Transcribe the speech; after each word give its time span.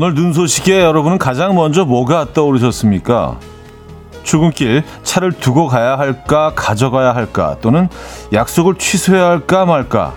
오늘 0.00 0.14
눈 0.14 0.32
소식에 0.32 0.80
여러분은 0.80 1.18
가장 1.18 1.56
먼저 1.56 1.84
뭐가 1.84 2.32
떠오르셨습니까? 2.32 3.40
출근길 4.22 4.84
차를 5.02 5.32
두고 5.32 5.66
가야 5.66 5.98
할까, 5.98 6.52
가져가야 6.54 7.16
할까, 7.16 7.56
또는 7.60 7.88
약속을 8.32 8.76
취소해야 8.76 9.26
할까 9.26 9.64
말까? 9.64 10.14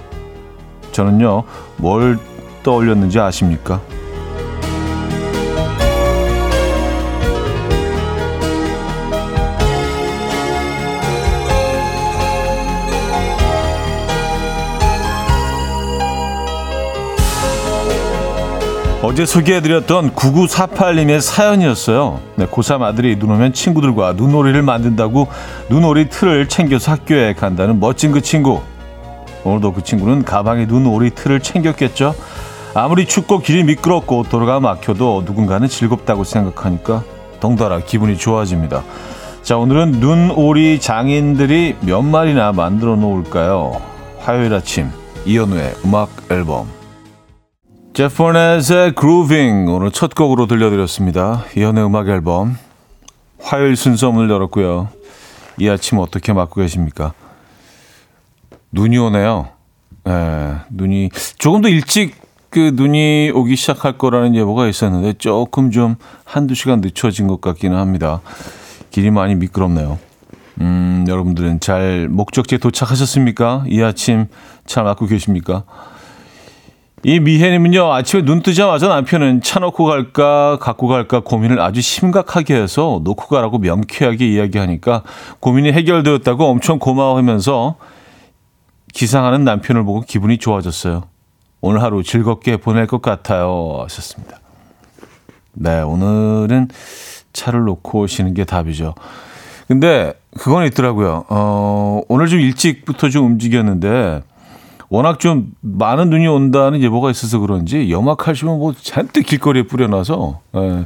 저는요, 0.92 1.46
뭘 1.78 2.20
떠올렸는지 2.62 3.20
아십니까? 3.20 3.82
어제 19.12 19.26
소개해드렸던 19.26 20.12
9948님의 20.12 21.20
사연이었어요. 21.20 22.22
네, 22.38 22.46
고3 22.46 22.82
아들이 22.82 23.20
눈 23.20 23.32
오면 23.32 23.52
친구들과 23.52 24.14
눈놀이를 24.14 24.62
만든다고 24.62 25.28
눈놀이 25.70 26.08
틀을 26.08 26.48
챙겨서 26.48 26.94
학교에 26.94 27.34
간다는 27.34 27.82
멋진 27.82 28.14
그 28.14 28.22
친구. 28.22 28.62
오늘도 29.44 29.74
그 29.74 29.84
친구는 29.84 30.24
가방에 30.24 30.66
눈오리 30.66 31.10
틀을 31.10 31.42
챙겼겠죠. 31.42 32.16
아무리 32.74 33.06
춥고 33.06 33.40
길이 33.40 33.66
미끄럽고 33.66 34.24
도로가 34.30 34.62
막혀도 34.62 35.24
누군가는 35.26 35.68
즐겁다고 35.68 36.24
생각하니까 36.24 37.04
덩달아 37.42 37.82
기분이 37.82 38.18
좋아집니다. 38.18 38.82
자, 39.44 39.58
오늘은 39.58 40.00
눈오리 40.00 40.80
장인들이 40.80 41.76
몇 41.82 42.02
마리나 42.02 42.54
만들어 42.54 42.96
놓을까요? 42.96 43.74
화요일 44.20 44.54
아침 44.54 44.90
이연우의 45.26 45.76
음악 45.84 46.12
앨범 46.30 46.81
제퍼넷의 47.94 48.96
그루빙 48.96 49.68
오늘 49.68 49.92
첫 49.92 50.16
곡으로 50.16 50.48
들려드렸습니다. 50.48 51.44
이연의 51.58 51.86
음악 51.86 52.08
앨범 52.08 52.58
화요일 53.42 53.76
순서 53.76 54.12
문을 54.12 54.30
열었고요. 54.30 54.88
이 55.60 55.68
아침 55.68 55.98
어떻게 55.98 56.32
맞고 56.32 56.62
계십니까? 56.62 57.14
눈이 58.72 58.98
오네요. 58.98 59.50
예, 60.08 60.56
눈이 60.70 61.10
조금 61.38 61.60
더 61.60 61.68
일찍 61.68 62.16
그 62.50 62.72
눈이 62.76 63.34
오기 63.36 63.58
시작할 63.58 63.98
거라는 63.98 64.36
예보가 64.36 64.68
있었는데 64.68 65.14
조금 65.18 65.70
좀 65.70 65.96
한두 66.24 66.56
시간 66.56 66.80
늦춰진 66.80 67.28
것 67.28 67.42
같기는 67.42 67.78
합니다. 67.78 68.22
길이 68.90 69.12
많이 69.12 69.36
미끄럽네요. 69.36 70.00
음, 70.62 71.06
여러분들은 71.10 71.60
잘 71.60 72.08
목적지에 72.10 72.58
도착하셨습니까? 72.58 73.66
이 73.68 73.82
아침 73.82 74.28
잘 74.66 74.86
맞고 74.86 75.08
계십니까? 75.08 75.66
이 77.04 77.20
미혜님은요, 77.20 77.92
아침에 77.92 78.22
눈 78.22 78.44
뜨자마자 78.44 78.88
남편은 78.88 79.42
차 79.42 79.60
놓고 79.60 79.86
갈까, 79.86 80.60
갖고 80.62 80.88
갈까 80.88 81.22
고민을 81.22 81.60
아주 81.60 81.82
심각하게 81.82 82.56
해서 82.56 83.02
놓고 83.04 83.28
가라고 83.28 83.58
명쾌하게 83.58 84.28
이야기하니까 84.28 85.02
고민이 85.40 85.72
해결되었다고 85.72 86.46
엄청 86.46 86.78
고마워하면서 86.78 87.76
기상하는 88.94 89.44
남편을 89.44 89.84
보고 89.84 90.02
기분이 90.02 90.38
좋아졌어요. 90.38 91.04
오늘 91.62 91.82
하루 91.82 92.04
즐겁게 92.04 92.58
보낼 92.58 92.86
것 92.86 93.02
같아요. 93.02 93.80
하셨습니다. 93.84 94.40
네, 95.54 95.82
오늘은 95.82 96.68
차를 97.34 97.62
놓고 97.62 98.02
오시는 98.02 98.36
게 98.36 98.46
답이죠. 98.46 98.94
근데 99.68 100.14
그건 100.38 100.66
있더라고요. 100.66 101.26
어, 101.30 102.02
오늘 102.10 102.28
좀 102.28 102.40
일찍부터 102.40 103.10
좀 103.10 103.26
움직였는데 103.26 104.22
워낙 104.92 105.22
좀 105.22 105.54
많은 105.62 106.10
눈이 106.10 106.28
온다는 106.28 106.82
예보가 106.82 107.12
있어서 107.12 107.40
그런지 107.40 107.90
염화칼슘은 107.90 108.60
뭐 108.60 108.74
잔뜩 108.74 109.26
길거리에 109.26 109.64
뿌려놔서 109.64 110.40
예, 110.58 110.86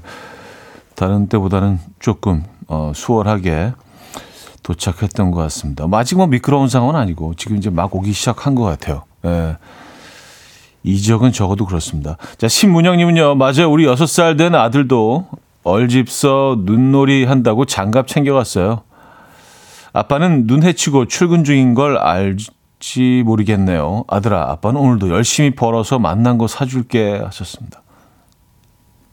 다른 0.94 1.28
때보다는 1.28 1.80
조금 2.00 2.44
어, 2.68 2.92
수월하게 2.94 3.74
도착했던 4.62 5.32
것 5.32 5.40
같습니다. 5.42 5.88
뭐 5.88 5.98
아직 5.98 6.18
뭐 6.18 6.28
미끄러운 6.28 6.68
상황은 6.70 6.96
아니고 6.96 7.34
지금 7.36 7.58
이제 7.58 7.72
막 7.72 7.96
오기 7.96 8.14
시작한 8.14 8.54
것 8.54 8.64
같아요. 8.64 9.02
예. 9.26 9.58
이 10.84 10.98
지역은 11.02 11.32
적어도 11.32 11.66
그렇습니다. 11.66 12.18
자, 12.38 12.48
신문영님은요, 12.48 13.34
맞아요. 13.34 13.72
우리 13.72 13.88
6살 13.88 14.38
된 14.38 14.54
아들도 14.54 15.28
얼집서 15.64 16.58
눈놀이 16.60 17.26
한다고 17.26 17.66
장갑 17.66 18.08
챙겨갔어요. 18.08 18.84
아빠는 19.94 20.46
눈 20.46 20.62
해치고 20.62 21.06
출근 21.08 21.44
중인 21.44 21.74
걸 21.74 21.98
알 21.98 22.38
지 22.85 23.23
모르겠네요. 23.25 24.03
아들아, 24.07 24.51
아빠는 24.51 24.79
오늘도 24.79 25.09
열심히 25.09 25.56
벌어서 25.56 25.97
만난 25.97 26.38
거 26.38 26.47
사줄게 26.47 27.18
하셨습니다. 27.18 27.81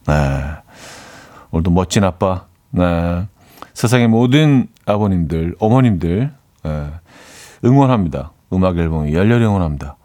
네. 0.07 0.15
오늘도 1.53 1.71
멋진 1.71 2.05
아빠. 2.05 2.45
네. 2.69 3.27
세상의 3.73 4.09
모든 4.09 4.69
아버님들, 4.85 5.57
어머님들, 5.59 6.35
네. 6.65 6.91
응원합니다. 7.65 8.33
음악 8.53 8.77
앨범이 8.77 9.15
열렬히 9.15 9.47
응원합니다. 9.47 9.97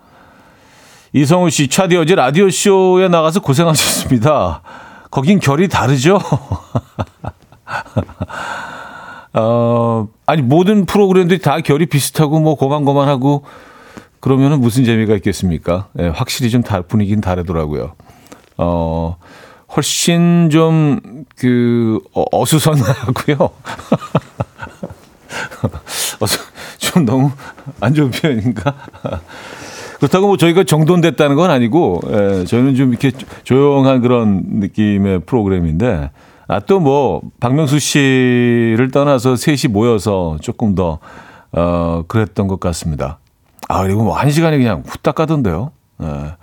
이성우 1.11 1.50
씨, 1.50 1.67
차디 1.67 1.97
어제 1.97 2.16
라디오쇼에 2.16 3.09
나가서 3.09 3.41
고생하셨습니다. 3.41 4.61
거긴 5.11 5.41
결이 5.41 5.67
다르죠? 5.67 6.19
어, 9.33 10.07
아니, 10.25 10.41
모든 10.41 10.85
프로그램들이 10.85 11.39
다 11.39 11.59
결이 11.59 11.88
비슷하고 11.88 12.39
뭐 12.39 12.55
고만고만하고 12.55 13.43
그러면은 14.19 14.59
무슨 14.59 14.83
재미가 14.83 15.15
있겠습니까? 15.15 15.88
예, 15.99 16.07
확실히 16.07 16.49
좀 16.49 16.63
다, 16.63 16.81
분위기는 16.81 17.21
다르더라고요. 17.21 17.93
어, 18.57 19.17
훨씬 19.75 20.49
좀, 20.51 20.99
그, 21.38 21.99
어, 22.13 22.23
어수선하고요. 22.31 23.38
어수, 26.19 26.39
좀 26.77 27.05
너무 27.05 27.31
안 27.79 27.94
좋은 27.94 28.11
표현인가? 28.11 28.75
그렇다고 29.97 30.27
뭐 30.27 30.38
저희가 30.38 30.63
정돈됐다는 30.63 31.35
건 31.35 31.51
아니고, 31.51 32.01
예, 32.07 32.45
저희는 32.45 32.75
좀 32.75 32.89
이렇게 32.89 33.11
조용한 33.44 34.01
그런 34.01 34.44
느낌의 34.45 35.21
프로그램인데, 35.21 36.11
아, 36.47 36.59
또 36.62 36.80
뭐, 36.80 37.22
박명수 37.40 37.80
씨를 37.80 38.90
떠나서 38.91 39.35
셋이 39.35 39.69
모여서 39.69 40.38
조금 40.41 40.75
더, 40.75 41.00
어, 41.52 42.03
그랬던 42.08 42.47
것 42.47 42.59
같습니다. 42.59 43.19
아, 43.68 43.84
그리고 43.84 44.03
뭐, 44.03 44.18
한 44.18 44.31
시간에 44.31 44.57
그냥 44.57 44.81
후딱 44.88 45.16
가던데요. 45.16 45.72
예. 46.03 46.36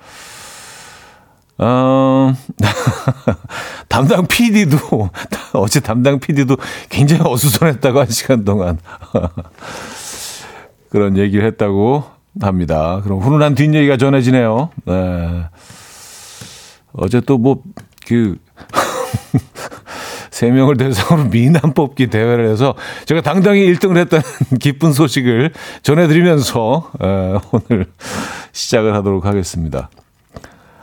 어, 1.56 2.34
담당 3.88 4.26
PD도, 4.26 5.08
어제 5.54 5.80
담당 5.80 6.18
PD도 6.18 6.56
굉장히 6.90 7.22
어수선했다고 7.24 8.00
한 8.00 8.08
시간 8.10 8.44
동안. 8.44 8.78
그런 10.90 11.16
얘기를 11.16 11.46
했다고 11.46 12.04
합니다. 12.42 13.00
그럼 13.04 13.20
훈훈한 13.20 13.54
뒷얘기가 13.54 13.96
전해지네요. 13.96 14.68
네. 14.84 15.44
어제 16.92 17.20
또 17.20 17.38
뭐, 17.38 17.62
그, 18.06 18.36
세 20.34 20.50
명을 20.50 20.76
대상으로 20.76 21.28
미남 21.30 21.74
뽑기 21.74 22.08
대회를 22.08 22.50
해서 22.50 22.74
제가 23.06 23.20
당당히 23.20 23.72
1등을 23.72 23.98
했다는 23.98 24.24
기쁜 24.58 24.92
소식을 24.92 25.52
전해드리면서 25.84 26.90
에, 27.00 27.06
오늘 27.52 27.86
시작을 28.50 28.94
하도록 28.96 29.24
하겠습니다. 29.24 29.90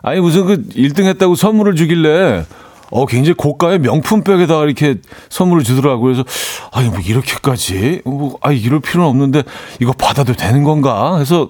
아니 0.02 0.22
무슨 0.22 0.46
그 0.46 0.64
1등 0.70 1.04
했다고 1.04 1.36
선물을 1.36 1.76
주길래 1.76 2.46
어 2.92 3.06
굉장히 3.06 3.34
고가의 3.34 3.80
명품백에다가 3.80 4.64
이렇게 4.64 4.96
선물을 5.28 5.66
주더라고요. 5.66 6.14
그래서 6.14 6.24
아니 6.72 6.88
뭐 6.88 7.00
이렇게까지 7.00 8.04
뭐아 8.06 8.54
이럴 8.54 8.80
필요는 8.80 9.10
없는데 9.10 9.44
이거 9.82 9.92
받아도 9.92 10.32
되는 10.32 10.64
건가? 10.64 11.18
해서 11.18 11.50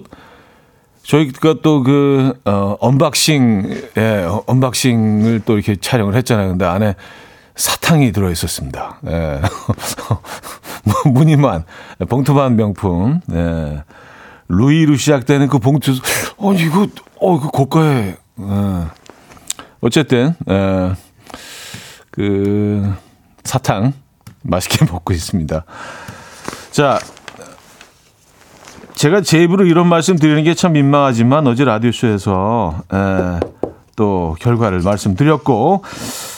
저희가 1.04 1.54
또 1.62 1.84
그 1.84 2.32
어, 2.44 2.76
unboxing 2.80 3.90
예, 3.96 4.26
unboxing을 4.46 5.42
또 5.44 5.54
이렇게 5.54 5.76
촬영을 5.76 6.16
했잖아요. 6.16 6.48
근데 6.48 6.64
안에 6.64 6.96
사탕이 7.56 8.12
들어 8.12 8.30
있었습니다. 8.30 8.98
예. 9.06 9.40
무늬만 11.10 11.64
봉투만 12.08 12.56
명품. 12.56 13.20
예. 13.32 13.84
루이로 14.48 14.96
시작되는 14.96 15.48
그 15.48 15.58
봉투. 15.58 15.92
어 16.38 16.52
이거 16.54 16.86
어그 17.20 17.48
고가의 17.48 18.16
예. 18.40 18.86
어쨌든 19.80 20.34
예. 20.48 20.94
그 22.10 22.92
사탕 23.44 23.92
맛있게 24.42 24.84
먹고 24.90 25.12
있습니다. 25.12 25.64
자, 26.70 26.98
제가 28.94 29.20
제 29.22 29.42
입으로 29.42 29.64
이런 29.66 29.88
말씀 29.88 30.16
드리는 30.16 30.42
게 30.44 30.54
참 30.54 30.72
민망하지만 30.72 31.46
어제 31.46 31.64
라디오쇼에서 31.64 32.82
에, 32.92 33.40
또 34.02 34.34
결과를 34.40 34.80
말씀드렸고 34.80 35.84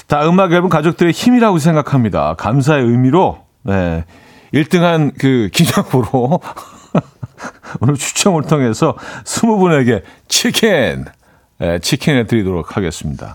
다 0.07 0.29
음악 0.29 0.53
앨범 0.53 0.69
가족들의 0.69 1.15
힘이라고 1.15 1.59
생각합니다. 1.59 2.35
감사의 2.35 2.85
의미로 2.85 3.39
네, 3.63 4.05
1등한 4.53 5.15
그 5.19 5.49
기념으로 5.51 6.41
오늘 7.81 7.95
추첨을 7.95 8.43
통해서 8.43 8.95
20분에게 9.25 10.03
치킨 10.29 11.07
네, 11.57 11.79
치킨을 11.79 12.27
드리도록 12.27 12.77
하겠습니다. 12.77 13.35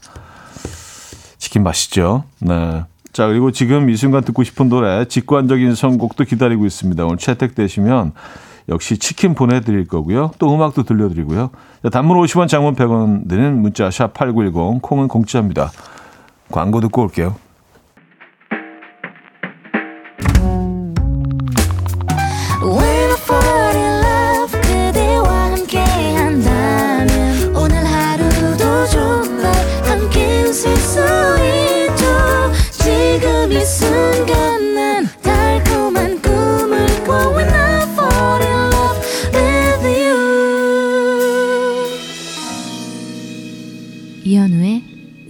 치킨 1.39 1.63
맛있죠. 1.63 2.23
네. 2.37 2.83
자, 3.11 3.25
그리고 3.25 3.49
지금 3.49 3.89
이 3.89 3.97
순간 3.97 4.23
듣고 4.23 4.43
싶은 4.43 4.69
노래, 4.69 5.05
직관적인 5.05 5.73
선곡도 5.73 6.25
기다리고 6.25 6.67
있습니다. 6.67 7.03
오늘 7.03 7.17
채택되시면 7.17 8.13
역시 8.69 8.97
치킨 8.97 9.33
보내드릴 9.33 9.87
거고요. 9.87 10.31
또 10.39 10.53
음악도 10.53 10.83
들려드리고요. 10.83 11.49
자, 11.83 11.89
단문 11.89 12.17
50원, 12.17 12.47
장문 12.47 12.75
100원 12.75 13.27
드는 13.27 13.61
문자 13.61 13.89
샵 13.89 14.13
8910, 14.13 14.81
콩은 14.81 15.07
공짜입니다. 15.07 15.71
광고 16.51 16.79
듣고 16.79 17.03
올게요. 17.03 17.35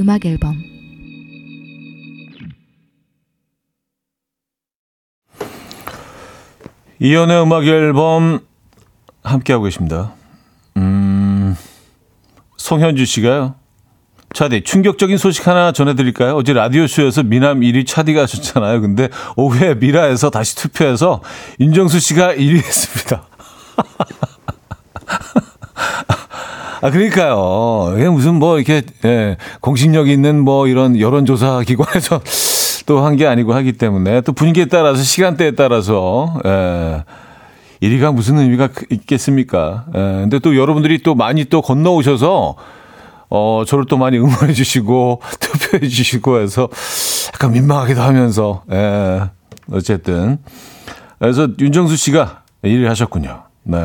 음악 0.10 0.26
앨범 0.26 0.56
이연의 6.98 7.44
음악 7.44 7.68
앨범 7.68 8.40
함께하고 9.24 9.66
계십니다. 9.66 10.14
음, 10.78 11.56
송현주 12.58 13.06
씨가요. 13.06 13.54
차디, 14.34 14.64
충격적인 14.64 15.20
소식 15.20 15.48
하나 15.48 15.72
전해드릴까요? 15.72 16.36
어제 16.36 16.54
라디오쇼에서 16.54 17.22
미남 17.22 17.60
1위 17.60 17.86
차디가 17.86 18.24
하셨잖아요. 18.24 18.82
근데 18.82 19.10
오후에 19.36 19.76
미라에서 19.76 20.32
다시 20.32 20.56
투표해서 20.56 21.22
윤정수 21.60 22.00
씨가 22.00 22.34
1위 22.34 22.58
했습니다. 22.58 23.28
아, 26.82 26.90
그러니까요. 26.92 27.96
이게 27.98 28.08
무슨 28.10 28.36
뭐 28.36 28.58
이렇게, 28.58 28.82
예, 29.06 29.38
공신력 29.62 30.08
있는 30.08 30.40
뭐 30.40 30.68
이런 30.68 30.98
여론조사 31.00 31.62
기관에서 31.66 32.22
또 32.86 33.02
한 33.04 33.18
게 33.18 33.28
아니고 33.28 33.54
하기 33.54 33.74
때문에 33.74 34.22
또 34.22 34.32
분위기에 34.34 34.66
따라서 34.66 35.04
시간대에 35.04 35.52
따라서, 35.52 36.40
예. 36.46 37.04
1위가 37.84 38.14
무슨 38.14 38.40
의미가 38.40 38.70
있겠습니까? 38.90 39.86
예. 39.94 40.00
근데 40.00 40.40
또 40.40 40.56
여러분들이 40.58 41.04
또 41.04 41.16
많이 41.16 41.46
또 41.46 41.62
건너오셔서 41.62 42.56
어, 43.32 43.64
저를 43.68 43.86
또 43.86 43.98
많이 43.98 44.18
응원해 44.18 44.54
주시고, 44.54 45.22
투표해 45.40 45.88
주시고 45.88 46.40
해서 46.40 46.68
약간 47.34 47.52
민망하기도 47.52 48.02
하면서, 48.02 48.64
예, 48.72 49.22
어쨌든. 49.72 50.40
그래서 51.20 51.48
윤정수 51.60 51.96
씨가 51.96 52.42
일을 52.64 52.90
하셨군요. 52.90 53.44
네. 53.64 53.78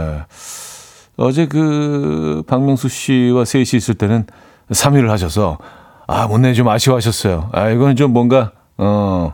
어제 1.17 1.47
그 1.47 2.43
박명수 2.47 2.89
씨와 2.89 3.45
셋이 3.45 3.71
있을 3.75 3.95
때는 3.95 4.27
3위를 4.71 5.09
하셔서 5.09 5.59
아, 6.07 6.27
못내 6.27 6.53
좀 6.55 6.69
아쉬워하셨어요. 6.69 7.51
아, 7.53 7.71
이거는 7.71 7.97
좀 7.97 8.13
뭔가 8.13 8.53
어 8.77 9.33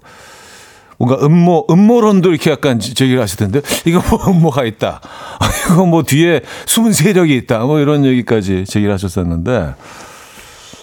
뭔가 0.98 1.24
음모 1.24 1.66
음모론도 1.70 2.30
이렇게 2.30 2.50
약간 2.50 2.78
제기를 2.78 3.20
하실 3.20 3.38
텐데 3.38 3.62
이거 3.86 4.02
뭐 4.10 4.20
음모가 4.28 4.64
있다. 4.64 5.00
아, 5.02 5.48
이거 5.72 5.86
뭐 5.86 6.02
뒤에 6.02 6.42
숨은 6.66 6.92
세력이 6.92 7.34
있다. 7.36 7.60
뭐 7.60 7.80
이런 7.80 8.04
얘기까지 8.04 8.64
제기를 8.66 8.92
하셨었는데 8.92 9.74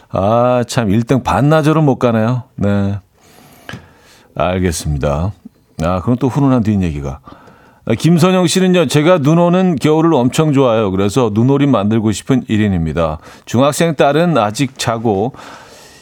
아, 0.10 0.64
참 0.68 0.88
1등 0.90 1.24
반나절은 1.24 1.84
못 1.84 1.98
가네요. 1.98 2.44
네. 2.56 2.98
알겠습니다. 4.36 5.32
아, 5.84 6.02
그럼 6.02 6.18
또 6.20 6.28
훈훈한 6.28 6.64
뒷얘기가. 6.64 7.20
아, 7.90 7.94
김선영 7.94 8.48
씨는요, 8.48 8.88
제가 8.88 9.20
눈 9.20 9.38
오는 9.40 9.78
겨울을 9.78 10.14
엄청 10.14 10.52
좋아해요. 10.52 10.92
그래서 10.92 11.32
눈오림 11.34 11.72
만들고 11.72 12.12
싶은 12.12 12.44
1인입니다. 12.44 13.20
중학생 13.46 13.96
딸은 13.96 14.38
아직 14.38 14.78
자고, 14.78 15.32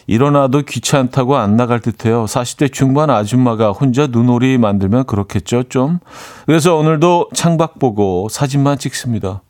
일어나도 0.08 0.64
귀찮다고 0.64 1.38
안 1.38 1.56
나갈 1.56 1.80
듯해요. 1.80 2.26
40대 2.26 2.74
중반 2.74 3.12
아줌마가 3.12 3.72
혼자 3.72 4.08
눈오리 4.08 4.58
만들면 4.58 5.04
그렇겠죠, 5.04 5.64
좀. 5.70 6.00
그래서 6.48 6.76
오늘도 6.76 7.30
창밖 7.36 7.78
보고 7.78 8.30
사진만 8.30 8.80
찍습니다. 8.80 9.44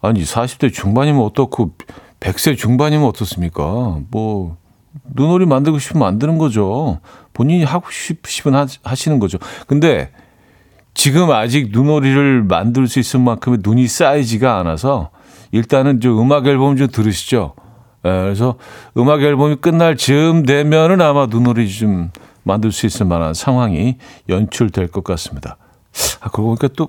아니, 0.00 0.22
40대 0.22 0.72
중반이면 0.72 1.22
어떻고, 1.24 1.72
100세 2.20 2.56
중반이면 2.56 3.06
어떻습니까? 3.06 4.00
뭐, 4.10 4.56
눈오리 5.14 5.44
만들고 5.44 5.78
싶으면 5.78 6.00
만드는 6.06 6.38
거죠. 6.38 7.00
본인이 7.34 7.64
하고 7.64 7.88
싶으면 7.90 8.66
하시는 8.82 9.18
거죠. 9.18 9.36
근데 9.66 10.10
지금 10.98 11.30
아직 11.30 11.68
눈오리를 11.70 12.42
만들 12.42 12.88
수 12.88 12.98
있을 12.98 13.20
만큼의 13.20 13.60
눈이 13.62 13.86
쌓이지가 13.86 14.58
않아서 14.58 15.10
일단은 15.52 16.00
좀 16.00 16.20
음악 16.20 16.48
앨범 16.48 16.76
좀 16.76 16.88
들으시죠. 16.88 17.54
예, 18.04 18.08
그래서 18.08 18.56
음악 18.96 19.22
앨범이 19.22 19.58
끝날 19.60 19.96
즈음 19.96 20.44
되면은 20.44 21.00
아마 21.00 21.26
눈오리 21.26 21.70
좀 21.70 22.10
만들 22.42 22.72
수 22.72 22.84
있을 22.84 23.06
만한 23.06 23.32
상황이 23.32 23.96
연출될 24.28 24.88
것 24.88 25.04
같습니다. 25.04 25.56
아, 26.18 26.30
그러고 26.30 26.56
보니까 26.56 26.66
또 26.76 26.88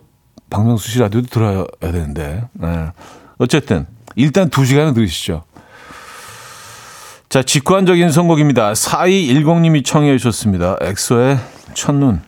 박명수 0.50 0.90
씨 0.90 1.00
라디오도 1.00 1.28
들어야 1.28 1.66
되는데. 1.80 2.44
예. 2.64 2.92
어쨌든 3.38 3.86
일단 4.16 4.50
두 4.50 4.66
시간은 4.66 4.96
들으시죠. 4.96 5.44
자, 7.30 7.44
직관적인 7.44 8.10
선곡입니다. 8.10 8.74
4210님이 8.74 9.86
청해 9.86 10.18
주셨습니다. 10.18 10.78
엑소의 10.82 11.38
첫눈. 11.76 12.28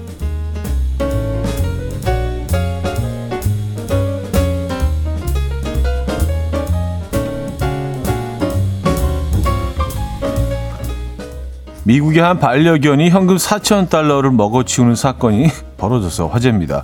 미국의 11.91 12.23
한 12.23 12.39
반려견이 12.39 13.09
현금 13.09 13.35
4천 13.35 13.89
달러를 13.89 14.31
먹어치우는 14.31 14.95
사건이 14.95 15.49
벌어져서 15.75 16.27
화제입니다. 16.27 16.83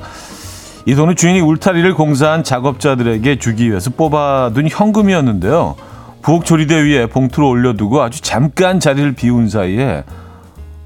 이 0.85 0.95
돈은 0.95 1.15
주인이 1.15 1.39
울타리를 1.39 1.93
공사한 1.93 2.43
작업자들에게 2.43 3.39
주기 3.39 3.69
위해서 3.69 3.89
뽑아둔 3.89 4.67
현금이었는데요. 4.69 5.75
부엌 6.21 6.43
조리대 6.43 6.75
위에 6.83 7.05
봉투를 7.05 7.47
올려두고 7.47 8.01
아주 8.01 8.21
잠깐 8.21 8.81
자리를 8.81 9.13
비운 9.13 9.47
사이에 9.47 10.03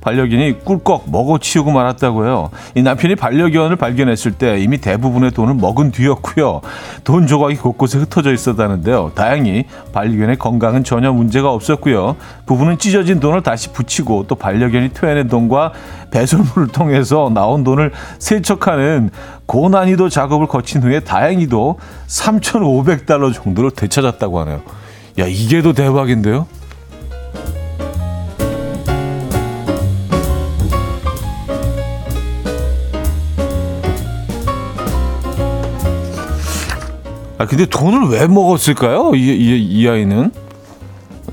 반려견이 0.02 0.64
꿀꺽 0.66 1.06
먹어치우고 1.10 1.72
말았다고요. 1.72 2.50
이 2.76 2.82
남편이 2.82 3.16
반려견을 3.16 3.76
발견했을 3.76 4.34
때 4.34 4.60
이미 4.60 4.80
대부분의 4.80 5.32
돈을 5.32 5.54
먹은 5.54 5.92
뒤였고요. 5.92 6.62
돈 7.04 7.28
조각이 7.28 7.56
곳곳에 7.56 8.00
흩어져 8.00 8.34
있었다는데요. 8.34 9.12
다행히 9.16 9.66
반려견의 9.94 10.38
건강은 10.38 10.84
전혀 10.84 11.12
문제가 11.12 11.52
없었고요. 11.54 12.16
부부는 12.48 12.80
찢어진 12.80 13.20
돈을 13.20 13.44
다시 13.44 13.72
붙이고 13.72 14.26
또 14.28 14.36
반려견이 14.36 14.90
토해낸 14.90 15.28
돈과 15.28 15.74
배설물을 16.10 16.68
통해서 16.70 17.32
나온 17.34 17.64
돈을 17.64 17.92
세척하는 18.20 19.12
고난이도 19.46 20.10
작업을 20.10 20.48
거친 20.48 20.82
후에 20.82 21.02
다행히도 21.02 21.78
3,500달러 22.08 23.34
정도로 23.34 23.70
되찾았다고 23.70 24.40
하네요. 24.42 24.62
야, 25.20 25.26
이게 25.28 25.62
더 25.62 25.74
대박인데요? 25.74 26.48
아 37.42 37.46
근데 37.48 37.66
돈을 37.66 38.10
왜 38.10 38.28
먹었을까요? 38.28 39.16
이, 39.16 39.20
이, 39.20 39.66
이 39.68 39.88
아이는? 39.88 40.32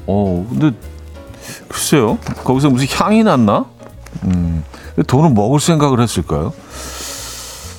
어 0.06 0.46
근데 0.48 0.70
글쎄요 1.68 2.16
거기서 2.44 2.70
무슨 2.70 2.86
향이 2.90 3.22
났나? 3.24 3.66
음 4.24 4.64
돈을 5.06 5.28
먹을 5.34 5.60
생각을 5.60 6.00
했을까요? 6.00 6.54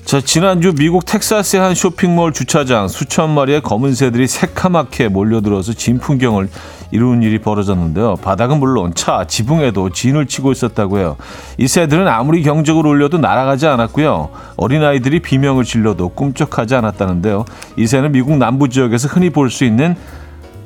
자, 0.10 0.20
지난주 0.20 0.74
미국 0.74 1.06
텍사스의 1.06 1.62
한 1.62 1.76
쇼핑몰 1.76 2.34
주차장 2.34 2.88
수천 2.88 3.30
마리의 3.30 3.62
검은 3.62 3.94
새들이 3.94 4.26
새카맣게 4.26 5.08
몰려들어서 5.08 5.74
진 5.74 6.00
풍경을 6.00 6.50
이루는 6.90 7.22
일이 7.22 7.38
벌어졌는데요. 7.38 8.16
바닥은 8.16 8.60
물론 8.60 8.92
차, 8.96 9.26
지붕에도 9.28 9.92
진을 9.92 10.26
치고 10.26 10.52
있었다고 10.52 10.98
해요. 10.98 11.16
이 11.60 11.68
새들은 11.68 12.08
아무리 12.08 12.42
경적을 12.42 12.88
울려도 12.88 13.20
날아가지 13.20 13.68
않았고요. 13.68 14.30
어린아이들이 14.58 15.20
비명을 15.20 15.64
질러도 15.64 16.10
꿈쩍하지 16.10 16.74
않았다는데요. 16.74 17.46
이 17.78 17.86
새는 17.86 18.12
미국 18.12 18.36
남부 18.38 18.68
지역에서 18.68 19.10
흔히 19.10 19.30
볼 19.30 19.52
수 19.52 19.64
있는 19.64 19.96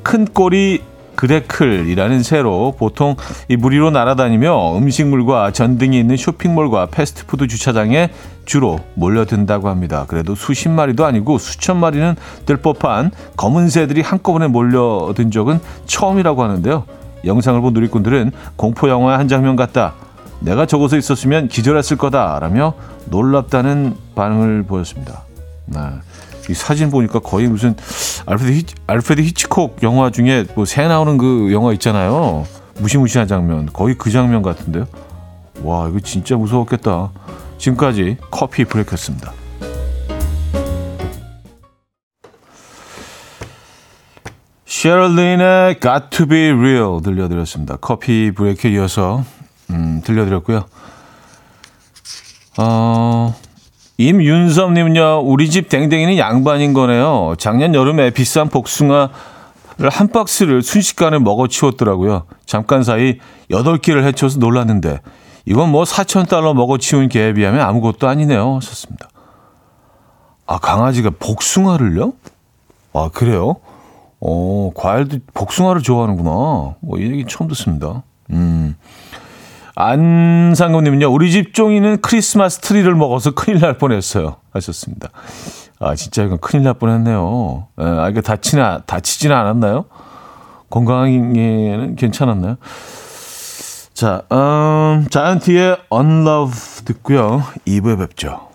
큰 0.02 0.24
꼬리 0.24 0.80
그레클이라는 1.16 2.22
새로 2.22 2.74
보통 2.78 3.16
이 3.48 3.56
무리로 3.56 3.90
날아다니며 3.90 4.76
음식물과 4.78 5.52
전등이 5.52 5.98
있는 5.98 6.16
쇼핑몰과 6.16 6.86
패스트푸드 6.86 7.46
주차장에 7.46 8.10
주로 8.44 8.78
몰려든다고 8.94 9.68
합니다. 9.68 10.04
그래도 10.08 10.34
수십 10.34 10.68
마리도 10.68 11.04
아니고 11.04 11.38
수천 11.38 11.78
마리는 11.78 12.16
될 12.46 12.56
법한 12.58 13.10
검은 13.36 13.68
새들이 13.68 14.02
한꺼번에 14.02 14.48
몰려든 14.48 15.30
적은 15.30 15.60
처음이라고 15.86 16.42
하는데요. 16.42 16.84
영상을 17.24 17.60
본 17.60 17.72
누리꾼들은 17.72 18.32
공포 18.56 18.88
영화의 18.88 19.16
한 19.16 19.28
장면 19.28 19.56
같다. 19.56 19.94
내가 20.40 20.66
저곳에 20.66 20.98
있었으면 20.98 21.48
기절했을 21.48 21.96
거다라며 21.96 22.74
놀랍다는 23.06 23.94
반응을 24.14 24.64
보였습니다. 24.64 25.22
네. 25.66 25.80
이 26.50 26.54
사진 26.54 26.90
보니까 26.90 27.18
거의 27.20 27.46
무슨 27.48 27.74
알프레드, 28.26 28.52
히치, 28.56 28.74
알프레드 28.86 29.22
히치콕 29.22 29.82
영화 29.82 30.10
중에 30.10 30.44
뭐 30.54 30.64
새 30.66 30.86
나오는 30.88 31.16
그 31.18 31.50
영화 31.52 31.72
있잖아요. 31.72 32.46
무시무시한 32.78 33.26
장면. 33.28 33.68
거의 33.72 33.96
그 33.96 34.10
장면 34.10 34.42
같은데요. 34.42 34.86
와, 35.62 35.88
이거 35.88 36.00
진짜 36.00 36.36
무서웠겠다. 36.36 37.10
지금까지 37.58 38.16
커피 38.30 38.64
브레이크였습니다. 38.64 39.32
셰럴린의 44.66 45.80
Got 45.80 46.10
to 46.10 46.26
be 46.26 46.50
real 46.50 47.00
들려드렸습니다. 47.02 47.76
커피 47.76 48.30
브레이크에 48.34 48.72
이어서 48.72 49.24
음, 49.70 50.00
들려드렸고요. 50.04 50.64
어, 52.58 53.34
임윤섭님은요, 53.96 55.22
우리 55.24 55.48
집 55.50 55.68
댕댕이는 55.68 56.18
양반인 56.18 56.72
거네요. 56.72 57.34
작년 57.38 57.74
여름에 57.74 58.10
비싼 58.10 58.48
복숭아를 58.48 59.08
한 59.88 60.08
박스를 60.08 60.62
순식간에 60.62 61.18
먹어 61.18 61.46
치웠더라고요. 61.46 62.24
잠깐 62.44 62.82
사이 62.82 63.18
8개를 63.50 64.04
해쳐서 64.04 64.38
놀랐는데, 64.40 65.00
이건 65.46 65.70
뭐 65.70 65.84
4,000달러 65.84 66.54
먹어 66.54 66.78
치운 66.78 67.08
개에 67.08 67.34
비하면 67.34 67.60
아무것도 67.60 68.08
아니네요. 68.08 68.56
하셨습니다. 68.56 69.08
아, 70.46 70.58
강아지가 70.58 71.10
복숭아를요? 71.18 72.14
아, 72.94 73.10
그래요? 73.12 73.56
어, 74.20 74.70
과일도 74.74 75.18
복숭아를 75.34 75.82
좋아하는구나. 75.82 76.30
뭐, 76.80 76.98
이 76.98 77.02
얘기 77.02 77.24
처음 77.28 77.48
듣습니다. 77.48 78.02
음. 78.30 78.74
안상금님은요, 79.76 81.12
우리 81.12 81.30
집 81.32 81.52
종이는 81.52 82.00
크리스마스 82.00 82.60
트리를 82.60 82.94
먹어서 82.94 83.32
큰일 83.32 83.60
날 83.60 83.76
뻔했어요. 83.78 84.36
하셨습니다. 84.52 85.10
아, 85.80 85.94
진짜 85.94 86.22
이건 86.22 86.38
큰일 86.38 86.64
날 86.64 86.74
뻔했네요. 86.74 87.66
에, 87.80 87.84
예, 87.84 87.88
아, 87.88 88.08
이거 88.08 88.20
다치나, 88.20 88.82
다치지는 88.86 89.34
않았나요? 89.34 89.86
건강에는 90.70 91.96
괜찮았나요? 91.96 92.56
자, 93.94 94.22
음, 94.32 95.06
자이언티의 95.10 95.76
Unlove 95.92 96.84
듣고요. 96.84 97.42
2부에 97.66 97.98
뵙죠. 97.98 98.48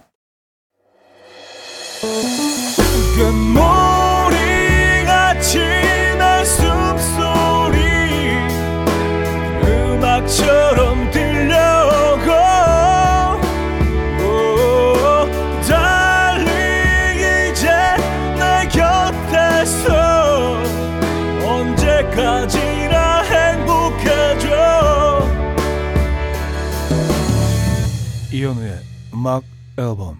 음악 29.19 29.43
앨범 29.77 30.15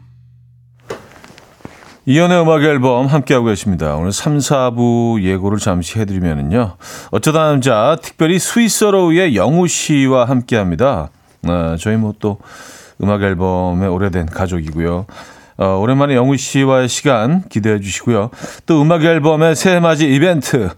이연의 2.06 2.42
음악 2.42 2.64
앨범 2.64 3.06
함께하고 3.06 3.46
계십니다. 3.46 3.96
오늘 3.96 4.12
3, 4.12 4.40
4부 4.40 5.22
예고를 5.22 5.58
잠시 5.58 6.00
해드리면은요. 6.00 6.76
어쩌다 7.12 7.46
남자 7.46 7.98
특별히 8.02 8.40
스위스어로의 8.40 9.38
영우 9.38 9.68
씨와 9.68 10.26
함께합니다. 10.26 11.12
아, 11.44 11.78
저희 11.80 11.96
뭐 11.96 12.14
또 12.20 12.40
음악 13.02 13.24
앨범의 13.24 13.88
오래된 13.88 14.26
가족이고요. 14.26 15.06
어, 15.60 15.66
오랜만에 15.78 16.16
영우 16.16 16.36
씨와의 16.36 16.90
시간 16.90 17.48
기대해 17.48 17.80
주시고요. 17.80 18.32
또 18.66 18.82
음악 18.82 19.06
앨범의 19.06 19.56
새해 19.56 19.80
맞이 19.80 20.14
이벤트 20.14 20.70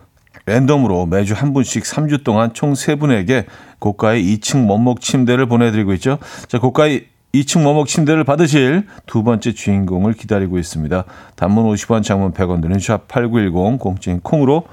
랜덤으로 0.46 1.08
매주 1.08 1.34
한 1.34 1.54
분씩 1.54 1.84
3주 1.84 2.24
동안 2.24 2.54
총 2.54 2.74
3분에게 2.74 3.46
고가의 3.80 4.24
2층 4.38 4.70
원목 4.70 5.02
침대를 5.02 5.48
보내드리고 5.48 5.94
있죠. 5.94 6.20
자, 6.48 6.60
고가의 6.60 7.08
2층 7.34 7.62
머목 7.64 7.88
침대를 7.88 8.24
받으실 8.24 8.86
두 9.06 9.24
번째 9.24 9.54
주인공을 9.54 10.14
기다리고 10.14 10.58
있습니다. 10.60 11.04
단문 11.36 11.66
50원, 11.74 12.04
장문 12.04 12.34
100원 12.34 12.62
드는 12.62 12.78
샵8910 12.78 13.80
공진 13.80 14.20
콩으로 14.20 14.66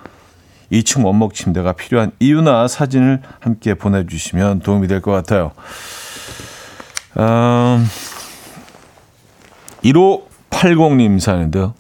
2층 0.73 1.05
원목 1.05 1.35
침대가 1.35 1.73
필요한 1.73 2.11
이유나 2.19 2.69
사진을 2.69 3.23
함께 3.41 3.75
보내주시면 3.75 4.61
도움이 4.61 4.87
될 4.89 5.01
것 5.01 5.13
같아요. 5.13 5.53
음, 7.19 7.87
1580님 9.83 11.21
사는데요. 11.21 11.75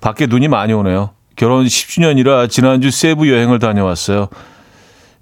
밖에 0.00 0.26
눈이 0.26 0.48
많이 0.48 0.72
오네요. 0.72 1.10
결혼 1.36 1.64
10주년이라 1.64 2.48
지난주 2.48 2.90
세부 2.90 3.30
여행을 3.30 3.58
다녀왔어요. 3.58 4.28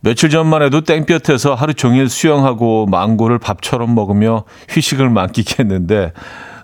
며칠 0.03 0.31
전만 0.31 0.63
해도 0.63 0.81
땡볕에서 0.81 1.55
하루 1.55 1.75
종일 1.75 2.09
수영하고 2.09 2.87
망고를 2.87 3.39
밥처럼 3.39 3.95
먹으며 3.95 4.45
휴식을 4.71 5.11
만끽했는데 5.11 6.13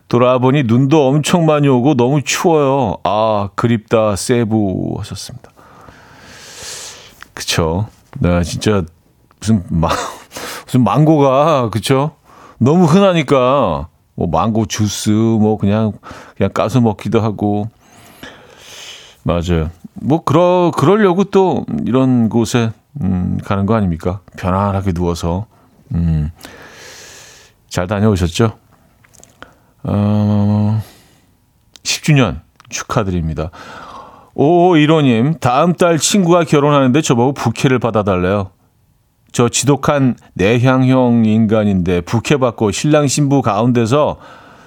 돌아와 0.09 0.39
보니 0.39 0.63
눈도 0.65 1.07
엄청 1.09 1.45
많이 1.45 1.69
오고 1.69 1.95
너무 1.95 2.23
추워요. 2.23 2.97
아, 3.05 3.51
그립다, 3.55 4.17
세부 4.17 4.95
하셨습니다. 4.99 5.51
그쵸. 7.35 7.89
네, 8.21 8.43
진짜 8.43 8.83
무슨 9.41 9.65
마, 9.69 9.89
무슨 10.65 10.83
망고가 10.85 11.69
그쵸? 11.71 12.13
너무 12.59 12.85
흔하니까 12.87 13.89
뭐 14.15 14.27
망고 14.29 14.65
주스 14.67 15.11
뭐 15.11 15.59
그냥 15.59 15.93
그냥 16.37 16.51
까서 16.55 16.81
먹기도 16.81 17.21
하고 17.21 17.69
맞아요. 19.25 19.71
뭐 19.93 20.23
그러 20.25 20.73
그러려고 20.75 21.25
또 21.25 21.67
이런 21.85 22.31
곳에 22.31 22.71
음, 23.03 23.39
가는 23.45 23.67
거 23.67 23.75
아닙니까? 23.75 24.21
편안하게 24.37 24.93
누워서. 24.93 25.47
음, 25.95 26.31
잘 27.69 27.87
다녀오셨죠? 27.87 28.59
어, 29.85 30.83
10주년 31.83 32.41
축하드립니다. 32.69 33.51
오, 34.35 34.75
1호님, 34.75 35.41
다음 35.41 35.75
달 35.75 35.99
친구가 35.99 36.45
결혼하는데 36.45 37.01
저보고 37.01 37.33
부케를 37.33 37.79
받아달래요. 37.79 38.51
저 39.33 39.49
지독한 39.49 40.17
내향형 40.35 41.25
인간인데 41.27 42.01
부케 42.03 42.37
받고 42.37 42.71
신랑 42.71 43.07
신부 43.07 43.43
가운데서 43.43 44.17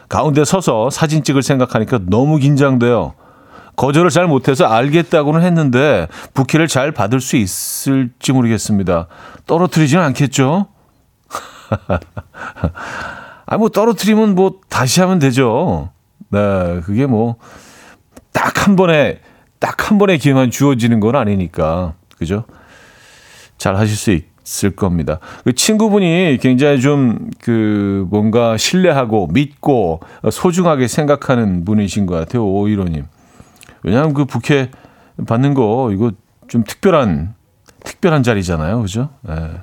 가운데 0.07 0.43
서서 0.43 0.89
사진 0.89 1.23
찍을 1.23 1.43
생각하니까 1.43 1.99
너무 2.07 2.37
긴장돼요. 2.37 3.13
거절을 3.79 4.09
잘 4.09 4.27
못해서 4.27 4.65
알겠다고는 4.65 5.41
했는데 5.41 6.07
부케를 6.33 6.67
잘 6.67 6.91
받을 6.91 7.21
수 7.21 7.37
있을지 7.37 8.33
모르겠습니다. 8.33 9.07
떨어뜨리지는 9.47 10.03
않겠죠? 10.03 10.67
아, 13.45 13.57
뭐 13.57 13.69
떨어뜨리면 13.69 14.35
뭐 14.35 14.59
다시 14.69 14.99
하면 14.99 15.19
되죠. 15.19 15.91
네, 16.29 16.81
그게 16.83 17.05
뭐 17.05 17.37
딱 18.33 18.67
한 18.67 18.75
번에 18.75 19.19
딱 19.59 19.89
한 19.89 19.97
번의 19.97 20.19
기회만 20.19 20.51
주어지는 20.51 20.99
건 20.99 21.15
아니니까. 21.15 21.93
그죠? 22.17 22.43
잘 23.57 23.75
하실 23.77 23.95
수 23.95 24.11
있을 24.11 24.75
겁니다. 24.75 25.19
그 25.45 25.53
친구분이 25.53 26.37
굉장히 26.41 26.81
좀 26.81 27.29
그 27.41 28.05
뭔가 28.09 28.57
신뢰하고 28.57 29.27
믿고 29.31 30.01
소중하게 30.29 30.87
생각하는 30.87 31.63
분이신 31.65 32.05
것 32.05 32.15
같아요. 32.15 32.45
오이로님. 32.45 33.05
왜냐하면 33.83 34.13
그 34.13 34.25
부케 34.25 34.71
받는 35.27 35.53
거 35.53 35.91
이거 35.93 36.11
좀 36.47 36.63
특별한 36.63 37.35
특별한 37.83 38.23
자리잖아요, 38.23 38.81
그죠? 38.81 39.09
네. 39.21 39.61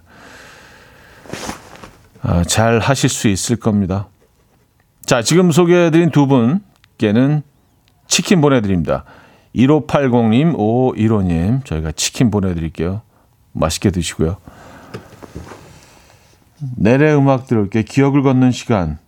아, 2.22 2.42
잘 2.44 2.78
하실 2.78 3.08
수 3.08 3.28
있을 3.28 3.56
겁니다. 3.56 4.08
자, 5.04 5.22
지금 5.22 5.52
소개해드린 5.52 6.10
두 6.10 6.26
분께는 6.26 7.42
치킨 8.08 8.40
보내드립니다. 8.40 9.04
1580님, 9.54 10.56
515님, 10.56 11.64
저희가 11.64 11.92
치킨 11.92 12.30
보내드릴게요. 12.30 13.02
맛있게 13.52 13.90
드시고요. 13.90 14.36
내래 16.76 17.14
음악 17.14 17.46
들을게 17.46 17.82
기억을 17.82 18.22
걷는 18.22 18.50
시간. 18.50 18.98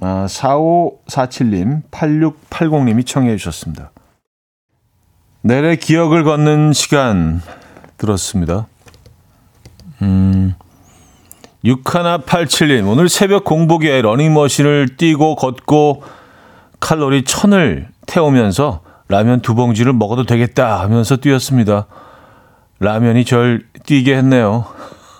아, 0.00 0.26
4547님, 0.28 1.82
8680님이 1.90 3.06
청해 3.06 3.36
주셨습니다. 3.36 3.90
내래 5.46 5.76
기억을 5.76 6.24
걷는 6.24 6.72
시간 6.72 7.42
들었습니다. 7.98 8.66
음, 10.00 10.54
6187님, 11.62 12.88
오늘 12.88 13.10
새벽 13.10 13.44
공복에 13.44 14.00
러닝머신을 14.00 14.96
뛰고 14.96 15.36
걷고 15.36 16.02
칼로리 16.80 17.24
천을 17.24 17.88
태우면서 18.06 18.80
라면 19.08 19.42
두 19.42 19.54
봉지를 19.54 19.92
먹어도 19.92 20.24
되겠다 20.24 20.80
하면서 20.80 21.18
뛰었습니다. 21.18 21.88
라면이 22.80 23.26
절 23.26 23.66
뛰게 23.84 24.16
했네요. 24.16 24.64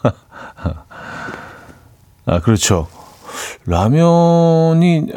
아, 2.24 2.40
그렇죠. 2.40 2.88
라면이, 3.66 5.08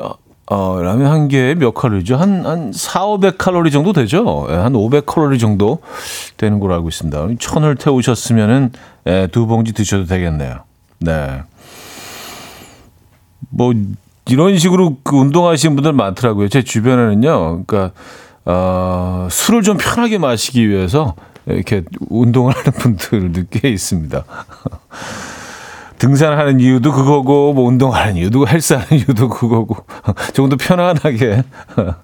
어, 0.50 0.80
라면 0.82 1.12
한 1.12 1.28
개에 1.28 1.56
몇 1.56 1.74
칼로리죠? 1.74 2.16
한, 2.16 2.46
한 2.46 2.72
4, 2.72 3.06
500 3.06 3.38
칼로리 3.38 3.70
정도 3.70 3.92
되죠? 3.92 4.48
예, 4.50 4.56
한 4.56 4.76
500 4.76 5.06
칼로리 5.06 5.40
정도 5.40 5.80
되는 6.38 6.60
걸로 6.60 6.74
알고 6.76 6.88
있습니다. 6.88 7.28
천을 7.40 7.76
태우셨으면은, 7.76 8.72
예, 9.08 9.28
두 9.30 9.46
봉지 9.46 9.74
드셔도 9.74 10.06
되겠네요. 10.06 10.60
네. 11.00 11.42
뭐, 13.50 13.74
이런 14.30 14.58
식으로 14.58 14.98
그 15.04 15.18
운동하시는 15.18 15.76
분들 15.76 15.92
많더라고요. 15.92 16.48
제 16.48 16.62
주변에는요. 16.62 17.64
그러니까, 17.66 17.92
어, 18.46 19.28
술을 19.30 19.64
좀 19.64 19.76
편하게 19.78 20.18
마시기 20.18 20.70
위해서 20.70 21.16
이렇게 21.46 21.84
운동을 22.10 22.56
하는 22.56 22.72
분들도 22.72 23.44
꽤 23.52 23.70
있습니다. 23.70 24.24
등산하는 26.00 26.60
이유도 26.60 26.92
그거고, 26.92 27.54
뭐 27.54 27.66
운동하는 27.66 28.18
이유도 28.18 28.48
헬스하는 28.48 28.88
이유도 28.92 29.30
그거고, 29.30 29.78
조금 30.34 30.50
더 30.50 30.56
편안하게. 30.58 31.44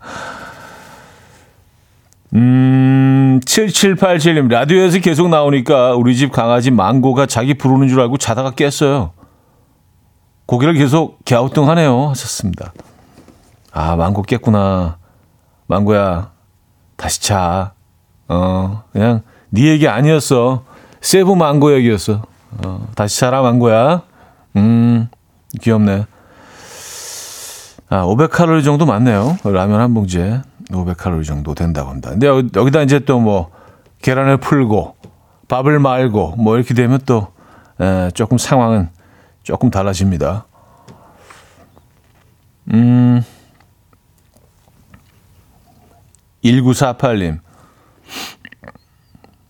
음, 2.36 3.40
7787님, 3.46 4.50
라디오에서 4.50 5.00
계속 5.00 5.30
나오니까 5.30 5.94
우리 5.94 6.16
집 6.16 6.32
강아지 6.32 6.72
망고가 6.72 7.28
자기 7.28 7.54
부르는 7.54 7.88
줄 7.88 8.02
알고 8.02 8.18
자다가 8.18 8.52
깼어요. 8.52 9.12
고개를 10.48 10.74
계속 10.74 11.20
갸우뚱하네요. 11.26 12.10
하셨습니다. 12.10 12.74
아, 13.72 13.96
망고 13.96 14.24
깼구나. 14.24 14.98
망고야, 15.68 16.32
다시 16.96 17.22
자. 17.22 17.74
어, 18.28 18.84
그냥 18.92 19.22
네 19.50 19.66
얘기 19.66 19.88
아니었어. 19.88 20.64
세브 21.02 21.32
망고 21.34 21.74
얘기였어. 21.76 22.24
어, 22.66 22.88
다시 22.96 23.20
자라 23.20 23.42
망고야. 23.42 24.02
음, 24.58 25.08
귀엽네. 25.62 26.06
아, 27.90 28.04
500칼로리 28.06 28.64
정도 28.64 28.86
맞네요. 28.86 29.38
라면 29.44 29.80
한 29.80 29.94
봉지에 29.94 30.42
500칼로리 30.70 31.26
정도 31.26 31.54
된다고 31.54 31.90
합니다. 31.90 32.10
근데 32.10 32.28
여기, 32.28 32.72
다 32.72 32.82
이제 32.82 33.00
또 33.00 33.20
뭐 33.20 33.52
계란을 34.02 34.38
풀고 34.38 34.96
밥을 35.48 35.80
말고 35.80 36.36
뭐 36.38 36.56
이렇게 36.58 36.74
되면 36.74 37.00
또 37.06 37.28
에, 37.80 38.12
조금 38.12 38.38
상황은 38.38 38.90
조금 39.44 39.70
달라집니다. 39.70 40.46
음. 42.74 43.24
1948님. 46.44 47.40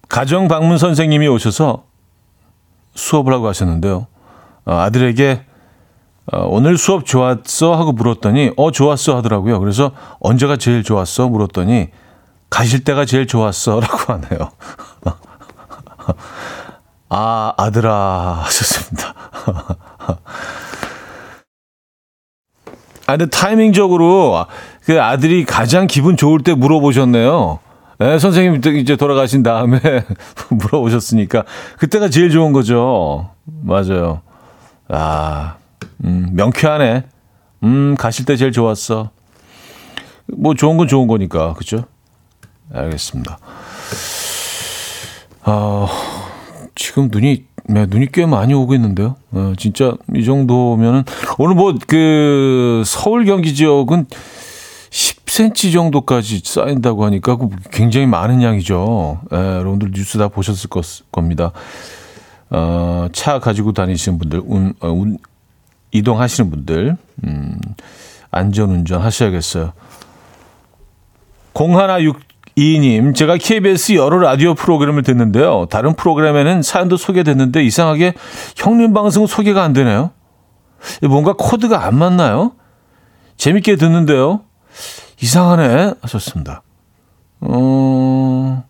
가정 0.10 0.48
방문 0.48 0.78
선생님이 0.78 1.28
오셔서 1.28 1.86
수업을 2.96 3.34
하고 3.34 3.48
하셨는데요. 3.48 4.08
어, 4.66 4.74
아들에게 4.74 5.46
어, 6.32 6.48
오늘 6.48 6.78
수업 6.78 7.06
좋았어 7.06 7.76
하고 7.76 7.92
물었더니 7.92 8.52
어 8.56 8.72
좋았어 8.72 9.18
하더라고요. 9.18 9.60
그래서 9.60 9.92
언제가 10.20 10.56
제일 10.58 10.84
좋았어 10.84 11.28
물었더니 11.28 11.90
가실 12.50 12.84
때가 12.84 13.06
제일 13.06 13.28
좋았어라고 13.28 14.14
하네요. 14.14 14.52
아 17.10 17.54
아들아 17.58 18.42
하셨습니다. 18.44 19.14
아 23.06 23.18
근데 23.18 23.26
타이밍적으로 23.26 24.46
그 24.86 25.02
아들이 25.02 25.44
가장 25.44 25.88
기분 25.88 26.16
좋을 26.16 26.42
때 26.42 26.54
물어보셨네요. 26.54 27.60
네, 28.04 28.20
선생님 28.20 28.60
이제 28.76 28.98
돌아가신 28.98 29.44
다음에 29.44 29.80
물어보셨으니까 30.52 31.46
그때가 31.78 32.10
제일 32.10 32.32
좋은 32.32 32.52
거죠. 32.52 33.30
맞아요. 33.46 34.20
아, 34.90 35.56
음, 36.04 36.28
명쾌하네. 36.34 37.04
음, 37.64 37.96
가실 37.98 38.26
때 38.26 38.36
제일 38.36 38.52
좋았어. 38.52 39.12
뭐 40.28 40.54
좋은 40.54 40.76
건 40.76 40.90
좋은 40.90 41.08
거니까, 41.08 41.54
그죠? 41.54 41.86
알겠습니다. 42.74 43.38
아, 45.44 45.88
지금 46.76 47.08
눈이 47.10 47.46
네, 47.70 47.86
눈이 47.86 48.08
꽤 48.12 48.26
많이 48.26 48.54
오고 48.54 48.74
있는데요. 48.76 49.16
어, 49.32 49.54
진짜 49.58 49.94
이 50.14 50.26
정도면은 50.26 51.06
오늘 51.38 51.56
뭐 51.56 51.74
그 51.88 52.84
서울 52.86 53.24
경기 53.24 53.56
지역은 53.56 54.08
10cm 54.94 55.74
정도까지 55.74 56.42
쌓인다고 56.46 57.04
하니까 57.06 57.36
굉장히 57.72 58.06
많은 58.06 58.44
양이죠. 58.44 59.22
예, 59.34 59.36
여러분들 59.36 59.92
뉴스 59.92 60.20
다 60.20 60.28
보셨을 60.28 60.70
것, 60.70 60.86
겁니다. 61.12 61.52
어, 62.52 63.08
차 63.12 63.40
가지고 63.40 63.72
다니시는 63.72 64.20
분들, 64.20 64.42
운, 64.46 64.74
어, 64.80 64.90
운, 64.90 65.18
이동하시는 65.92 66.52
분들, 66.52 66.96
음, 67.24 67.60
안전 68.30 68.70
운전 68.70 69.02
하셔야겠어요. 69.02 69.74
0162님, 71.56 73.16
제가 73.16 73.38
KBS 73.38 73.94
여러 73.94 74.20
라디오 74.20 74.54
프로그램을 74.54 75.02
듣는데요. 75.02 75.66
다른 75.72 75.96
프로그램에는 75.96 76.62
사연도 76.62 76.98
소개됐는데 76.98 77.64
이상하게 77.64 78.14
형님 78.56 78.94
방송 78.94 79.26
소개가 79.26 79.64
안 79.64 79.74
되네요. 79.74 80.12
뭔가 81.02 81.34
코드가 81.34 81.84
안 81.86 81.98
맞나요? 81.98 82.54
재밌게 83.38 83.78
듣는데요. 83.78 84.42
이상하네 85.22 85.96
하셨습니다. 86.02 86.62
어, 87.42 88.64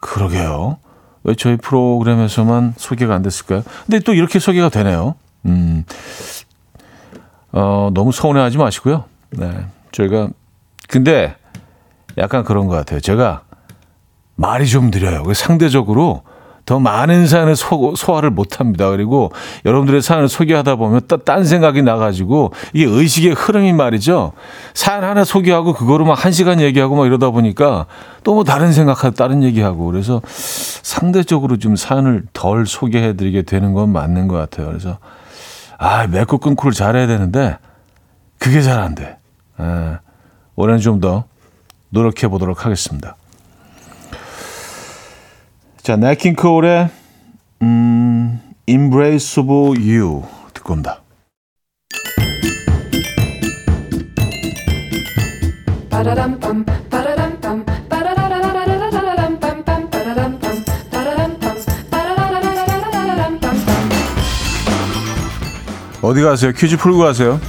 그러게요. 0.00 0.78
왜 1.24 1.34
저희 1.34 1.56
프로그램에서만 1.56 2.74
소개가 2.76 3.14
안 3.14 3.22
됐을까요? 3.22 3.62
근데 3.86 4.00
또 4.00 4.14
이렇게 4.14 4.38
소개가 4.38 4.68
되네요. 4.68 5.14
음, 5.46 5.84
어, 7.52 7.90
너무 7.92 8.12
서운해하지 8.12 8.58
마시고요. 8.58 9.04
네, 9.30 9.66
저희가 9.92 10.30
근데 10.88 11.36
약간 12.16 12.44
그런 12.44 12.66
것 12.66 12.74
같아요. 12.74 13.00
제가 13.00 13.42
말이 14.36 14.66
좀 14.68 14.90
느려요. 14.90 15.22
상대적으로 15.34 16.22
더 16.68 16.78
많은 16.78 17.26
사연을 17.26 17.56
소, 17.56 17.94
소화를 17.96 18.28
못 18.28 18.60
합니다. 18.60 18.90
그리고 18.90 19.32
여러분들의 19.64 20.02
사연을 20.02 20.28
소개하다 20.28 20.76
보면 20.76 21.00
또딴 21.08 21.44
생각이 21.44 21.80
나가지고 21.82 22.52
이게 22.74 22.84
의식의 22.84 23.32
흐름이 23.32 23.72
말이죠. 23.72 24.32
사연 24.74 25.02
하나 25.02 25.24
소개하고 25.24 25.72
그거로 25.72 26.04
막 26.04 26.18
한 26.18 26.32
시간 26.32 26.60
얘기하고 26.60 26.94
막 26.96 27.06
이러다 27.06 27.30
보니까 27.30 27.86
또 28.22 28.34
뭐 28.34 28.44
다른 28.44 28.72
생각하고 28.72 29.14
다른 29.14 29.42
얘기하고 29.42 29.86
그래서 29.86 30.20
상대적으로 30.26 31.56
좀 31.56 31.74
사연을 31.74 32.24
덜 32.34 32.66
소개해드리게 32.66 33.42
되는 33.42 33.72
건 33.72 33.90
맞는 33.90 34.28
것 34.28 34.36
같아요. 34.36 34.66
그래서 34.66 34.98
아, 35.78 36.06
맺고 36.06 36.36
끊고를 36.38 36.72
잘해야 36.74 37.06
되는데 37.06 37.56
그게 38.38 38.60
잘 38.62 38.78
안 38.80 38.94
돼. 38.94 39.16
예, 39.60 39.98
올해는 40.56 40.80
좀 40.80 41.00
더 41.00 41.24
노력해 41.88 42.28
보도록 42.28 42.66
하겠습니다. 42.66 43.16
자, 45.88 45.96
네킹콜의 45.96 46.90
음, 47.62 48.40
Embrace 48.66 49.42
of 49.42 49.50
You 49.80 50.22
듣고 50.52 50.74
온다. 50.74 51.00
어디 66.02 66.20
가세요? 66.20 66.52
퀴즈 66.52 66.76
풀고 66.76 66.98
가세요. 66.98 67.40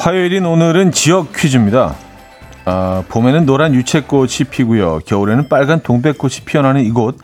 화요일인 0.00 0.46
오늘은 0.46 0.92
지역 0.92 1.34
퀴즈입니다. 1.34 1.94
아, 2.64 3.04
봄에는 3.10 3.44
노란 3.44 3.74
유채꽃이 3.74 4.48
피고요. 4.50 5.00
겨울에는 5.04 5.50
빨간 5.50 5.80
동백꽃이 5.80 6.36
피어나는 6.46 6.82
이곳 6.86 7.18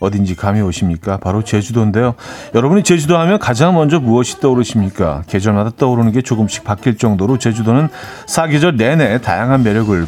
어딘지 0.00 0.34
감이 0.34 0.62
오십니까? 0.62 1.18
바로 1.18 1.44
제주도인데요. 1.44 2.14
여러분이 2.54 2.84
제주도 2.84 3.18
하면 3.18 3.38
가장 3.38 3.74
먼저 3.74 4.00
무엇이 4.00 4.40
떠오르십니까? 4.40 5.24
계절마다 5.26 5.72
떠오르는 5.76 6.12
게 6.12 6.22
조금씩 6.22 6.64
바뀔 6.64 6.96
정도로 6.96 7.36
제주도는 7.36 7.90
사계절 8.26 8.76
내내 8.76 9.20
다양한 9.20 9.62
매력을 9.62 10.06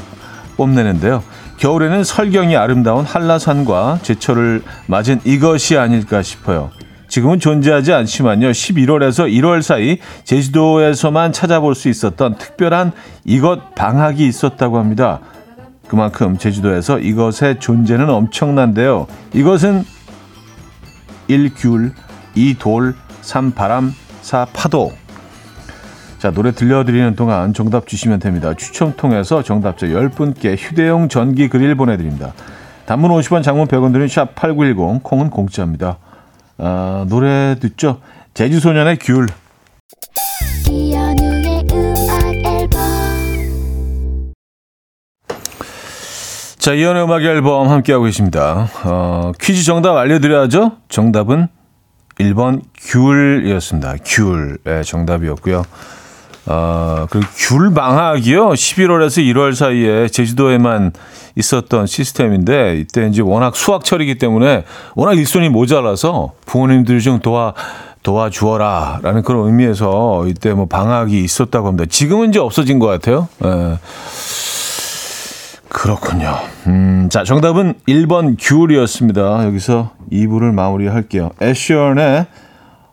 뽐내는데요. 0.56 1.22
겨울에는 1.58 2.04
설경이 2.04 2.56
아름다운 2.56 3.04
한라산과 3.04 3.98
제철을 4.00 4.62
맞은 4.86 5.20
이것이 5.24 5.76
아닐까 5.76 6.22
싶어요. 6.22 6.70
지금은 7.08 7.40
존재하지 7.40 7.92
않지만요. 7.92 8.50
11월에서 8.50 9.32
1월 9.32 9.62
사이 9.62 9.98
제주도에서만 10.24 11.32
찾아볼 11.32 11.74
수 11.74 11.88
있었던 11.88 12.36
특별한 12.36 12.92
이것 13.24 13.74
방학이 13.74 14.26
있었다고 14.26 14.78
합니다. 14.78 15.20
그만큼 15.88 16.36
제주도에서 16.36 16.98
이것의 16.98 17.60
존재는 17.60 18.08
엄청난데요. 18.10 19.06
이것은 19.32 19.84
1귤, 21.28 21.92
2돌, 22.36 22.94
3바람, 23.22 23.92
4파도. 24.22 24.92
자, 26.18 26.30
노래 26.30 26.52
들려드리는 26.52 27.14
동안 27.16 27.54
정답 27.54 27.86
주시면 27.86 28.18
됩니다. 28.18 28.52
추첨 28.54 28.94
통해서 28.96 29.42
정답자 29.42 29.86
10분께 29.86 30.56
휴대용 30.58 31.08
전기 31.08 31.48
그릴 31.48 31.74
보내드립니다. 31.74 32.34
단문 32.86 33.10
50원, 33.12 33.42
장문 33.42 33.66
100원 33.66 33.92
드는 33.92 34.06
샵8910, 34.06 35.02
콩은 35.02 35.30
공짜입니다. 35.30 35.98
아, 36.58 37.06
노래 37.08 37.56
듣죠? 37.60 38.00
제주 38.34 38.60
소년의 38.60 38.98
귤. 38.98 39.28
자, 46.58 46.74
이연의 46.74 47.04
음악 47.04 47.22
앨범 47.22 47.68
함께하고 47.68 48.04
계십니다. 48.04 48.68
어, 48.84 49.32
퀴즈 49.40 49.64
정답 49.64 49.96
알려드려야죠? 49.96 50.72
정답은 50.88 51.48
1번 52.18 52.62
귤이었습니다. 52.76 53.94
귤. 54.04 54.58
네, 54.64 54.82
정답이었고요. 54.82 55.62
어, 56.50 57.06
그귤 57.10 57.74
방학이요. 57.74 58.50
11월에서 58.50 59.22
1월 59.22 59.54
사이에 59.54 60.08
제주도에만 60.08 60.92
있었던 61.36 61.86
시스템인데 61.86 62.78
이때 62.78 63.06
이제 63.06 63.20
워낙 63.22 63.54
수학철이기 63.54 64.16
때문에 64.16 64.64
워낙 64.94 65.14
일손이 65.14 65.50
모자라서 65.50 66.32
부모님들이 66.46 67.02
좀 67.02 67.20
도와 67.20 67.54
도와주어라 68.02 69.00
라는 69.02 69.22
그런 69.22 69.46
의미에서 69.46 70.26
이때 70.28 70.54
뭐 70.54 70.66
방학이 70.66 71.22
있었다고 71.22 71.68
합니다. 71.68 71.84
지금은 71.88 72.30
이제 72.30 72.38
없어진 72.38 72.78
것 72.78 72.86
같아요. 72.86 73.28
예. 73.44 73.78
그렇군요. 75.68 76.34
음, 76.66 77.08
자, 77.10 77.24
정답은 77.24 77.74
1번 77.86 78.36
귤이었습니다. 78.38 79.44
여기서 79.44 79.90
2부를 80.10 80.52
마무리할게요. 80.52 81.30
애쉬언의 81.42 82.26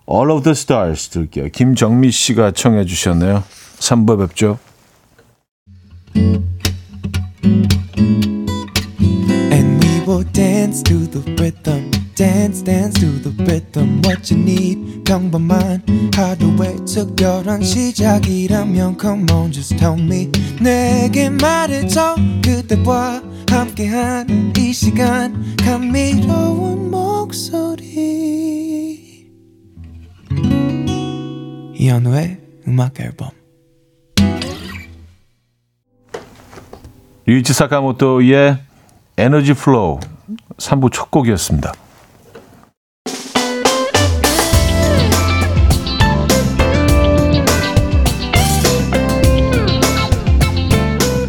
All 0.07 0.31
of 0.31 0.43
the 0.43 0.51
Stars 0.51 1.09
들게요. 1.09 1.49
김정미 1.49 2.11
씨가 2.11 2.51
청해 2.51 2.85
주셨네요. 2.85 3.43
3부 3.79 4.19
뵙죠. 4.19 4.59
Dance 10.33 10.83
to 10.83 11.09
the 11.09 11.21
rhythm. 11.37 11.91
dance 12.15 12.61
dance 12.61 12.99
to 12.99 13.07
the 13.19 13.31
rhythm 13.43 14.01
what 14.03 14.31
you 14.31 14.41
need 14.41 15.03
평범한 15.03 15.83
하루의 16.15 16.77
특별한 16.85 17.61
시작이라면 17.61 18.97
come 18.99 19.25
on 19.31 19.51
just 19.51 19.75
tell 19.77 19.99
me 19.99 20.31
내게 20.61 21.29
말해줘 21.29 22.15
그대와 22.43 23.21
함께한 23.49 24.53
이 24.57 24.71
시간 24.71 25.55
감미로운 25.57 26.89
목소리 26.89 28.65
이현우의 31.75 32.37
음악 32.67 32.99
앨범 32.99 33.29
류이치 37.25 37.53
사카모토의 37.53 38.57
Energy 39.17 39.53
Flow 39.53 39.99
3부 40.57 40.91
첫 40.91 41.09
곡이었습니다. 41.11 41.73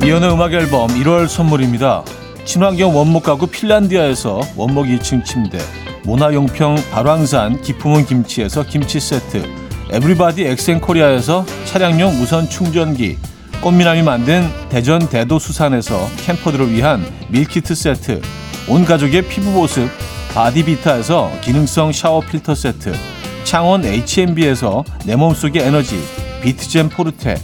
이현우의 0.06 0.32
음악 0.32 0.52
앨범 0.52 0.86
1월 0.88 1.26
선물입니다. 1.26 2.04
친환경 2.44 2.96
원목 2.96 3.24
가구 3.24 3.48
핀란디아에서 3.48 4.40
원목 4.56 4.86
2층 4.86 5.24
침대, 5.24 5.58
모나용평 6.06 6.76
발왕산 6.92 7.62
기품은 7.62 8.06
김치에서 8.06 8.62
김치 8.62 9.00
세트, 9.00 9.42
에브리바디 9.90 10.44
엑센코리아에서 10.44 11.44
차량용 11.64 12.16
무선 12.16 12.48
충전기, 12.48 13.18
꽃미남이 13.60 14.02
만든 14.02 14.48
대전 14.68 15.00
대도수산에서 15.08 16.08
캠퍼들을 16.18 16.70
위한 16.70 17.04
밀키트 17.28 17.74
세트, 17.74 18.22
온 18.68 18.84
가족의 18.84 19.22
피부 19.22 19.50
보습 19.52 19.90
바디비타에서 20.32 21.32
기능성 21.40 21.90
샤워 21.90 22.20
필터 22.20 22.54
세트, 22.54 22.94
창원 23.42 23.84
H&B에서 23.84 24.84
내 25.06 25.16
몸속의 25.16 25.60
에너지 25.60 26.00
비트젠 26.40 26.88
포르테 26.88 27.34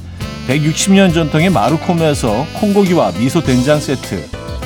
160년 0.46 1.12
전통의 1.12 1.51
마루코메에서 1.51 2.46
콩고기와 2.61 3.11
미소 3.18 3.42
된장 3.42 3.81
세트 3.81 4.41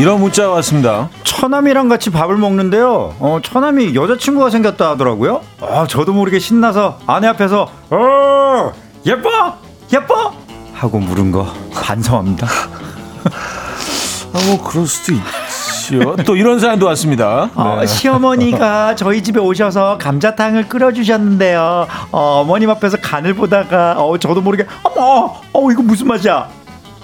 이런 0.00 0.18
문자 0.18 0.48
왔습니다. 0.48 1.10
처남이랑 1.24 1.90
같이 1.90 2.08
밥을 2.08 2.38
먹는데요. 2.38 3.14
어, 3.18 3.38
처남이 3.42 3.94
여자친구가 3.94 4.48
생겼다 4.48 4.92
하더라고요. 4.92 5.42
어, 5.60 5.84
저도 5.86 6.14
모르게 6.14 6.38
신나서 6.38 6.98
아내 7.06 7.26
앞에서 7.26 7.70
어, 7.90 8.72
예뻐? 9.04 9.58
예뻐? 9.92 10.32
하고 10.72 10.98
물은 11.00 11.32
거 11.32 11.52
반성합니다. 11.74 12.46
아, 14.32 14.38
뭐 14.46 14.64
그럴 14.66 14.86
수도 14.86 15.12
있죠. 15.12 16.16
또 16.24 16.34
이런 16.34 16.58
사연도 16.58 16.86
왔습니다. 16.86 17.50
어, 17.54 17.76
네. 17.76 17.82
어, 17.82 17.86
시어머니가 17.86 18.94
저희 18.96 19.22
집에 19.22 19.38
오셔서 19.38 19.98
감자탕을 19.98 20.66
끓여주셨는데요. 20.70 21.86
어, 22.10 22.44
머님 22.48 22.70
앞에서 22.70 22.96
간을 23.02 23.34
보다가 23.34 23.96
어, 23.98 24.16
저도 24.16 24.40
모르게 24.40 24.64
어머, 24.82 25.34
어, 25.52 25.70
이거 25.70 25.82
무슨 25.82 26.08
맛이야? 26.08 26.48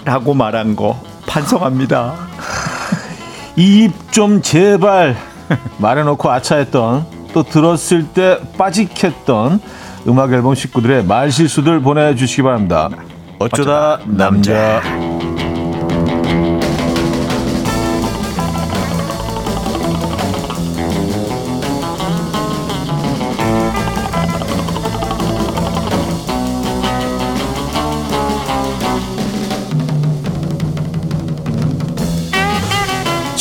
라고 0.03 0.33
말한 0.33 0.75
거 0.75 0.99
반성합니다. 1.27 2.15
이 3.57 3.85
입 3.85 4.11
좀 4.11 4.41
제발 4.41 5.15
말해놓고 5.79 6.29
아차했던 6.29 7.05
또 7.33 7.43
들었을 7.43 8.07
때 8.07 8.39
빠직했던 8.57 9.59
음악 10.07 10.31
앨범 10.33 10.55
식구들의 10.55 11.05
말실수들 11.05 11.81
보내주시기 11.81 12.41
바랍니다. 12.43 12.89
어쩌다 13.39 13.99
남자. 14.05 14.81
남자. 14.81 15.16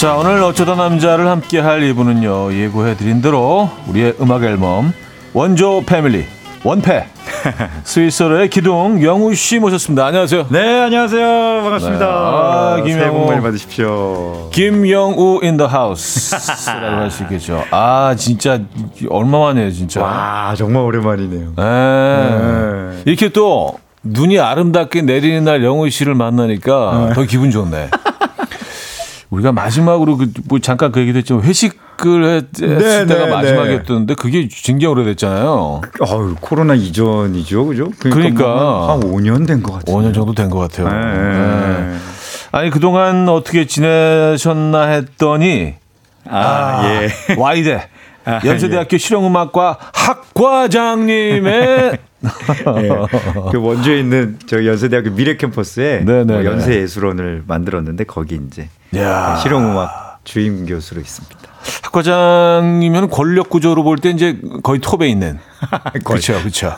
자, 0.07 0.15
오늘 0.15 0.41
어쩌다 0.41 0.77
남자를 0.77 1.27
함께 1.27 1.59
할 1.59 1.83
이분은요, 1.83 2.53
예고해 2.55 2.97
드린 2.97 3.21
대로 3.21 3.69
우리의 3.89 4.15
음악 4.21 4.45
앨범, 4.45 4.93
원조 5.33 5.83
패밀리, 5.85 6.25
원패, 6.63 7.07
스위스로의 7.83 8.49
기둥 8.49 9.03
영우 9.03 9.35
씨 9.35 9.59
모셨습니다. 9.59 10.07
안녕하세요. 10.07 10.47
네, 10.51 10.83
안녕하세요. 10.83 11.61
반갑습니다. 11.61 12.07
네. 12.07 12.13
아, 12.13 12.77
새해 12.85 12.95
김영호. 12.95 13.19
복 13.19 13.27
많이 13.31 13.43
받으십시오. 13.43 14.49
김영우 14.53 15.41
in 15.43 15.57
the 15.57 15.69
house라고 15.69 16.87
할 17.03 17.11
수 17.11 17.25
있겠죠. 17.25 17.65
아, 17.73 18.15
진짜, 18.17 18.61
얼마만이에요, 19.11 19.73
진짜. 19.73 20.03
와, 20.05 20.55
정말 20.57 20.85
오랜만이네요. 20.85 21.53
네. 21.57 21.65
네. 21.65 23.03
이렇게 23.07 23.31
또 23.31 23.73
눈이 24.05 24.39
아름답게 24.39 25.03
내리는 25.03 25.43
날 25.43 25.65
영우 25.65 25.91
씨를 25.91 26.15
만나니까 26.15 27.11
더 27.13 27.25
기분 27.25 27.51
좋네. 27.51 27.89
우리가 29.31 29.53
마지막으로 29.53 30.17
그, 30.17 30.31
뭐 30.49 30.59
잠깐 30.61 30.93
그 30.93 31.01
얘기도 31.01 31.19
했지만 31.19 31.43
회식을 31.43 32.25
했, 32.25 32.53
네, 32.53 32.69
했을 32.69 33.07
때가 33.07 33.27
네, 33.27 33.31
마지막이었는데 33.33 34.15
그게 34.15 34.49
굉장히 34.49 34.93
오래됐잖아요. 34.93 35.81
어우, 36.01 36.35
코로나 36.41 36.75
이전이죠, 36.75 37.67
그죠? 37.67 37.89
그러니까. 37.99 38.45
뭐한 38.45 39.01
5년 39.01 39.47
된 39.47 39.63
것 39.63 39.73
같아요. 39.73 39.97
5년 39.97 40.15
정도 40.15 40.33
된 40.33 40.49
것 40.51 40.59
같아요. 40.61 40.89
네. 40.89 41.93
네. 41.93 41.97
아니 42.53 42.71
그동안 42.71 43.29
어떻게 43.29 43.67
지내셨나 43.67 44.85
했더니 44.87 45.75
아, 46.29 46.83
예. 46.85 47.35
와이대 47.37 47.89
아, 48.25 48.41
연세대학교 48.45 48.97
실용음악과 48.99 49.79
학과장님의 49.93 51.99
예. 52.79 52.89
그 53.53 53.61
원주에 53.61 54.01
있는 54.01 54.39
저 54.47 54.65
연세대학교 54.65 55.11
미래 55.15 55.37
캠퍼스에 55.37 55.99
네, 56.05 56.25
네, 56.25 56.27
뭐 56.33 56.39
네. 56.39 56.45
연세예술원을 56.47 57.45
만들었는데 57.47 58.05
거기 58.05 58.41
이제 58.47 58.69
야. 58.97 59.37
실용음악 59.43 60.21
주임 60.25 60.67
교수로 60.67 61.01
있습니다. 61.01 61.37
학과장이면 61.83 63.11
권력 63.11 63.51
구조로 63.51 63.83
볼 63.83 63.97
때 63.99 64.11
이제 64.11 64.39
거의 64.63 64.81
톱에 64.81 65.09
있는. 65.09 65.39
그렇죠, 66.05 66.39
그렇죠. 66.39 66.75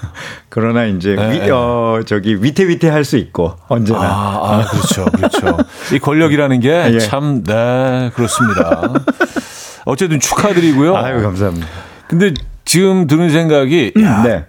그러나 0.48 0.84
이제 0.86 1.14
네, 1.14 1.32
위, 1.32 1.38
네. 1.40 1.50
어 1.50 2.00
저기 2.06 2.42
위태위태 2.42 2.88
할 2.88 3.04
수 3.04 3.16
있고 3.18 3.54
언제나 3.68 4.00
아, 4.00 4.60
아, 4.62 4.64
그렇죠, 4.70 5.04
그렇죠. 5.06 5.58
이 5.94 5.98
권력이라는 5.98 6.60
게 6.60 6.70
예. 6.94 6.98
참, 7.00 7.42
네, 7.44 8.10
그렇습니다. 8.14 8.92
어쨌든 9.84 10.20
축하드리고요. 10.20 10.96
아유 10.96 11.22
감사합니다. 11.22 11.66
근데 12.06 12.32
지금 12.64 13.06
드는 13.06 13.30
생각이, 13.30 13.92
야, 14.02 14.22
네. 14.22 14.46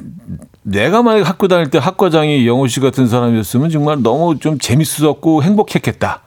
내가 0.63 1.01
만약 1.01 1.27
학교 1.27 1.47
다닐 1.47 1.69
때 1.69 1.77
학과장이 1.79 2.45
영호 2.47 2.67
씨 2.67 2.79
같은 2.79 3.07
사람이었으면 3.07 3.69
정말 3.71 4.01
너무 4.01 4.37
좀 4.39 4.57
재밌었고 4.59 5.43
행복했겠다. 5.43 6.21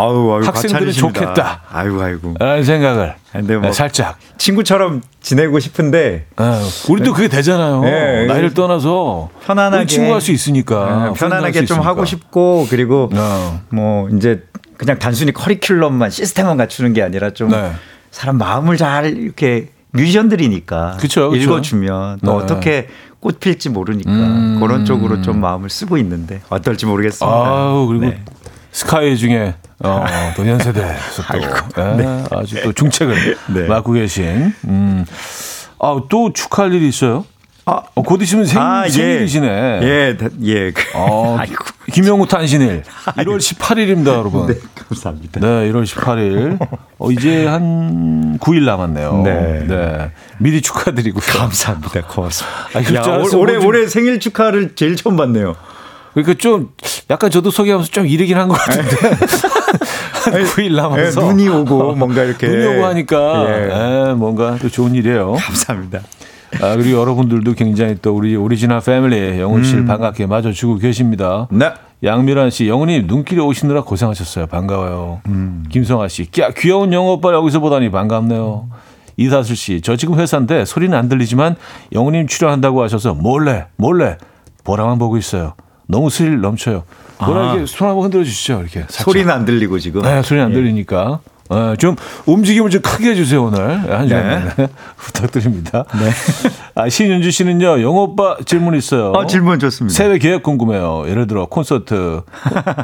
아유, 0.00 0.32
아유 0.34 0.46
학생들은 0.46 0.86
과찬이십니다. 0.86 1.20
좋겠다. 1.20 1.60
아유 1.72 2.00
아이고 2.00 2.34
라는 2.38 2.64
생각을 2.64 3.14
근데 3.32 3.54
뭐- 3.56 3.62
네, 3.66 3.72
살짝. 3.72 4.18
친구처럼 4.38 5.02
지내고 5.20 5.58
싶은데 5.60 6.26
어, 6.36 6.60
우리도 6.88 7.12
그게 7.12 7.28
되잖아요. 7.28 7.82
네. 7.82 8.26
나이를 8.26 8.54
떠나서 8.54 9.28
편안하게 9.46 9.82
우리 9.82 9.86
친구 9.86 10.12
할 10.14 10.20
수 10.20 10.32
있으니까 10.32 11.08
네, 11.08 11.18
편안하게 11.18 11.58
할수 11.60 11.74
좀 11.74 11.84
하고 11.84 12.02
있으니까. 12.04 12.24
싶고 12.24 12.66
그리고 12.70 13.10
어. 13.14 13.60
뭐 13.70 14.08
이제 14.10 14.42
그냥 14.76 14.98
단순히 14.98 15.32
커리큘럼만 15.32 16.10
시스템만 16.10 16.56
갖추는 16.56 16.92
게 16.94 17.02
아니라 17.02 17.30
좀 17.30 17.50
네. 17.50 17.72
사람 18.10 18.38
마음을 18.38 18.76
잘 18.76 19.06
이렇게 19.16 19.68
뮤지션들이니까 19.92 20.96
그쵸, 21.00 21.30
그쵸. 21.30 21.42
읽어주면 21.42 22.20
또 22.24 22.38
네. 22.38 22.44
어떻게 22.44 22.88
꽃 23.20 23.38
필지 23.40 23.68
모르니까 23.68 24.10
음. 24.10 24.58
그런 24.60 24.84
쪽으로 24.84 25.20
좀 25.22 25.40
마음을 25.40 25.68
쓰고 25.68 25.98
있는데 25.98 26.40
어떨지 26.48 26.86
모르겠습니다. 26.86 27.26
아우 27.36 27.86
그리고 27.86 28.06
네. 28.06 28.22
스카이 28.72 29.16
중에 29.16 29.54
어, 29.82 30.04
또 30.36 30.46
연세대에서 30.46 31.22
또 31.32 31.38
예, 32.02 32.24
아주 32.30 32.62
또 32.62 32.72
중책을 32.72 33.36
네. 33.54 33.62
맡고 33.66 33.92
계신. 33.92 34.54
음. 34.64 35.04
아또 35.78 36.32
축하할 36.32 36.74
일이 36.74 36.88
있어요? 36.88 37.24
아, 37.66 37.82
어, 37.94 38.02
곧 38.02 38.20
있으면 38.22 38.44
생, 38.46 38.60
아, 38.60 38.84
예. 38.86 38.90
생일이시네. 38.90 39.80
예, 39.82 40.16
다- 40.18 40.28
예. 40.44 40.72
어, 40.94 41.36
아이고. 41.40 41.64
김영우 41.92 42.26
탄신일 42.26 42.82
1월 43.16 43.38
18일입니다, 43.38 44.08
여러분. 44.08 44.46
네, 44.46 44.54
네. 44.54 44.60
감사합니다. 44.88 45.40
1월 45.40 45.84
18일. 45.84 46.58
어, 46.98 47.10
이제 47.10 47.46
한 47.46 48.38
9일 48.38 48.64
남았네요. 48.64 49.22
네. 49.24 50.10
미리 50.38 50.60
축하드리고요. 50.62 51.22
감사합니다. 51.26 52.02
고맙습니다. 52.06 52.58
아, 52.74 52.78
야, 52.80 53.02
줄 53.02 53.36
올-. 53.38 53.42
올해 53.42 53.52
뭐 53.54 53.60
좀- 53.60 53.66
올해 53.68 53.86
생일 53.86 54.20
축하를 54.20 54.74
제일 54.74 54.96
처음 54.96 55.16
받네요. 55.16 55.54
그러니까 56.12 56.34
좀 56.34 56.70
약간 57.10 57.30
저도 57.30 57.50
소개하면서 57.50 57.90
좀 57.90 58.06
이르긴 58.06 58.36
한 58.38 58.48
것 58.48 58.54
같은데 58.54 58.96
한 60.12 60.44
9일 60.44 60.74
남아서 60.76 61.22
예, 61.22 61.26
눈이 61.26 61.48
오고 61.48 61.94
뭔가 61.96 62.24
이렇게 62.24 62.46
눈이 62.48 62.66
오고 62.76 62.84
하니까 62.86 63.46
예. 63.48 64.08
예, 64.10 64.14
뭔가 64.14 64.56
또 64.60 64.68
좋은 64.68 64.94
일이에요. 64.94 65.32
감사합니다. 65.34 66.00
아, 66.60 66.74
그리고 66.76 67.00
여러분들도 67.00 67.52
굉장히 67.54 67.96
또 68.02 68.14
우리 68.16 68.34
오리지널 68.34 68.80
패밀리 68.80 69.38
영훈 69.40 69.60
음. 69.60 69.64
씨를 69.64 69.84
반갑게 69.86 70.26
맞아주고 70.26 70.78
계십니다. 70.78 71.46
네. 71.50 71.70
양미란 72.02 72.50
씨, 72.50 72.66
영훈님 72.66 73.06
눈길이 73.06 73.40
오시느라 73.40 73.82
고생하셨어요. 73.82 74.46
반가워요. 74.46 75.20
음. 75.26 75.64
김성아 75.70 76.08
씨, 76.08 76.28
야, 76.40 76.50
귀여운 76.56 76.92
영호 76.92 77.12
오빠 77.14 77.32
여기서 77.34 77.60
보다니 77.60 77.90
반갑네요. 77.90 78.68
이다슬 79.16 79.54
씨, 79.54 79.80
저 79.82 79.96
지금 79.96 80.18
회사인데 80.18 80.64
소리는 80.64 80.96
안 80.96 81.08
들리지만 81.08 81.56
영훈님 81.92 82.26
출연한다고 82.26 82.82
하셔서 82.82 83.12
몰래 83.14 83.66
몰래 83.76 84.16
보라만 84.64 84.98
보고 84.98 85.18
있어요. 85.18 85.52
너무 85.90 86.10
스릴 86.10 86.40
넘쳐요. 86.40 86.84
뭐라 87.18 87.50
아. 87.50 87.52
이렇게 87.54 87.66
손 87.66 87.88
한번 87.88 88.04
흔들어 88.04 88.24
주시죠. 88.24 88.60
이렇게 88.60 88.80
살짝. 88.80 89.04
소리는 89.04 89.30
안 89.30 89.44
들리고 89.44 89.78
지금. 89.78 90.02
네, 90.02 90.22
소리 90.22 90.40
안 90.40 90.52
들리니까. 90.52 91.20
어, 91.52 91.74
좀 91.76 91.96
움직임을 92.26 92.70
좀 92.70 92.80
크게 92.80 93.10
해주세요 93.10 93.42
오늘 93.42 93.60
한 93.92 94.06
시간 94.06 94.52
네. 94.56 94.68
부탁드립니다. 94.96 95.84
아, 96.76 96.88
신윤주 96.88 97.32
씨는요 97.32 97.82
영호 97.82 98.02
오빠 98.04 98.36
질문 98.46 98.76
있어요. 98.76 99.12
아, 99.16 99.26
질문 99.26 99.58
좋습니다. 99.58 99.92
새해 99.92 100.16
계획 100.18 100.44
궁금해요. 100.44 101.08
예를 101.08 101.26
들어 101.26 101.46
콘서트 101.46 102.22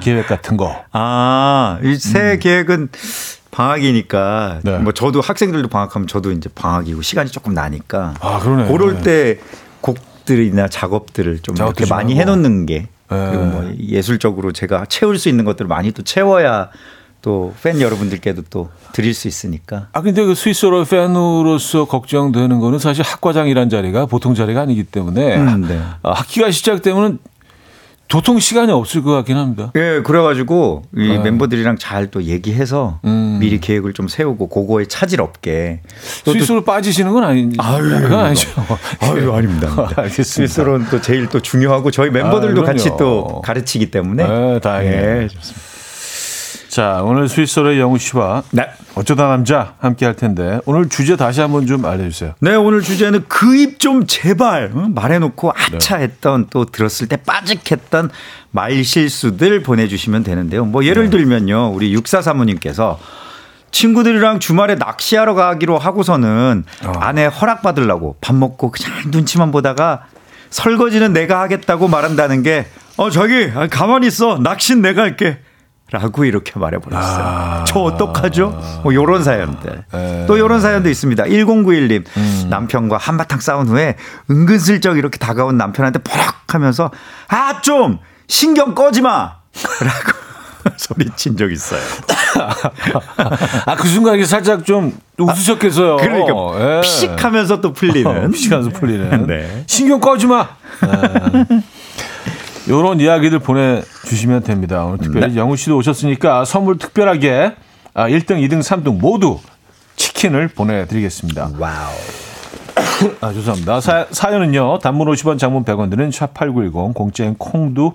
계획 0.03 0.27
같은 0.27 0.57
거. 0.57 0.75
아, 0.91 1.79
이새 1.85 2.39
계획은 2.41 2.89
방학이니까 3.53 4.59
네. 4.65 4.79
뭐 4.79 4.93
저도 4.93 5.21
학생들도 5.21 5.69
방학하면 5.69 6.09
저도 6.09 6.33
이제 6.33 6.49
방학이고 6.53 7.03
시간이 7.03 7.31
조금 7.31 7.55
나니까 7.55 8.15
아, 8.21 8.41
그러네. 8.41 8.67
그럴 8.71 9.01
때 9.03 9.39
곡들이나 9.81 10.67
작업들을 10.67 11.39
좀 11.39 11.55
작업도 11.55 11.71
이렇게 11.83 11.89
좀 11.89 11.97
많이 11.97 12.19
하고. 12.19 12.21
해놓는 12.33 12.67
게 12.67 12.79
네. 12.81 12.89
그리고 13.09 13.45
뭐 13.45 13.73
예술적으로 13.79 14.53
제가 14.53 14.87
채울 14.87 15.19
수 15.19 15.29
있는 15.29 15.45
것들을 15.45 15.69
많이 15.69 15.93
또 15.93 16.03
채워야 16.03 16.71
또 17.23 17.53
팬 17.63 17.81
여러분들께도 17.81 18.43
또 18.51 18.69
드릴 18.93 19.13
수 19.15 19.27
있으니까 19.27 19.89
아 19.93 20.01
근데 20.01 20.25
그 20.25 20.35
스위스로 20.35 20.85
팬으로서 20.85 21.87
걱정되는 21.87 22.61
거는 22.61 22.79
사실 22.79 23.05
학과장이란 23.05 23.69
자리가 23.69 24.07
보통 24.07 24.35
자리가 24.35 24.61
아니기 24.61 24.85
때문에 24.85 25.37
음, 25.37 25.63
네. 25.67 25.81
아, 26.03 26.13
학기가 26.13 26.51
시작되면 26.51 27.19
도통 28.09 28.39
시간이 28.39 28.71
없을 28.73 29.03
것 29.03 29.13
같긴 29.13 29.37
합니다. 29.37 29.73
예, 29.75 30.01
그래가지고 30.05 30.83
이 30.97 31.09
네. 31.09 31.19
멤버들이랑 31.19 31.77
잘 31.79 32.07
또 32.13 32.23
얘기해서 32.23 33.01
음. 33.05 33.39
미리 33.41 33.59
계획을 33.61 33.93
좀 33.93 34.07
세우고 34.07 34.49
그거에 34.49 34.85
차질 34.87 35.21
없게 35.21 35.81
또 36.25 36.33
스위스로 36.33 36.63
빠지시는 36.63 37.13
건 37.13 37.25
아니, 37.25 37.51
아유, 37.59 37.83
그건 37.83 38.21
아니죠. 38.27 38.49
아유, 39.01 39.33
아닙니다. 39.33 39.67
아닙니다. 39.67 39.89
알겠습니다. 40.03 40.23
스위스로는 40.23 40.87
또 40.89 41.01
제일 41.01 41.27
또 41.29 41.41
중요하고 41.41 41.91
저희 41.91 42.11
멤버들도 42.11 42.63
아, 42.63 42.65
같이. 42.65 42.91
또 42.97 43.43
가르치기 43.45 43.91
때문에. 43.91 44.27
네, 44.27 44.61
다행이네요. 44.61 45.23
예, 45.23 45.29
좋습니다. 45.29 45.66
자, 46.77 47.01
오늘 47.03 47.27
스위스로의 47.27 47.81
영우 47.81 47.97
씨와 47.97 48.43
네. 48.51 48.69
어쩌다 48.97 49.29
남자 49.29 49.73
함께 49.79 50.05
할 50.05 50.15
텐데 50.15 50.61
오늘 50.67 50.91
주제 50.91 51.17
다시 51.17 51.41
한번 51.41 51.67
좀 51.67 51.87
알려주세요. 51.87 52.35
네, 52.41 52.55
오늘 52.55 52.83
주제는 52.83 53.25
그 53.29 53.57
입 53.57 53.79
좀 53.79 54.07
제발 54.07 54.73
어? 54.75 54.87
말해놓고 54.95 55.55
네. 55.71 55.77
아차 55.77 55.97
했던 55.97 56.49
또 56.51 56.67
들었을 56.67 57.09
때 57.09 57.17
빠직했던 57.17 58.11
말 58.51 58.85
실수들 58.85 59.63
보내주시면 59.63 60.23
되는데요. 60.23 60.67
뭐 60.67 60.83
네. 60.83 60.89
예를 60.89 61.09
들면요. 61.09 61.73
우리 61.73 61.95
육사 61.95 62.21
사모님께서 62.21 63.01
친구들이랑 63.71 64.39
주말에 64.39 64.75
낚시하러 64.75 65.33
가기로 65.33 65.79
하고서는 65.79 66.65
어. 66.85 66.93
아내 67.01 67.25
허락 67.25 67.63
받으려고 67.63 68.19
밥 68.21 68.37
먹고 68.37 68.71
그냥 68.71 68.91
눈치만 69.07 69.51
보다가 69.51 70.09
설거지는 70.51 71.15
내가 71.15 71.41
하겠다고 71.41 71.89
말한다는 71.89 72.43
게 72.43 72.67
어, 72.99 73.09
저기 73.09 73.51
아, 73.55 73.67
가만히 73.67 74.09
있어. 74.09 74.37
낚시는 74.43 74.83
내가 74.83 75.01
할게. 75.01 75.39
라고 75.93 76.25
이렇게 76.25 76.59
말해버렸어요. 76.59 77.25
아. 77.25 77.65
저 77.67 77.79
어떡하죠? 77.79 78.61
뭐 78.83 78.93
요런 78.93 79.23
사연들. 79.23 79.85
에. 79.95 80.27
또 80.27 80.39
요런 80.39 80.61
사연도 80.61 80.89
있습니다. 80.89 81.25
1091님. 81.25 82.05
음. 82.17 82.47
남편과 82.51 82.97
한바탕 82.97 83.41
싸운 83.41 83.69
후에 83.69 83.97
은근슬쩍 84.31 84.99
이렇게 84.99 85.19
다가온 85.19 85.57
남편한테 85.57 86.01
버럭 86.01 86.35
하면서 86.49 86.91
아, 87.29 87.61
좀 87.61 87.99
신경 88.27 88.75
꺼지 88.75 89.03
마! 89.03 89.37
라고 89.81 90.27
소리친 90.77 91.37
적 91.37 91.51
있어요. 91.51 91.81
아, 93.67 93.77
그 93.77 93.89
순간에 93.89 94.25
살짝 94.25 94.65
좀 94.65 94.93
웃으셨겠어요. 95.19 95.97
그러니까 95.97 96.33
예. 96.77 96.81
피식 96.81 97.25
하면서 97.25 97.61
또 97.61 97.73
풀리는. 97.73 98.31
피식 98.33 98.53
하면서 98.53 98.71
풀리는. 98.71 99.27
네. 99.27 99.65
신경 99.67 100.01
꺼지 100.01 100.27
마. 100.27 100.49
이런 102.67 103.01
이야기들 103.01 103.39
보내주시면 103.39 104.43
됩니다. 104.43 104.85
오늘 104.85 104.99
특별히 104.99 105.29
네. 105.33 105.37
영우 105.37 105.57
씨도 105.57 105.77
오셨으니까 105.77 106.45
선물 106.45 106.79
특별하게 106.79 107.55
아, 107.95 108.09
1등, 108.09 108.47
2등, 108.47 108.61
3등 108.61 108.99
모두 108.99 109.39
치킨을 109.97 110.49
보내드리겠습니다. 110.49 111.53
와우. 111.59 111.95
아, 113.21 113.33
죄송합니다. 113.33 113.81
사, 113.81 114.07
사연은요, 114.11 114.81
단문 114.81 115.09
50원, 115.09 115.39
장문 115.39 115.65
100원 115.65 115.91
드는 115.91 116.11
샵8910, 116.11 116.95
공짜인 116.95 117.35
콩도 117.37 117.95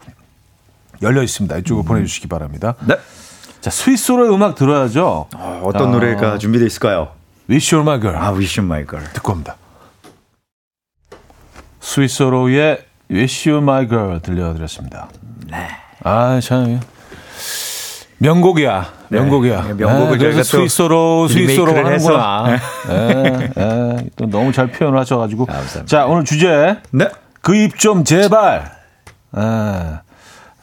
열려 1.01 1.21
있습니다. 1.21 1.57
이쪽으로 1.57 1.83
보내주시기 1.83 2.27
바랍니다. 2.27 2.75
네. 2.87 2.95
자, 3.59 3.69
스위스로의 3.69 4.33
음악 4.33 4.55
들어야죠. 4.55 5.27
어, 5.35 5.61
어떤 5.65 5.89
아. 5.89 5.91
노래가 5.91 6.37
준비되어 6.37 6.65
있을까요? 6.65 7.09
Wish 7.49 7.75
You're 7.75 7.81
My 7.81 7.99
Girl. 7.99 8.17
아, 8.17 8.31
Wish 8.31 8.59
You 8.59 8.65
My 8.65 8.87
Girl. 8.87 9.11
듣고 9.13 9.33
옵니다. 9.33 9.57
스위스로의 11.79 12.85
Wish 13.11 13.49
You 13.49 13.61
My 13.61 13.87
Girl 13.87 14.19
들려드렸습니다. 14.21 15.07
네. 15.49 15.67
아, 16.03 16.39
참. 16.41 16.79
명곡이야. 18.19 18.93
명곡이야. 19.09 19.61
네, 19.63 19.73
명곡을 19.73 20.17
네, 20.17 20.25
그래서 20.25 20.43
스위스로, 20.43 21.27
스위스로 21.27 21.75
하는구나. 21.75 22.45
예, 22.89 23.49
예, 23.57 23.97
또 24.15 24.27
너무 24.27 24.51
잘 24.53 24.67
표현을 24.67 24.97
하셔가지고. 24.99 25.45
감사합니다. 25.47 25.85
자, 25.85 26.05
오늘 26.05 26.23
주제. 26.23 26.77
네. 26.91 27.07
그 27.41 27.55
입 27.55 27.77
좀 27.77 28.03
제발. 28.03 28.71
예, 29.35 29.41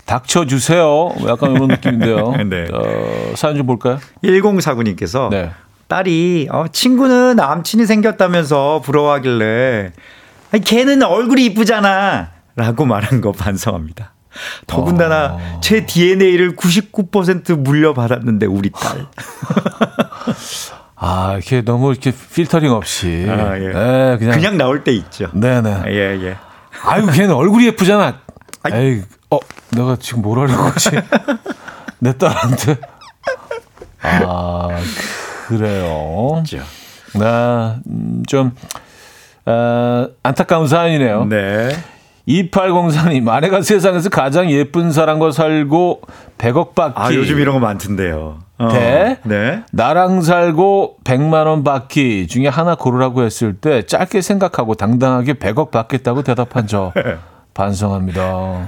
닥쳐 0.06 0.46
주세요. 0.46 1.12
약간 1.26 1.50
이런 1.52 1.68
느낌인데요. 1.68 2.32
네. 2.48 2.66
어, 2.72 3.32
사연 3.34 3.56
좀 3.56 3.66
볼까요? 3.66 3.98
1049님께서 4.22 5.28
네. 5.30 5.50
딸이 5.88 6.48
어, 6.52 6.66
친구는 6.70 7.37
남친이 7.37 7.84
생겼다면서 7.87 8.82
부러워하길래 8.84 9.90
아니, 10.52 10.62
걔는 10.62 11.02
얼굴이 11.02 11.44
이쁘잖아 11.46 12.28
라고 12.58 12.84
말한 12.84 13.20
거 13.20 13.30
반성합니다. 13.30 14.12
더군다나 14.66 15.36
어. 15.40 15.60
제 15.62 15.86
DNA를 15.86 16.56
99% 16.56 17.56
물려받았는데 17.56 18.46
우리 18.46 18.70
딸. 18.70 19.06
아, 20.96 21.34
이렇게 21.34 21.62
너무 21.62 21.92
이렇게 21.92 22.12
필터링 22.12 22.72
없이. 22.72 23.26
아, 23.28 23.56
예. 23.58 23.66
예, 23.66 24.16
그냥. 24.18 24.34
그냥 24.34 24.58
나올 24.58 24.82
때 24.82 24.92
있죠. 24.92 25.30
네네. 25.32 25.84
예, 25.86 26.18
예. 26.20 26.36
아유, 26.82 27.06
걔는 27.06 27.32
얼굴이 27.32 27.66
예쁘잖아. 27.66 28.18
아이. 28.64 28.72
에이, 28.74 29.02
어, 29.30 29.38
내가 29.70 29.96
지금 30.00 30.22
뭘 30.22 30.40
하려고 30.40 30.64
하지? 30.64 30.90
내 32.00 32.12
딸한테. 32.18 32.76
아, 34.02 34.68
그래요. 35.46 36.42
그렇죠. 36.44 36.58
나, 37.14 37.78
음, 37.86 38.24
좀, 38.26 38.52
어, 39.46 40.08
안타까운 40.24 40.66
사연이네요. 40.66 41.24
네. 41.26 41.70
2804님, 42.28 43.26
아내가 43.28 43.62
세상에서 43.62 44.10
가장 44.10 44.50
예쁜 44.50 44.92
사람과 44.92 45.30
살고 45.32 46.02
100억 46.36 46.74
받기. 46.74 47.00
아, 47.00 47.12
요즘 47.14 47.38
이런 47.40 47.54
거 47.54 47.60
많던데요. 47.60 48.38
어. 48.58 48.68
대? 48.68 49.18
네. 49.24 49.62
나랑 49.72 50.20
살고 50.20 50.96
100만 51.04 51.46
원 51.46 51.64
받기 51.64 52.26
중에 52.26 52.48
하나 52.48 52.74
고르라고 52.74 53.22
했을 53.22 53.54
때 53.54 53.86
짧게 53.86 54.20
생각하고 54.20 54.74
당당하게 54.74 55.34
100억 55.34 55.70
받겠다고 55.70 56.22
대답한 56.22 56.66
저 56.66 56.92
반성합니다. 57.54 58.66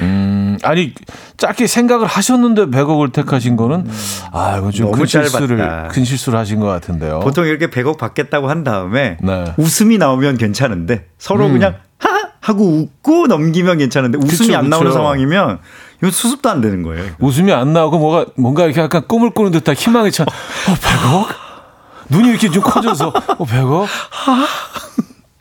음, 0.00 0.58
아니 0.62 0.92
짧게 1.36 1.66
생각을 1.66 2.06
하셨는데 2.06 2.66
100억을 2.66 3.12
택하신 3.12 3.56
거는 3.56 3.86
아, 4.32 4.56
이건 4.58 4.70
좀 4.70 4.86
너무 4.86 4.98
큰 4.98 5.06
실수를. 5.06 5.88
큰 5.88 6.04
실수를 6.04 6.38
하신 6.38 6.60
것 6.60 6.66
같은데요. 6.66 7.20
보통 7.20 7.46
이렇게 7.46 7.68
100억 7.68 7.98
받겠다고 7.98 8.48
한 8.48 8.64
다음에 8.64 9.18
네. 9.22 9.44
웃음이 9.56 9.98
나오면 9.98 10.38
괜찮은데 10.38 11.06
서로 11.18 11.46
음. 11.46 11.52
그냥 11.52 11.76
하고 12.42 12.64
웃고 12.66 13.28
넘기면 13.28 13.78
괜찮은데 13.78 14.18
웃음이 14.18 14.48
그쵸, 14.48 14.58
안 14.58 14.68
나오는 14.68 14.88
그쵸. 14.88 14.98
상황이면 14.98 15.60
이건 15.98 16.10
수습도 16.10 16.50
안 16.50 16.60
되는 16.60 16.82
거예요. 16.82 17.12
웃음이 17.20 17.52
안 17.52 17.72
나오고 17.72 17.98
뭐가 17.98 18.26
뭔가 18.36 18.64
이렇게 18.64 18.80
약간 18.80 19.06
꿈을 19.06 19.30
꾸는 19.30 19.52
듯한 19.52 19.76
희망이 19.76 20.10
참. 20.10 20.26
어, 20.26 20.74
100억? 20.74 21.26
눈이 22.10 22.28
이렇게 22.28 22.50
좀 22.50 22.62
커져서 22.62 23.08
어, 23.08 23.46
100억? 23.46 23.86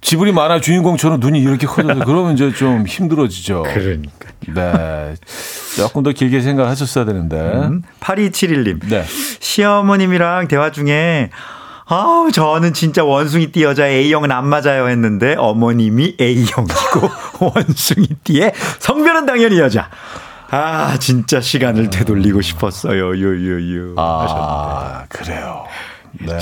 지브리 0.01 0.31
만화 0.31 0.61
주인공처럼 0.61 1.19
눈이 1.19 1.39
이렇게 1.39 1.65
커져서 1.65 2.05
그러면 2.05 2.33
이제 2.33 2.53
좀 2.53 2.85
힘들어지죠. 2.85 3.63
그러니까. 3.63 4.29
네. 4.53 5.15
조금 5.75 6.03
더 6.03 6.11
길게 6.11 6.41
생각하셨어야 6.41 7.05
되는데. 7.05 7.37
음, 7.37 7.81
8271님. 7.99 8.87
네. 8.89 9.05
시어머님이랑 9.39 10.47
대화 10.47 10.71
중에 10.71 11.31
아우 11.93 12.31
저는 12.31 12.71
진짜 12.71 13.03
원숭이 13.03 13.51
띠 13.51 13.63
여자 13.63 13.85
A형은 13.85 14.31
안 14.31 14.47
맞아요 14.47 14.87
했는데 14.87 15.35
어머님이 15.37 16.15
A형이고 16.21 17.09
원숭이 17.53 18.07
띠의 18.23 18.53
성별은 18.79 19.25
당연히 19.25 19.59
여자. 19.59 19.89
아 20.49 20.95
진짜 20.99 21.41
시간을 21.41 21.89
되돌리고 21.89 22.39
싶었어요. 22.41 23.13
유유유. 23.15 23.95
하셨는데. 23.97 23.97
아, 23.97 25.03
그래요. 25.09 25.65
네. 26.13 26.37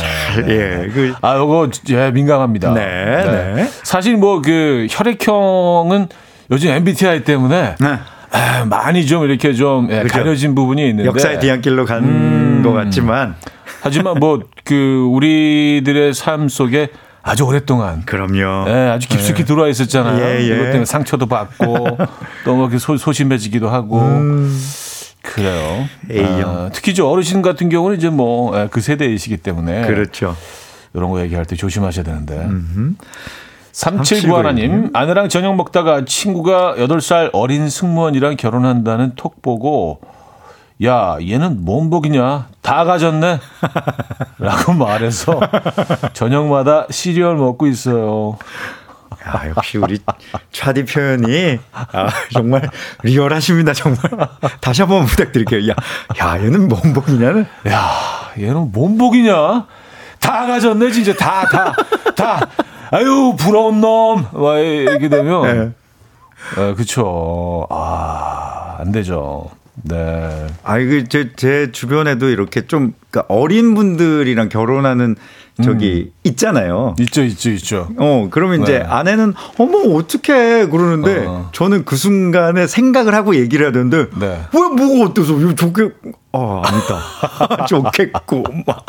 예, 0.48 0.90
그 0.94 1.14
아, 1.22 1.36
요거 1.38 1.70
예, 1.90 2.12
민감합니다. 2.12 2.74
네, 2.74 2.86
네. 3.56 3.70
사실 3.84 4.18
뭐 4.18 4.42
그 4.44 4.86
혈액형은 4.90 6.10
요즘 6.52 6.70
MBTI 6.72 7.24
때문에 7.24 7.76
네. 7.80 8.00
아, 8.32 8.66
많이 8.66 9.06
좀 9.08 9.24
이렇게 9.24 9.54
좀 9.54 9.88
예, 9.92 10.04
그죠. 10.04 10.14
가려진 10.14 10.54
부분이 10.54 10.88
있는데 10.90 11.08
역사의 11.08 11.40
뒤안길로 11.40 11.86
간 11.86 12.04
음. 12.04 12.62
것 12.64 12.72
같지만 12.74 13.36
하지만 13.82 14.20
뭐 14.20 14.40
그 14.64 15.08
우리들의 15.12 16.14
삶 16.14 16.48
속에 16.48 16.90
아주 17.24 17.44
오랫동안 17.44 18.06
그럼요. 18.06 18.66
예, 18.70 18.74
아주 18.90 19.08
깊숙이 19.08 19.46
들어와 19.46 19.68
있었잖아요. 19.68 20.24
예, 20.24 20.40
예. 20.42 20.46
이것 20.46 20.58
때문에 20.66 20.86
상처도 20.86 21.26
받고 21.26 21.98
또뭐 22.46 22.70
소심해지기도 22.78 23.68
하고 23.70 24.00
음, 24.00 24.56
그래요. 25.22 25.86
A형. 26.12 26.50
아, 26.50 26.70
특히 26.72 26.94
저 26.94 27.06
어르신 27.08 27.42
같은 27.42 27.70
경우는 27.70 27.98
이제 27.98 28.10
뭐 28.10 28.68
그 28.72 28.80
세대이시기 28.82 29.38
때문에 29.38 29.88
그렇죠. 29.88 30.36
이런 30.94 31.10
거 31.10 31.22
얘기할 31.22 31.46
때 31.46 31.56
조심하셔야 31.56 32.04
되는데. 32.04 32.36
음흠. 32.36 32.94
3791 33.72 34.36
하나님, 34.36 34.90
아내랑 34.94 35.30
저녁 35.30 35.56
먹다가 35.56 36.04
친구가 36.06 36.76
8살 36.78 37.30
어린 37.34 37.70
승무원이랑 37.70 38.36
결혼한다는 38.36 39.14
톡 39.16 39.42
보고, 39.42 40.02
야, 40.86 41.18
얘는 41.22 41.66
뭔 41.66 41.90
복이냐? 41.90 42.48
다 42.62 42.86
가졌네? 42.86 43.40
라고 44.40 44.74
말해서 44.74 45.40
저녁마다 46.14 46.88
시리얼 46.90 47.36
먹고 47.36 47.68
있어요. 47.68 48.38
야, 49.28 49.50
역시 49.50 49.78
우리 49.78 50.00
차디 50.54 50.86
표현이 50.86 51.60
아, 51.74 52.10
정말 52.32 52.70
리얼하십니다. 53.04 53.74
정말 53.74 54.00
다시 54.62 54.82
한번 54.82 55.06
부탁드릴게요. 55.06 55.70
야, 55.70 55.76
야 56.22 56.42
얘는 56.42 56.70
뭔 56.70 56.94
복이냐는 56.94 57.46
야, 57.68 57.90
얘는 58.38 58.72
뭔 58.72 58.98
복이냐? 58.98 59.66
다 60.20 60.46
가졌네, 60.46 60.92
진짜. 60.92 61.14
다, 61.14 61.46
다, 61.46 61.74
다. 62.16 62.48
아유, 62.92 63.36
부러운 63.38 63.82
놈. 63.82 64.26
막 64.32 64.58
이렇게 64.58 65.10
되면. 65.10 65.44
네. 65.44 65.72
네, 66.56 66.74
그쵸. 66.76 67.68
아, 67.70 68.78
안 68.80 68.92
되죠. 68.92 69.50
네. 69.84 70.48
아, 70.64 70.78
이거 70.78 71.06
제, 71.08 71.32
제 71.36 71.72
주변에도 71.72 72.30
이렇게 72.30 72.68
좀 72.68 72.94
그러니까 73.10 73.34
어린 73.34 73.76
분들이랑 73.76 74.50
결혼하는 74.50 75.16
저기 75.64 76.12
있잖아요. 76.24 76.96
있죠, 77.00 77.24
있죠, 77.24 77.50
있죠. 77.52 77.88
어, 77.98 78.28
그러면 78.32 78.62
이제 78.64 78.80
네. 78.80 78.86
아내는 78.86 79.34
어머 79.58 79.80
어떡해 79.96 80.68
그러는데 80.68 81.26
어. 81.28 81.50
저는 81.54 81.86
그 81.86 81.96
순간에 81.96 82.68
생각을 82.68 83.14
하고 83.14 83.36
얘기를 83.36 83.66
해야 83.66 83.72
되는데 83.72 84.06
네. 84.20 84.42
왜 84.54 84.60
뭐가 84.62 85.10
어때서 85.10 85.34
이거 85.40 85.54
좋게 85.56 85.90
어 86.32 86.62
아니다 86.64 87.66
좋겠고 87.66 88.44
막 88.68 88.86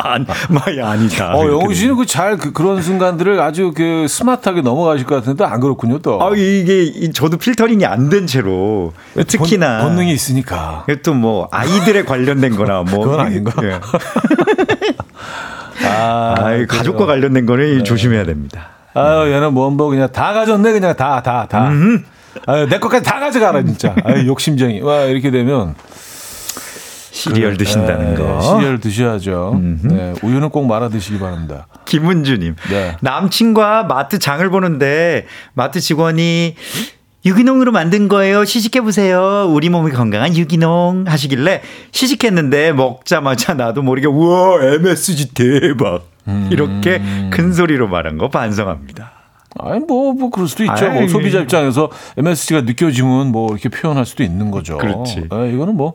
마이 0.51 0.79
아니다. 0.81 1.35
어, 1.35 1.47
영우 1.49 1.73
씨는 1.73 1.97
그잘 1.97 2.37
그, 2.37 2.53
그런 2.53 2.83
순간들을 2.83 3.41
아주 3.41 3.73
그 3.75 4.07
스마트하게 4.09 4.61
넘어가실 4.61 5.07
것 5.07 5.15
같은데 5.15 5.45
안 5.45 5.59
그렇군요, 5.61 6.01
또. 6.01 6.23
아 6.23 6.33
이게 6.35 6.83
이- 6.83 7.13
저도 7.13 7.39
필터링이 7.39 7.87
안 7.87 8.11
된 8.11 8.27
채로 8.27 8.93
특히나 9.15 9.79
본, 9.83 9.89
본능이 9.91 10.13
있으니까. 10.13 10.85
또 11.03 11.15
뭐 11.15 11.49
아이들에 11.53 12.05
관련된 12.05 12.57
거나 12.57 12.83
뭐 12.83 13.05
그건 13.05 13.21
아닌가? 13.21 13.53
예. 13.63 13.79
아, 15.85 16.35
아, 16.39 16.55
이 16.55 16.67
가족과 16.67 17.07
관련된 17.07 17.47
거는 17.47 17.79
네. 17.79 17.83
조심해야 17.83 18.25
됩니다. 18.25 18.69
아유, 18.95 19.33
얘는 19.33 19.55
뭔뭐 19.55 19.89
그냥 19.89 20.11
다 20.11 20.33
가졌네, 20.33 20.73
그냥 20.73 20.95
다, 20.97 21.23
다, 21.23 21.47
다. 21.49 21.71
아유, 22.47 22.69
내 22.69 22.79
것까지 22.79 23.05
다 23.05 23.21
가져가라, 23.21 23.63
진짜. 23.63 23.95
아유, 24.05 24.27
욕심쟁이. 24.27 24.81
와, 24.81 25.05
이렇게 25.05 25.31
되면. 25.31 25.75
시리얼 27.13 27.57
드신다는 27.57 28.15
네, 28.15 28.23
거. 28.23 28.41
시리얼 28.41 28.81
드셔야죠. 28.81 29.61
네, 29.83 30.15
우유는 30.23 30.49
꼭 30.51 30.67
말아 30.67 30.89
드시기 30.89 31.19
바랍니다. 31.19 31.67
김은주님. 31.85 32.57
네. 32.71 32.97
남친과 33.01 33.83
마트 33.85 34.19
장을 34.19 34.49
보는데 34.49 35.27
마트 35.53 35.81
직원이 35.81 36.55
유기농으로 37.25 37.71
만든 37.73 38.09
거예요. 38.09 38.45
시식해 38.45 38.81
보세요. 38.81 39.47
우리 39.51 39.69
몸이 39.69 39.93
건강한 39.93 40.37
유기농 40.37 41.05
하시길래 41.07 41.61
시식했는데 41.93 42.73
먹자마자 42.73 43.55
나도 43.55 43.83
모르게 43.83 44.07
우와 44.07 44.65
MSG 44.75 45.35
대박 45.35 46.05
이렇게 46.51 47.03
큰 47.31 47.53
소리로 47.53 47.89
말한 47.89 48.17
거 48.17 48.29
반성합니다. 48.29 49.13
아니 49.59 49.81
뭐뭐 49.81 50.31
그럴 50.31 50.49
수도 50.49 50.65
있죠. 50.65 50.91
뭐. 50.91 51.09
소비자 51.09 51.41
입장에서 51.41 51.91
MSG가 52.17 52.63
느껴지면 52.63 53.33
뭐 53.33 53.51
이렇게 53.51 53.69
표현할 53.69 54.07
수도 54.07 54.23
있는 54.23 54.51
거죠. 54.51 54.79
그렇지. 54.79 55.27
아, 55.31 55.45
이거는 55.45 55.77
뭐 55.77 55.95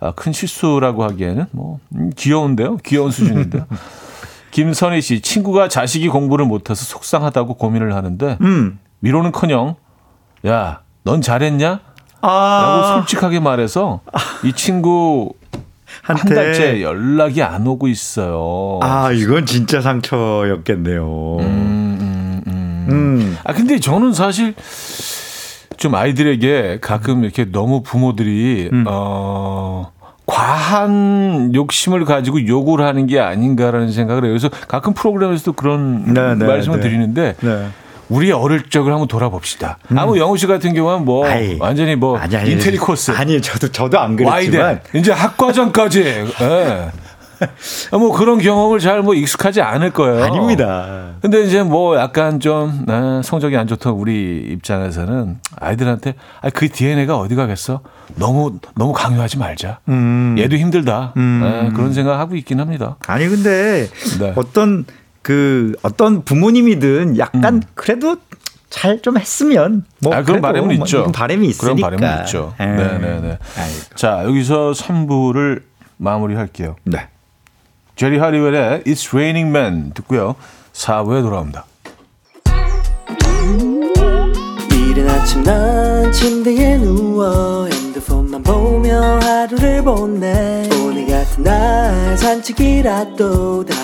아, 0.00 0.12
큰 0.12 0.32
실수라고 0.32 1.04
하기에는 1.04 1.46
뭐 1.52 1.78
음, 1.94 2.10
귀여운데요. 2.16 2.78
귀여운 2.78 3.10
수준인데요. 3.10 3.66
김선희 4.50 5.00
씨 5.00 5.20
친구가 5.20 5.68
자식이 5.68 6.08
공부를 6.08 6.44
못해서 6.44 6.84
속상하다고 6.84 7.54
고민을 7.54 7.94
하는데 7.94 8.36
음. 8.40 8.78
위로는커녕 9.00 9.76
야 10.46 10.80
넌 11.02 11.22
잘했냐? 11.22 11.68
라고 11.68 11.80
아, 12.22 12.96
솔직하게 12.98 13.40
말해서 13.40 14.00
이 14.44 14.52
친구 14.52 15.32
한. 16.02 16.16
달째 16.16 16.82
연락이 16.82 17.42
안 17.42 17.66
오고 17.66 17.88
있어요. 17.88 18.78
아, 18.82 19.10
이건 19.12 19.46
진짜 19.46 19.80
상처였겠네요. 19.80 21.36
음, 21.40 21.42
음, 22.00 22.42
음. 22.46 22.86
음. 22.90 23.38
아 23.44 23.54
근데 23.54 23.80
저는 23.80 24.12
사실 24.12 24.54
좀 25.78 25.94
아이들에게 25.94 26.78
가끔 26.82 27.24
이렇게 27.24 27.50
너무 27.50 27.82
부모들이 27.82 28.68
음. 28.70 28.84
어 28.86 29.90
과한 30.26 31.52
욕심을 31.54 32.04
가지고 32.04 32.46
욕을 32.46 32.82
하는 32.82 33.06
게 33.06 33.18
아닌가라는 33.18 33.90
생각을 33.90 34.24
해요. 34.24 34.32
그래서 34.32 34.48
가끔 34.68 34.92
프로그램에서도 34.92 35.54
그런 35.54 36.12
네, 36.12 36.34
네, 36.34 36.46
말씀을 36.46 36.80
네. 36.80 36.88
드리는데 36.88 37.34
네. 37.40 37.68
우리 38.10 38.30
어릴 38.32 38.68
적을 38.68 38.92
한번 38.92 39.08
돌아봅시다. 39.08 39.78
아무 39.96 40.18
영우 40.18 40.36
씨 40.36 40.46
같은 40.46 40.74
경우는 40.74 41.04
뭐 41.04 41.24
음. 41.24 41.30
아이. 41.30 41.56
완전히 41.58 41.94
뭐 41.96 42.18
아니, 42.18 42.36
아니, 42.36 42.50
인테리 42.52 42.76
코스 42.76 43.12
아니, 43.12 43.40
저도 43.40 43.68
저도 43.68 43.98
안 43.98 44.18
와이대 44.20 44.50
그랬지만 44.50 44.80
이제 44.94 45.12
학과정까지 45.12 46.02
예. 46.42 46.90
뭐 47.92 48.12
그런 48.12 48.38
경험을 48.38 48.80
잘 48.80 49.00
뭐 49.02 49.14
익숙하지 49.14 49.62
않을 49.62 49.92
거예요. 49.92 50.24
아닙니다. 50.24 51.12
근데 51.22 51.42
이제 51.42 51.62
뭐 51.62 51.96
약간 51.96 52.38
좀 52.40 52.84
아, 52.88 53.22
성적이 53.24 53.56
안 53.56 53.66
좋던 53.66 53.94
우리 53.94 54.46
입장에서는 54.52 55.38
아이들한테 55.56 56.14
아, 56.42 56.50
그 56.50 56.68
DNA가 56.68 57.16
어디 57.16 57.34
가겠어? 57.36 57.80
너무 58.16 58.58
너무 58.74 58.92
강요하지 58.92 59.38
말자. 59.38 59.78
음. 59.88 60.34
얘도 60.38 60.56
힘들다. 60.56 61.14
예, 61.16 61.70
그런 61.74 61.94
생각 61.94 62.18
하고 62.18 62.34
있긴 62.36 62.60
합니다. 62.60 62.96
아니 63.06 63.26
근데 63.28 63.88
네. 64.18 64.32
어떤 64.36 64.84
그 65.22 65.74
어떤 65.82 66.24
부모님이든 66.24 67.18
약간 67.18 67.62
그래도 67.74 68.16
잘 68.70 69.00
좀 69.02 69.18
했으면 69.18 69.84
뭐 69.98 70.12
음. 70.12 70.18
아, 70.18 70.22
그런 70.22 70.40
바람은 70.40 70.76
뭐 70.76 70.86
있죠. 70.86 71.10
바람이 71.12 71.52
그런 71.54 71.76
있으니까. 71.78 71.96
바람은 71.98 72.24
있죠. 72.24 72.54
에. 72.60 72.66
네네네. 72.66 73.38
아이고. 73.58 73.94
자 73.96 74.22
여기서 74.24 74.72
3부를 74.72 75.62
마무리할게요. 75.96 76.76
네. 76.84 77.08
제리 77.96 78.18
하리웰의 78.18 78.84
It's 78.84 79.08
Raining 79.12 79.48
Men 79.54 79.92
듣고요. 79.94 80.36
4부에 80.72 81.20
돌아옵니다. 81.22 81.64
이른 84.72 85.08
아침 85.08 85.42
난 85.42 86.10
침대에 86.12 86.78
누워 86.78 87.66
핸드폰만 87.66 88.42
보며 88.42 89.18
하루를 89.20 89.82
보내 89.82 90.68
오늘 90.82 91.06
같은 91.06 91.44
날 91.44 92.16
산책이라도 92.18 93.66
다 93.66 93.74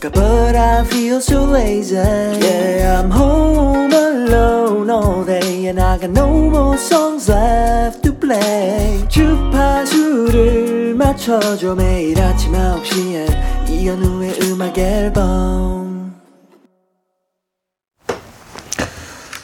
녀올까 0.00 0.10
But 0.10 0.56
I 0.56 0.84
feel 0.84 1.20
so 1.20 1.44
lazy 1.44 1.96
Yeah 1.96 3.02
I'm 3.02 3.10
home 3.10 3.92
alone 3.92 4.90
all 4.90 5.24
day 5.24 5.66
And 5.68 5.80
I 5.80 5.98
got 5.98 6.10
no 6.10 6.48
more 6.48 6.76
songs 6.78 7.30
left 7.30 8.02
to 8.02 8.14
play 8.14 9.06
주파수를 9.08 10.94
맞춰줘 10.94 11.74
매일 11.74 12.20
아침 12.20 12.52
9시에 12.52 13.68
이현우의 13.68 14.38
음악 14.44 14.78
앨범 14.78 16.14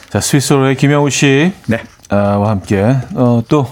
자 0.09 0.21
스위스로의 0.21 0.75
김영우 0.77 1.09
씨. 1.09 1.51
네. 1.67 1.83
아, 2.09 2.37
와 2.37 2.51
함께 2.51 2.95
어, 3.15 3.43
또 3.49 3.67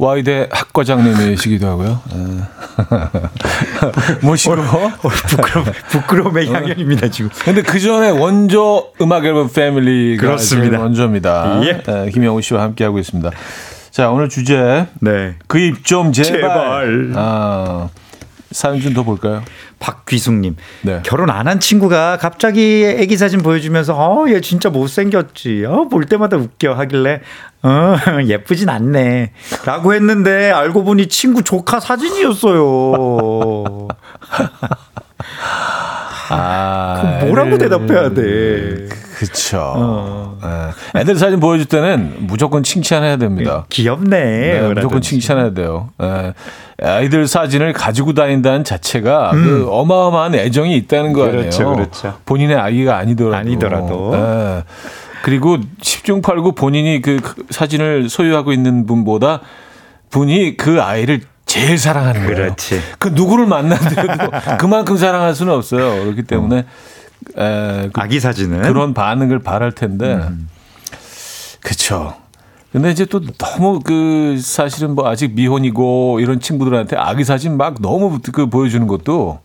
와이대 0.00 0.48
학과장님이시기도 0.52 1.66
하고요. 1.66 2.00
에. 2.12 2.46
모시고. 4.22 4.54
부끄러움, 4.54 5.66
부끄러움의 5.90 6.52
향연입니다 6.52 7.08
지금. 7.10 7.30
근데 7.44 7.62
그 7.62 7.80
전에 7.80 8.10
원조 8.10 8.92
음악 9.00 9.24
앨범 9.24 9.50
패밀리가 9.52 10.22
그렇습니다. 10.22 10.78
원조입니다. 10.78 11.60
예. 11.64 11.82
에, 11.86 12.10
김영우 12.10 12.40
씨와 12.42 12.62
함께 12.62 12.84
하고 12.84 13.00
있습니다. 13.00 13.30
자 13.90 14.10
오늘 14.10 14.28
주제 14.28 14.86
네. 15.00 15.34
그입 15.48 15.84
좀 15.84 16.12
제발. 16.12 16.40
제발. 16.40 17.12
아, 17.16 17.88
사연 18.50 18.80
좀 18.80 18.94
더 18.94 19.02
볼까요? 19.02 19.42
박귀숙님. 19.78 20.56
네. 20.82 21.00
결혼 21.04 21.30
안 21.30 21.46
한 21.46 21.60
친구가 21.60 22.16
갑자기 22.18 22.84
애기 22.86 23.16
사진 23.16 23.42
보여주면서 23.42 23.94
어 23.96 24.28
얘 24.28 24.40
진짜 24.40 24.70
못생겼지. 24.70 25.64
어 25.66 25.88
볼 25.88 26.04
때마다 26.06 26.36
웃겨 26.36 26.72
하길래 26.74 27.20
어 27.62 27.96
예쁘진 28.26 28.68
않네 28.68 29.32
라고 29.66 29.94
했는데 29.94 30.50
알고 30.50 30.84
보니 30.84 31.08
친구 31.08 31.42
조카 31.42 31.80
사진이었어요. 31.80 33.88
아, 36.30 37.20
뭐라고 37.24 37.56
애들- 37.56 37.60
대답해야 37.60 38.10
돼 38.10 38.88
그쵸. 39.18 39.72
어. 39.76 40.38
에, 40.94 41.00
애들 41.00 41.16
사진 41.16 41.40
보여줄 41.40 41.66
때는 41.66 42.14
무조건 42.20 42.62
칭찬해야 42.62 43.16
됩니다. 43.16 43.66
귀엽네 43.68 44.08
네, 44.08 44.68
무조건. 44.74 45.00
칭찬해야 45.00 45.54
돼요. 45.54 45.90
예. 46.02 46.34
아이들 46.80 47.26
사진을 47.26 47.72
가지고 47.72 48.14
다닌다는 48.14 48.62
자체가 48.62 49.32
그 49.32 49.66
어마어마한 49.68 50.36
애정이 50.36 50.76
있다는 50.76 51.12
거 51.12 51.24
아니에요. 51.24 51.38
음. 51.38 51.40
그렇죠, 51.42 51.72
그렇죠. 51.72 52.18
본인의 52.24 52.56
아이가 52.56 52.96
아니더라도. 52.98 53.36
아니더라도. 53.36 54.12
예. 54.14 54.64
그리고 55.22 55.58
10중 55.80 56.22
8구 56.22 56.54
본인이 56.54 57.02
그, 57.02 57.16
그 57.20 57.44
사진을 57.50 58.08
소유하고 58.08 58.52
있는 58.52 58.86
분보다 58.86 59.40
분이 60.10 60.56
그 60.56 60.80
아이를 60.80 61.22
제일 61.44 61.78
사랑하는 61.78 62.20
거예요. 62.26 62.36
그렇지. 62.36 62.80
그 62.98 63.08
누구를 63.08 63.46
만나더라도 63.46 64.30
그만큼 64.60 64.96
사랑할 64.96 65.34
수는 65.34 65.52
없어요. 65.52 66.04
그렇기 66.04 66.22
때문에 66.22 66.64
에, 67.36 67.90
그 67.92 68.00
아기 68.00 68.20
사진은 68.20 68.62
그런 68.62 68.94
반응을 68.94 69.40
바랄 69.40 69.72
텐데. 69.72 70.20
그쵸. 71.60 72.14
근데 72.72 72.90
이제 72.90 73.04
또 73.06 73.20
너무 73.38 73.80
그 73.80 74.38
사실은 74.40 74.94
뭐 74.94 75.08
아직 75.08 75.34
미혼이고 75.34 76.20
이런 76.20 76.38
친구들한테 76.40 76.96
아기 76.96 77.24
사진 77.24 77.56
막 77.56 77.80
너무 77.80 78.18
그 78.32 78.48
보여주는 78.48 78.86
것도 78.86 79.40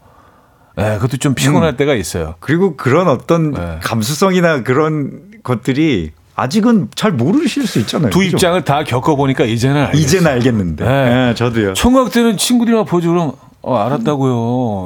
예, 0.77 0.95
그것도 0.95 1.17
좀 1.17 1.33
피곤할 1.33 1.77
때가 1.77 1.93
있어요. 1.93 2.35
그리고 2.39 2.75
그런 2.75 3.07
어떤 3.07 3.51
네. 3.51 3.79
감수성이나 3.81 4.63
그런 4.63 5.21
것들이 5.43 6.11
아직은 6.35 6.89
잘 6.95 7.11
모르실 7.11 7.67
수 7.67 7.79
있잖아요 7.79 8.09
두 8.09 8.19
그죠? 8.19 8.31
입장을 8.31 8.63
다 8.63 8.83
겪어보니까 8.83 9.45
이제는 9.45 9.83
알겠어요. 9.83 10.01
이제는 10.01 10.31
알겠는데 10.31 10.83
네. 10.83 11.29
예, 11.29 11.33
저도요 11.35 11.73
총각 11.73 12.11
때는 12.11 12.37
친구들이랑 12.37 12.85
보여주면 12.85 13.33
어, 13.65 13.77
알았다고요. 13.77 14.33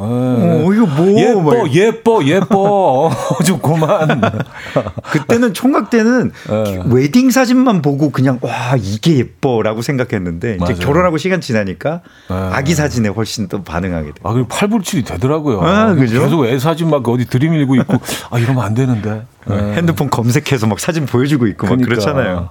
예. 0.07 0.63
어, 0.63 0.71
이거 0.71 0.85
뭐 0.85 1.07
예뻐, 1.19 1.41
막 1.41 1.73
예뻐, 1.73 2.23
예뻐. 2.23 3.09
좀 3.43 3.59
그만. 3.59 4.21
그때는 5.11 5.55
총각 5.55 5.89
때는 5.89 6.31
네. 6.47 6.83
웨딩 6.85 7.31
사진만 7.31 7.81
보고 7.81 8.11
그냥 8.11 8.37
와 8.41 8.75
이게 8.77 9.17
예뻐라고 9.17 9.81
생각했는데 9.81 10.57
맞아요. 10.59 10.73
이제 10.73 10.85
결혼하고 10.85 11.17
시간 11.17 11.41
지나니까 11.41 12.01
네. 12.29 12.35
아기 12.35 12.75
사진에 12.75 13.09
훨씬 13.09 13.47
또 13.47 13.63
반응하게 13.63 14.09
돼. 14.09 14.13
아, 14.21 14.31
그리고 14.31 14.47
팔불출이 14.47 15.03
되더라고요. 15.05 15.61
아, 15.61 15.95
그죠? 15.95 16.21
계속 16.21 16.45
애 16.45 16.59
사진 16.59 16.91
막 16.91 17.07
어디 17.09 17.25
들이밀고 17.25 17.75
있고, 17.77 17.97
아, 18.29 18.37
이러면 18.37 18.63
안 18.63 18.75
되는데. 18.75 19.23
예. 19.49 19.55
핸드폰 19.75 20.09
검색해서 20.09 20.67
막 20.67 20.79
사진 20.79 21.05
보여주고 21.05 21.47
있고 21.47 21.65
막 21.67 21.77
그러니까. 21.77 21.89
그렇잖아요. 21.89 22.49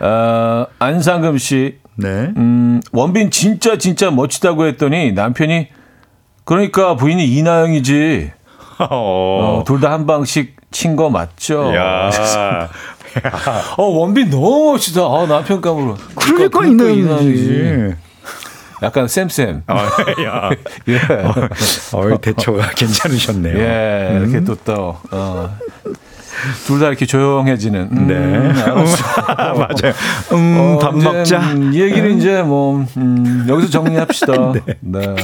어, 0.00 0.66
안상금 0.78 1.38
씨, 1.38 1.76
네. 1.96 2.08
음, 2.36 2.80
원빈 2.92 3.30
진짜 3.30 3.76
진짜 3.78 4.10
멋지다고 4.10 4.66
했더니 4.66 5.12
남편이 5.12 5.68
그러니까 6.44 6.94
부인이 6.96 7.24
이나영이지. 7.26 8.32
어, 8.78 8.86
어. 9.60 9.64
둘다 9.66 9.90
한 9.90 10.06
방씩 10.06 10.56
친 10.70 10.96
거 10.96 11.08
맞죠? 11.10 11.74
야. 11.74 12.10
어, 13.78 13.82
원빈 13.82 14.30
너무 14.30 14.72
멋지다. 14.72 15.00
아, 15.02 15.26
남편 15.26 15.60
감으로. 15.60 15.96
그러니까 16.16 16.64
이나영이지. 16.90 17.94
약간 18.82 19.08
쌤쌤. 19.08 19.62
아, 19.68 19.76
야. 20.22 20.50
예. 20.88 20.98
어, 21.94 22.20
대처가 22.20 22.70
괜찮으셨네요. 22.72 23.58
예, 23.58 24.18
이렇게 24.20 24.44
또 24.44 24.54
또, 24.56 24.98
어. 25.10 25.56
둘 26.66 26.80
다 26.80 26.88
이렇게 26.88 27.06
조용해지는. 27.06 27.88
음, 27.92 28.06
네. 28.06 28.14
알았어. 28.62 29.04
맞아요. 29.54 29.94
음, 30.32 30.56
어, 30.58 30.78
밥 30.78 30.96
먹자. 30.96 31.38
음, 31.52 31.74
얘기를 31.74 32.12
이제 32.12 32.42
뭐, 32.42 32.84
음, 32.96 33.46
여기서 33.48 33.70
정리합시다. 33.70 34.52
네. 34.80 35.14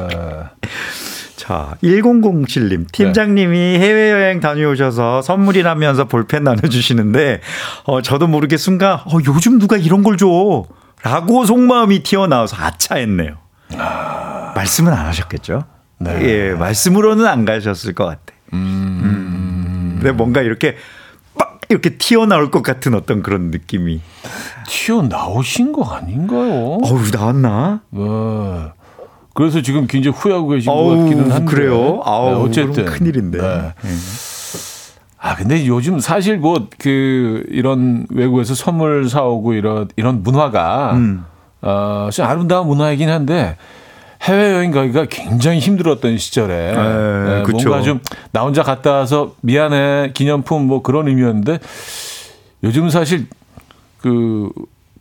자, 1.36 1.74
1007님. 1.82 2.90
팀장님이 2.92 3.56
해외여행 3.78 4.40
다녀오셔서 4.40 5.22
선물이라면서 5.22 6.04
볼펜 6.06 6.44
나눠주시는데, 6.44 7.40
어, 7.84 8.00
저도 8.00 8.28
모르게 8.28 8.56
순간, 8.56 8.94
어, 8.94 9.18
요즘 9.26 9.58
누가 9.58 9.76
이런 9.76 10.02
걸 10.04 10.16
줘? 10.16 10.64
라고 11.02 11.44
속마음이 11.44 12.04
튀어나와서 12.04 12.56
아차했네요. 12.60 13.34
말씀은 14.54 14.92
안 14.92 15.06
하셨겠죠? 15.06 15.64
네. 15.98 16.18
예, 16.22 16.50
말씀으로는 16.54 17.26
안 17.26 17.44
가셨을 17.44 17.92
것 17.94 18.04
같아. 18.06 18.20
음. 18.52 19.96
근데 20.00 20.12
뭔가 20.12 20.42
이렇게 20.42 20.72
빡 20.72 20.76
이렇게 21.72 21.96
튀어나올 21.96 22.50
것 22.50 22.62
같은 22.62 22.94
어떤 22.94 23.22
그런 23.22 23.50
느낌이. 23.50 24.00
튀어나오신 24.66 25.72
거 25.72 25.84
아닌가요? 25.84 26.78
어우, 26.82 27.00
나왔나? 27.12 27.80
네. 27.90 28.02
그래서 29.34 29.62
지금 29.62 29.86
굉장히 29.86 30.16
후회하고 30.16 30.48
계신 30.48 30.70
것 30.72 30.78
어우, 30.78 30.96
같기는 31.04 31.30
한데. 31.30 31.44
그래요? 31.50 32.00
아우, 32.04 32.30
네, 32.48 32.62
어쨌든. 32.62 32.84
큰일인데. 32.84 33.38
네. 33.40 33.72
아, 35.18 35.36
근데 35.36 35.66
요즘 35.66 36.00
사실 36.00 36.36
뭐 36.38 36.66
그 36.78 37.44
이런 37.48 38.06
외국에서 38.10 38.54
선물 38.54 39.08
사오고 39.08 39.52
이런 39.54 39.88
이런 39.96 40.22
문화가 40.22 40.94
음. 40.94 41.24
어, 41.62 42.08
좀 42.12 42.26
아름다운 42.26 42.66
문화이긴 42.66 43.08
한데 43.08 43.56
해외 44.22 44.52
여행 44.54 44.70
가기가 44.70 45.06
굉장히 45.10 45.58
힘들었던 45.58 46.16
시절에 46.18 46.54
에, 46.54 47.38
예, 47.38 47.42
그쵸. 47.42 47.68
뭔가 47.68 47.82
좀 47.82 48.00
나 48.32 48.42
혼자 48.42 48.62
갔다 48.62 48.92
와서 48.92 49.34
미안해 49.42 50.12
기념품 50.14 50.66
뭐 50.66 50.80
그런 50.82 51.08
의미였는데 51.08 51.58
요즘 52.64 52.88
사실 52.88 53.26
그 54.00 54.48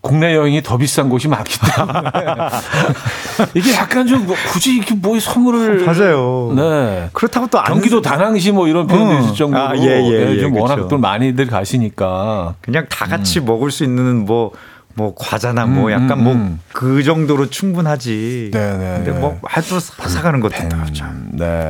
국내 0.01 0.35
여행이 0.35 0.63
더 0.63 0.77
비싼 0.77 1.07
곳이 1.09 1.27
많기 1.27 1.57
때문에 1.59 2.01
이게 3.53 3.73
약간 3.75 4.07
좀 4.07 4.25
뭐 4.25 4.35
굳이 4.51 4.75
이렇게 4.77 4.95
뭐 4.95 5.19
선물을 5.19 5.85
맞아요. 5.85 6.51
네. 6.55 7.09
그렇다고 7.13 7.47
또 7.47 7.59
안. 7.59 7.65
경기도 7.65 8.01
다낭시 8.01 8.51
뭐 8.51 8.67
이런 8.67 8.87
표현도 8.87 9.15
음. 9.15 9.21
있을 9.23 9.35
정도로 9.35 9.63
아, 9.63 9.77
예, 9.77 10.01
예, 10.01 10.35
예, 10.35 10.39
좀. 10.39 10.55
워낙 10.59 10.87
또 10.87 10.97
많이들 10.97 11.45
가시니까 11.47 12.55
그냥 12.61 12.87
다 12.89 13.05
같이 13.05 13.39
먹을 13.39 13.69
수 13.71 13.83
있는 13.83 14.25
뭐, 14.25 14.51
뭐 14.95 15.13
과자나 15.17 15.65
뭐 15.65 15.87
음, 15.87 15.91
약간 15.91 16.19
음, 16.19 16.23
뭐 16.23 16.33
음. 16.33 16.59
그 16.73 17.03
정도로 17.03 17.49
충분하지. 17.49 18.51
네, 18.53 18.77
네, 18.77 18.93
근데 18.97 19.11
네. 19.11 19.19
뭐 19.19 19.39
하도 19.43 19.79
사- 19.79 20.07
사가는 20.07 20.39
것도 20.39 20.55
다 20.69 20.85
참. 20.93 21.09
음, 21.09 21.37
네 21.37 21.69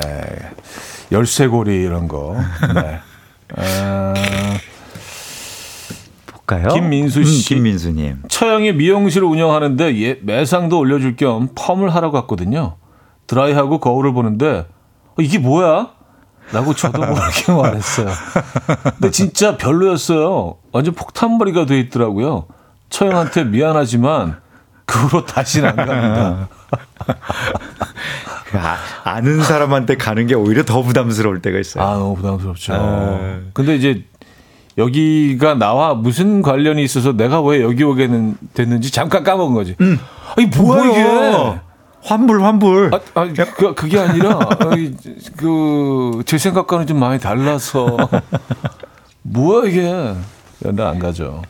열쇠고리 1.12 1.82
이런 1.84 2.08
거 2.08 2.36
네. 2.74 3.00
아, 3.58 4.14
볼까요? 6.26 6.68
김민수 6.70 7.24
씨. 7.24 7.54
음, 7.54 7.58
김민수님. 7.58 8.22
처형이 8.30 8.74
미용실 8.74 9.22
을 9.24 9.28
운영하는데 9.28 10.02
예, 10.02 10.20
매상도 10.22 10.80
올려줄 10.80 11.16
겸 11.16 11.50
펌을 11.56 11.94
하러 11.94 12.12
갔거든요. 12.12 12.76
드라이하고 13.28 13.80
거울을 13.80 14.14
보는데 14.14 14.66
어, 15.12 15.16
이게 15.20 15.38
뭐야? 15.38 15.90
라고 16.54 16.74
저도 16.74 17.00
모르게 17.00 17.52
말했어요. 17.54 18.10
근데 19.00 19.12
진짜 19.12 19.56
별로였어요. 19.58 20.58
완전 20.74 20.94
폭탄머리가 20.96 21.66
돼 21.66 21.80
있더라고요. 21.80 22.46
처형한테 23.02 23.46
미안하지만 23.46 24.38
그 24.86 25.00
후로 25.00 25.26
다시는 25.26 25.70
안 25.70 25.76
갑니다. 25.76 26.48
아, 28.54 28.78
아는 29.06 29.42
사람한테 29.42 29.96
가는 29.96 30.28
게 30.28 30.36
오히려 30.36 30.64
더 30.64 30.82
부담스러울 30.84 31.42
때가 31.42 31.58
있어요. 31.60 31.84
아 31.84 31.94
너무 31.96 32.16
부담스럽죠. 32.16 32.74
아. 32.76 33.40
근데 33.54 33.76
이제 33.76 34.04
여기가 34.78 35.56
나와 35.56 35.94
무슨 35.94 36.42
관련이 36.42 36.84
있어서 36.84 37.14
내가 37.14 37.42
왜 37.42 37.62
여기 37.62 37.84
오게 37.84 38.08
는- 38.08 38.38
됐는지 38.54 38.92
잠깐 38.92 39.24
까먹은 39.24 39.54
거지. 39.56 39.76
아니 40.38 40.48
뭐야 40.48 40.86
이게? 40.86 41.60
환불 42.04 42.44
환불. 42.44 42.92
아, 42.94 43.00
아 43.22 43.28
그, 43.56 43.74
그게 43.76 44.00
아니라 44.00 44.38
그 45.38 46.24
제 46.26 46.38
생각과는 46.38 46.88
좀 46.88 47.00
많이 47.00 47.20
달라서 47.20 47.98
뭐야 49.24 49.70
이게 49.70 50.14
나 50.60 50.90
안 50.90 51.00
가죠. 51.00 51.42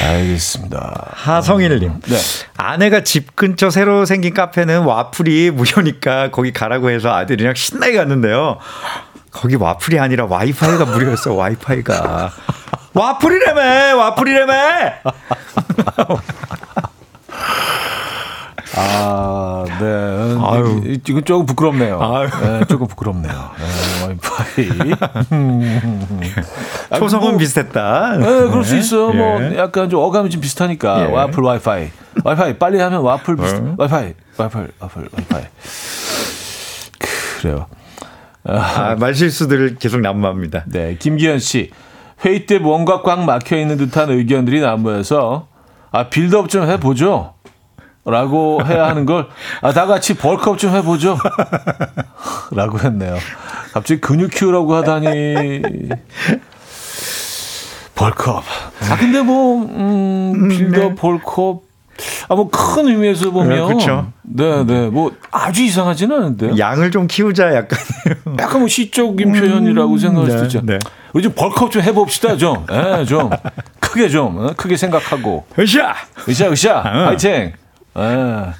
알겠습니다. 0.00 1.10
하성일님. 1.12 2.00
네. 2.06 2.16
아내가 2.56 3.02
집 3.02 3.36
근처 3.36 3.70
새로 3.70 4.04
생긴 4.04 4.34
카페는 4.34 4.82
와플이 4.82 5.50
무료니까 5.52 6.30
거기 6.30 6.52
가라고 6.52 6.90
해서 6.90 7.12
아들이랑 7.14 7.54
신나게 7.54 7.96
갔는데요. 7.96 8.58
거기 9.30 9.54
와플이 9.56 9.98
아니라 9.98 10.26
와이파이가 10.26 10.84
무료였어. 10.86 11.34
와이파이가. 11.34 12.32
와플이라며. 12.94 13.96
와플이라며. 13.96 14.54
아, 18.80 19.64
네. 19.80 20.38
아유. 20.40 20.82
이- 20.86 21.00
이건 21.08 21.24
조금 21.24 21.46
부끄럽네요. 21.46 22.00
아유. 22.00 22.28
네, 22.42 22.64
조금 22.66 22.86
부끄럽네요. 22.86 23.32
네, 23.32 24.04
와이파이. 24.06 24.92
아, 26.90 26.98
초성은 26.98 27.30
뭐, 27.30 27.38
비슷했다. 27.38 28.16
네, 28.18 28.24
그럴 28.24 28.64
수 28.64 28.76
있어요. 28.76 29.10
예. 29.12 29.16
뭐 29.16 29.56
약간 29.56 29.88
좀 29.90 30.00
어감이 30.02 30.30
좀 30.30 30.40
비슷하니까 30.40 31.08
예. 31.08 31.12
와플 31.12 31.42
와이파이. 31.42 31.90
와이파이 32.24 32.58
빨리 32.58 32.78
하면 32.80 33.00
와플 33.02 33.36
비슷. 33.36 33.62
와이파이. 33.76 34.14
와플 34.36 34.68
와플 34.80 35.08
와이파이. 35.12 35.42
그래요. 37.40 37.66
아, 38.44 38.96
말실수들을 38.98 39.76
계속 39.76 40.00
난무합니다. 40.00 40.64
네, 40.66 40.96
김기현 40.98 41.38
씨. 41.38 41.70
회의 42.24 42.46
때 42.46 42.58
뭔가 42.58 43.02
꽉 43.02 43.24
막혀 43.24 43.56
있는 43.58 43.76
듯한 43.76 44.10
의견들이 44.10 44.60
난무해서 44.60 45.46
아 45.92 46.08
build 46.08 46.37
up 46.37 46.48
좀 46.48 46.68
해보죠. 46.68 47.34
라고 48.10 48.60
해야 48.64 48.86
하는 48.86 49.04
걸, 49.06 49.28
아, 49.60 49.72
다 49.72 49.86
같이 49.86 50.14
bulk 50.14 50.43
up 50.43 50.58
좀 50.58 50.74
해보죠. 50.74 51.18
라고 52.52 52.78
했네요. 52.78 53.16
갑자기 53.72 54.00
근육 54.00 54.30
키우라고 54.30 54.74
하다니. 54.76 55.92
bulk 57.94 58.23
up. 58.23 58.44
아, 58.90 58.96
근데 58.96 59.20
뭐, 59.22 59.64
음, 59.64 60.48
build 60.48 60.77
up, 60.77 60.94
bulk 60.96 61.34
up. 61.34 61.62
아, 62.28 62.34
뭐, 62.36 62.48
큰 62.48 62.86
의미에서 62.86 63.30
보면. 63.30 63.68
네, 63.68 63.74
그쵸. 63.74 64.12
네, 64.22 64.64
네. 64.64 64.88
뭐, 64.88 65.10
아주 65.32 65.64
이상하지는 65.64 66.16
않은데요. 66.16 66.56
양을 66.56 66.92
좀 66.92 67.08
키우자 67.08 67.54
약간. 67.54 67.78
약간 68.38 68.60
뭐 68.60 68.68
시적인 68.68 69.32
표현이라고 69.32 69.98
생각할 69.98 70.30
수도 70.30 70.42
네, 70.42 70.46
있죠. 70.46 70.60
네. 70.64 70.78
우리 71.12 71.24
좀 71.24 71.32
벌크업 71.34 71.72
좀 71.72 71.82
해봅시다, 71.82 72.36
좀. 72.36 72.64
예, 72.70 73.04
좀. 73.04 73.30
크게 73.80 74.08
좀, 74.08 74.38
어? 74.38 74.52
크게 74.56 74.76
생각하고. 74.76 75.46
으쌰! 75.58 75.94
으쌰, 76.28 76.50
으쌰, 76.50 76.82
응. 76.86 77.06
화이팅! 77.08 77.52
예. 77.98 78.52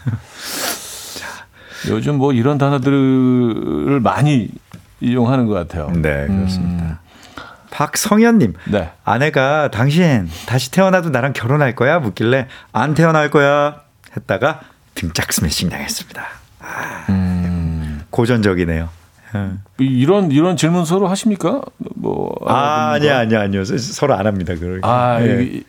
요즘 1.90 2.16
뭐 2.16 2.32
이런 2.32 2.58
단어들을 2.58 4.00
많이 4.00 4.48
이용하는 5.00 5.46
것 5.46 5.54
같아요. 5.54 5.90
네, 5.94 6.26
그렇습니다. 6.26 7.00
박성현님. 7.70 8.54
네. 8.72 8.90
아내가 9.04 9.70
당신 9.70 10.28
다시 10.46 10.70
태어나도 10.72 11.10
나랑 11.10 11.32
결혼할 11.32 11.74
거야? 11.76 12.00
묻길래 12.00 12.48
안 12.72 12.94
태어날 12.94 13.30
거야 13.30 13.82
했다가 14.16 14.60
등짝 14.94 15.32
스매싱 15.32 15.68
당했습니다. 15.68 16.26
아, 16.60 17.06
고전적이네요. 18.10 18.88
음. 19.36 19.62
이- 19.78 19.84
이런, 19.84 20.32
이런 20.32 20.56
질문 20.56 20.84
서로 20.84 21.06
하십니까? 21.06 21.60
뭐. 21.94 22.34
아, 22.46 22.98
거? 22.98 23.14
아니야, 23.16 23.18
아니요. 23.42 23.62
서로 23.64 24.14
안 24.14 24.26
합니다. 24.26 24.54
그렇게. 24.58 24.80
아, 24.82 25.20
예. 25.22 25.42
이- 25.44 25.64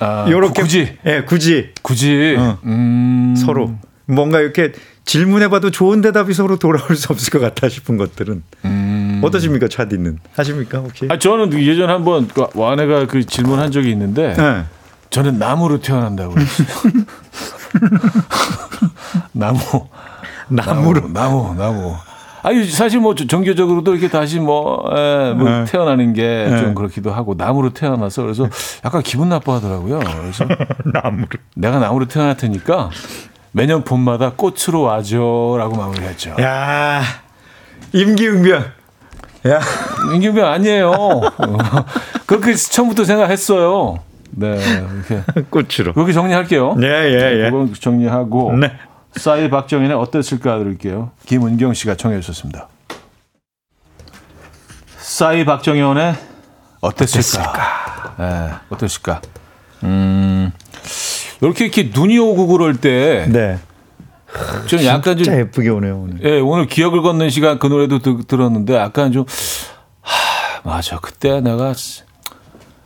아, 0.00 0.26
요렇게 0.28 0.62
굳이, 0.62 0.96
예, 1.06 1.22
굳이 1.22 1.72
굳이. 1.82 2.36
어. 2.38 2.58
음. 2.64 3.34
서로 3.36 3.74
뭔가 4.06 4.40
이렇게 4.40 4.72
질문해봐도 5.04 5.70
좋은 5.70 6.00
대답이 6.00 6.34
서로 6.34 6.58
돌아올 6.58 6.96
수 6.96 7.12
없을 7.12 7.30
것 7.30 7.40
같아 7.40 7.68
싶은 7.68 7.96
것들은 7.96 8.42
음. 8.64 9.20
어떠십니까, 9.24 9.68
차디는 9.68 10.18
하십니까 10.34 10.78
혹시? 10.78 11.06
아, 11.10 11.18
저는 11.18 11.52
예전에 11.60 11.92
한번 11.92 12.28
그 12.28 12.46
아내가 12.62 13.06
그 13.06 13.24
질문한 13.24 13.70
적이 13.72 13.90
있는데. 13.92 14.34
네. 14.34 14.64
저는 15.10 15.38
나무로 15.38 15.80
태어난다고 15.80 16.34
그랬어요. 16.34 16.68
나무. 19.32 19.58
나무로. 20.48 21.08
나무, 21.08 21.54
나무. 21.56 21.96
아니, 22.42 22.64
사실 22.66 23.00
뭐 23.00 23.14
정교적으로도 23.14 23.92
이렇게 23.94 24.08
다시 24.08 24.38
뭐, 24.40 24.84
에, 24.96 25.32
뭐 25.34 25.48
네. 25.48 25.64
태어나는 25.64 26.12
게좀 26.12 26.66
네. 26.68 26.74
그렇기도 26.74 27.10
하고, 27.12 27.34
나무로 27.36 27.70
태어나서 27.72 28.22
그래서 28.22 28.48
약간 28.84 29.02
기분 29.02 29.28
나빠 29.28 29.54
하더라고요. 29.56 29.98
그래서 29.98 30.44
나무로. 31.02 31.26
내가 31.54 31.78
나무로 31.78 32.06
태어날 32.06 32.36
테니까 32.36 32.90
매년 33.52 33.82
봄마다 33.82 34.32
꽃으로 34.36 34.82
와줘 34.82 35.56
라고 35.58 35.76
마무리 35.76 36.00
했죠. 36.02 36.34
야 36.40 37.02
임기응변. 37.92 38.64
야 39.48 39.60
임기병 40.14 40.46
아니에요. 40.46 40.90
어, 40.90 41.20
그렇게 42.26 42.54
처음부터 42.54 43.04
생각했어요. 43.04 43.98
네, 44.30 44.56
이렇게. 45.08 45.22
꽃으로. 45.50 45.92
그렇게 45.94 46.12
정리할게요. 46.12 46.76
예 46.82 46.86
예 46.86 47.44
예. 47.46 47.50
그건 47.50 47.72
정리하고. 47.74 48.56
네. 48.56 48.70
싸이 49.16 49.50
박정현의 49.50 49.96
어땠을까 49.96 50.58
들을게요. 50.58 51.10
김은경 51.26 51.74
씨가 51.74 51.96
청해 51.96 52.20
주셨습니다. 52.20 52.68
싸이 54.98 55.44
박정현의 55.44 56.14
어땠을까? 56.80 58.14
예, 58.20 58.50
어땠을까? 58.68 59.20
음, 59.84 60.52
이렇게 61.40 61.64
이렇게 61.64 61.90
눈이 61.92 62.18
오고 62.18 62.46
그럴 62.48 62.76
때좀 62.76 63.32
네. 63.32 63.58
약간 64.84 65.16
좀 65.16 65.24
진짜 65.24 65.38
예쁘게 65.38 65.68
오네요 65.70 66.00
오늘. 66.02 66.24
예, 66.24 66.40
오늘 66.40 66.66
기억을 66.66 67.02
걷는 67.02 67.30
시간 67.30 67.58
그 67.58 67.66
노래도 67.66 67.98
드, 68.00 68.24
들었는데 68.26 68.74
약간 68.76 69.12
좀 69.12 69.24
하, 70.02 70.60
맞아. 70.70 70.98
그때 70.98 71.40
내가 71.40 71.74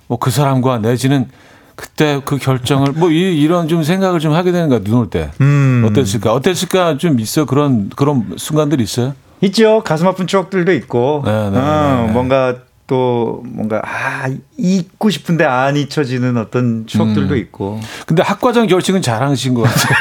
뭐 0.06 0.18
그 0.18 0.30
사람과 0.30 0.78
내지는 0.78 1.28
그때 1.74 2.20
그 2.24 2.38
결정을 2.38 2.92
뭐 2.92 3.10
이, 3.10 3.40
이런 3.40 3.68
좀 3.68 3.82
생각을 3.82 4.20
좀 4.20 4.32
하게 4.34 4.52
되는 4.52 4.68
거야 4.68 4.80
눈올 4.82 5.10
때. 5.10 5.30
음. 5.40 5.86
어땠을까? 5.88 6.32
어땠을까? 6.32 6.98
좀 6.98 7.18
있어 7.20 7.44
그런 7.44 7.90
그런 7.94 8.34
순간들 8.36 8.80
있어요? 8.80 9.14
있죠. 9.40 9.82
가슴 9.84 10.06
아픈 10.06 10.26
추억들도 10.26 10.72
있고. 10.74 11.22
네, 11.24 11.30
네, 11.50 11.58
어, 11.58 12.02
네, 12.02 12.06
네. 12.06 12.12
뭔가 12.12 12.56
또 12.86 13.42
뭔가 13.46 13.80
아 13.84 14.28
잊고 14.58 15.08
싶은데 15.10 15.44
안 15.44 15.76
잊혀지는 15.76 16.36
어떤 16.36 16.86
추억들도 16.86 17.36
있고 17.36 17.80
근데 18.06 18.22
학과장 18.22 18.66
결식은 18.66 19.00
잘하신 19.02 19.54
것 19.54 19.62
같아요. 19.62 19.96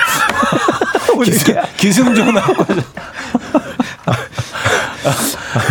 기승, 1.24 1.56
기승전 1.78 2.38
학과장. 2.38 2.84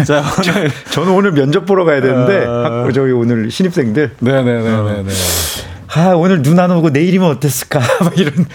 자, 0.07 0.23
오늘. 0.39 0.71
저는 0.91 1.13
오늘 1.13 1.33
면접 1.33 1.67
보러 1.67 1.85
가야 1.85 2.01
되는데 2.01 2.45
어. 2.47 2.85
학- 2.87 2.93
저희 2.93 3.13
오늘 3.13 3.51
신입생들 3.51 4.17
네네네네. 4.21 5.05
아 5.95 6.11
오늘 6.15 6.43
눈 6.43 6.59
안 6.61 6.71
오고 6.71 6.91
내일이면 6.91 7.29
어땠을까 7.31 7.81
막 8.05 8.17
이런 8.19 8.47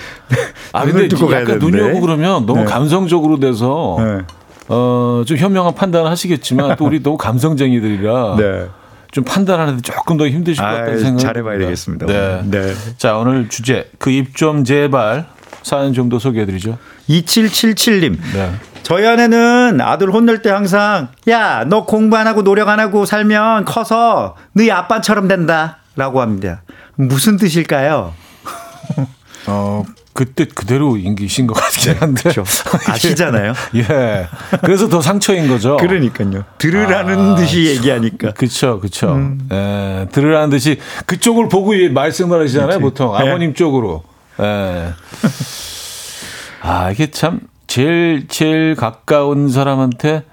아, 0.73 0.85
근데 0.85 1.07
뜨고 1.07 1.27
가야 1.27 1.41
약간 1.41 1.59
되는데 1.59 1.77
눈이 1.79 1.91
오고 1.91 2.01
그러면 2.01 2.45
너무 2.45 2.59
네. 2.61 2.65
감성적으로 2.65 3.39
돼서 3.39 3.97
네. 3.99 4.19
어, 4.67 5.23
좀 5.25 5.37
현명한 5.37 5.75
판단을 5.75 6.09
하시겠지만 6.09 6.75
또 6.77 6.85
우리 6.85 7.01
너무 7.03 7.17
감성쟁이들이라 7.17 8.35
네. 8.39 8.67
좀 9.11 9.23
판단하는데 9.23 9.81
조금 9.81 10.17
더 10.17 10.27
힘드실 10.27 10.63
것 10.63 10.69
같다는 10.69 10.93
아, 10.93 10.97
생각이 10.97 11.23
잘해봐야 11.23 11.53
듭니다. 11.57 11.65
되겠습니다. 11.67 12.05
네. 12.05 12.41
네. 12.51 12.73
자, 12.97 13.17
오늘 13.17 13.47
주제 13.49 13.89
그 13.97 14.09
입 14.11 14.35
좀 14.35 14.63
제발 14.63 15.25
사연 15.63 15.93
좀 15.93 16.09
더 16.09 16.19
소개해 16.19 16.45
드리죠. 16.45 16.77
2777님 17.09 18.17
네. 18.33 18.51
저희 18.83 19.05
아내는 19.07 19.79
아들 19.81 20.11
혼낼 20.11 20.41
때 20.41 20.49
항상 20.51 21.07
야 21.27 21.65
너 21.67 21.85
공부 21.85 22.17
안 22.17 22.27
하고 22.27 22.43
노력 22.43 22.69
안 22.69 22.79
하고 22.79 23.05
살면 23.05 23.65
커서 23.65 24.35
너희 24.53 24.69
아빠처럼 24.69 25.27
된다라고 25.27 26.21
합니다. 26.21 26.61
무슨 26.95 27.37
뜻일까요? 27.37 28.13
어, 29.47 29.83
그뜻 30.13 30.55
그대로 30.55 30.97
인기신 30.97 31.45
것 31.47 31.53
같긴 31.53 31.93
한데. 31.95 32.21
그렇죠. 32.29 32.43
아시잖아요. 32.87 33.53
예. 33.75 34.27
그래서 34.61 34.87
더 34.87 35.01
상처인 35.01 35.47
거죠. 35.47 35.77
그러니까요. 35.77 36.45
들으라는 36.57 37.19
아, 37.33 37.35
듯이 37.35 37.65
얘기하니까. 37.67 38.31
그쵸, 38.33 38.79
그쵸. 38.79 39.13
음. 39.13 39.47
예, 39.51 40.07
들으라는 40.11 40.49
듯이 40.49 40.79
그쪽을 41.05 41.49
보고 41.49 41.73
이 41.73 41.89
말씀을 41.89 42.41
하시잖아요, 42.43 42.79
보통. 42.79 43.13
예. 43.15 43.27
아버님 43.27 43.53
쪽으로. 43.53 44.03
예. 44.39 44.93
아, 46.61 46.89
이게 46.91 47.11
참, 47.11 47.41
제일, 47.67 48.25
제일 48.27 48.75
가까운 48.75 49.49
사람한테 49.49 50.23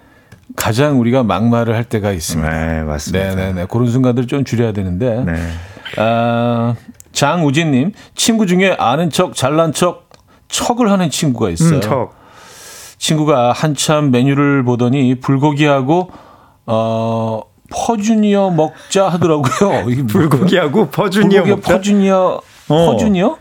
가장 0.56 1.00
우리가 1.00 1.22
막말을 1.24 1.74
할 1.74 1.84
때가 1.84 2.12
있습니다. 2.12 2.48
네 2.50 2.82
맞습니다. 2.82 3.34
네 3.34 3.46
네 3.46 3.52
네. 3.52 3.66
그런 3.70 3.88
순간들을 3.90 4.28
좀 4.28 4.44
줄여야 4.44 4.72
되는데. 4.72 5.24
네. 5.24 5.52
아, 5.96 6.74
장우진님, 7.12 7.92
친구 8.14 8.46
중에 8.46 8.74
아는 8.78 9.10
척, 9.10 9.34
잘난 9.34 9.72
척, 9.72 10.08
척을 10.48 10.90
하는 10.90 11.10
친구가 11.10 11.50
있어요. 11.50 11.74
음, 11.76 11.80
척. 11.80 12.14
친구가 12.98 13.52
한참 13.52 14.10
메뉴를 14.10 14.64
보더니 14.64 15.16
불고기하고 15.20 16.10
어 16.66 17.40
퍼주니어 17.74 18.50
먹자 18.50 19.08
하더라고요. 19.08 19.84
이게 19.90 20.02
뭐야? 20.02 20.28
불고기하고 20.28 20.88
퍼주니어 20.90 21.42
불고기와 21.42 21.56
먹자. 21.56 21.72
퍼주니어 21.74 22.40
어. 22.68 22.86
퍼주니어? 22.86 23.36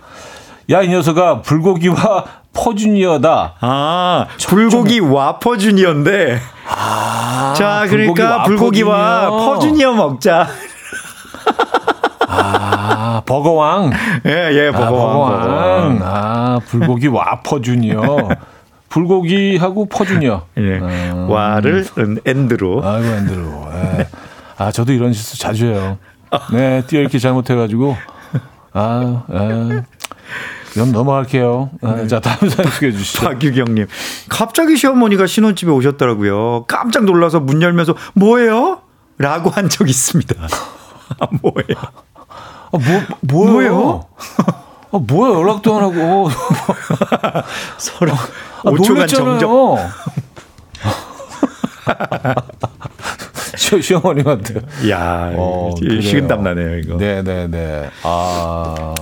야 0.72 0.82
이 0.82 0.88
녀석아 0.88 1.42
불고기와 1.42 2.26
퍼주니어다. 2.54 3.56
아 3.60 4.28
불고기와 4.48 5.38
퍼주니어인데. 5.40 6.40
아, 6.70 7.54
자 7.56 7.86
그러니까 7.90 8.44
불고기와 8.44 9.30
퍼주니어 9.30 9.94
먹자. 9.94 10.48
아 13.32 13.34
버거왕. 13.34 13.92
예예 14.26 14.70
아, 14.70 14.72
버거왕. 14.72 15.40
버거왕. 15.40 16.00
아 16.04 16.60
불고기 16.68 17.08
와 17.08 17.40
퍼 17.44 17.62
주니어. 17.62 18.30
불고기하고 18.90 19.86
퍼주니어. 19.88 20.46
예. 20.58 20.62
음. 20.80 21.30
와를 21.30 21.86
and로. 22.26 22.82
아이고 22.86 23.08
안 23.10 23.26
들어. 23.28 23.70
예. 23.74 24.08
아 24.58 24.70
저도 24.72 24.92
이런 24.92 25.14
실수 25.14 25.40
자주 25.40 25.68
해요. 25.68 25.98
네, 26.52 26.84
뛰어읽기 26.88 27.20
잘못해가지고 27.20 27.96
아, 28.74 29.24
예. 29.32 29.84
그럼 30.74 30.92
넘어갈게요. 30.92 31.70
아, 31.82 32.06
자 32.08 32.20
다음 32.20 32.50
사연 32.50 32.70
소개해 32.70 32.92
주시죠. 32.94 33.26
박유경님, 33.26 33.88
갑자기 34.30 34.76
시어머니가 34.78 35.26
신혼집에 35.26 35.72
오셨더라고요. 35.72 36.66
깜짝 36.68 37.04
놀라서 37.06 37.40
문 37.42 37.62
열면서 37.62 37.96
뭐예요? 38.14 38.82
라고 39.18 39.50
한 39.50 39.68
적 39.70 39.90
있습니다. 39.90 40.36
아, 41.20 41.28
뭐예요? 41.42 41.76
아, 42.72 42.78
뭐 42.78 43.02
뭐예요? 43.22 44.06
아, 44.92 44.98
뭐야 44.98 45.34
연락도 45.40 45.76
안 45.76 45.84
하고 45.84 46.30
서로 47.78 48.12
아, 48.14 48.18
5초간 48.64 49.08
정적. 49.08 49.78
시, 53.58 53.82
시어머님한테. 53.82 54.62
야, 54.90 55.32
어. 55.36 55.74
식은땀 55.80 56.44
나네요, 56.44 56.78
이거. 56.80 56.98
네네네. 56.98 57.90
아, 58.04 58.94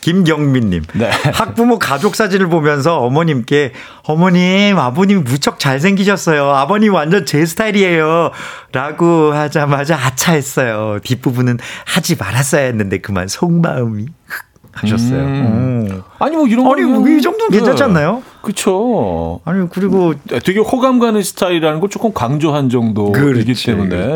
김경민님. 0.00 0.82
네. 0.94 1.10
학부모 1.32 1.78
가족 1.78 2.16
사진을 2.16 2.48
보면서 2.48 2.98
어머님께 2.98 3.72
어머님, 4.02 4.78
아버님 4.78 5.22
무척 5.22 5.58
잘생기셨어요. 5.60 6.50
아버님 6.50 6.92
완전 6.94 7.24
제 7.24 7.46
스타일이에요. 7.46 8.32
라고 8.72 9.32
하자마자 9.32 9.96
아차했어요. 9.96 10.98
뒷부분은 11.04 11.58
하지 11.86 12.16
말았어야 12.16 12.62
했는데 12.64 12.98
그만 12.98 13.28
속마음이 13.28 14.06
흑 14.26 14.44
하셨어요. 14.72 15.18
음. 15.20 15.86
음. 15.90 16.02
아니 16.18 16.36
뭐 16.36 16.48
이런 16.48 16.66
아니, 16.66 16.82
거는- 16.82 16.98
뭐이 16.98 17.22
정도는 17.22 17.50
괜찮지 17.52 17.82
않나요? 17.84 18.22
그쵸. 18.42 19.40
아니 19.44 19.68
그리고 19.70 20.14
되게 20.44 20.58
호감 20.60 20.98
가는 20.98 21.22
스타일이라는 21.22 21.80
걸 21.80 21.88
조금 21.90 22.12
강조한 22.12 22.68
정도이기 22.68 23.54
때문에. 23.54 23.96
어. 24.04 24.12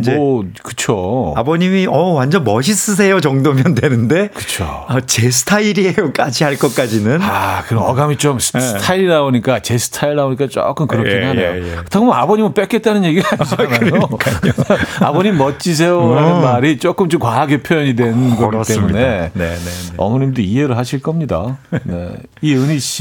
이제 0.00 0.14
뭐 0.16 0.44
그쵸. 0.64 1.32
아버님이 1.36 1.86
어 1.88 2.12
완전 2.14 2.42
멋있으세요 2.42 3.20
정도면 3.20 3.74
되는데 3.76 4.28
그쵸. 4.34 4.64
아, 4.88 5.00
제 5.06 5.30
스타일이에요까지 5.30 6.42
할 6.44 6.56
것까지는 6.56 7.20
아, 7.22 7.62
그럼 7.68 7.84
어감이 7.84 8.16
좀 8.16 8.38
스- 8.40 8.58
스타일이 8.58 9.06
나오니까 9.06 9.60
제 9.60 9.78
스타일 9.78 10.16
나오니까 10.16 10.48
조금 10.48 10.86
그렇긴 10.88 11.12
예, 11.12 11.24
하네요. 11.24 11.50
예, 11.50 11.56
예. 11.58 11.70
그렇다고 11.76 12.12
아버님은 12.12 12.54
뺏겠다는 12.54 13.04
얘기가 13.04 13.28
아니잖아요. 13.38 14.08
아버님 15.00 15.38
멋지세요라는 15.38 16.32
어. 16.32 16.40
말이 16.40 16.78
조금 16.78 17.08
좀 17.08 17.20
과하게 17.20 17.62
표현이 17.62 17.94
된 17.94 18.36
거기. 18.36 18.56
때문에 18.74 18.92
네, 18.92 19.30
네, 19.34 19.54
네. 19.54 19.94
어머님도 19.98 20.40
이해를 20.42 20.76
하실 20.76 21.00
겁니다. 21.00 21.58
네. 21.84 22.14
이은희 22.42 22.78
씨. 22.80 22.99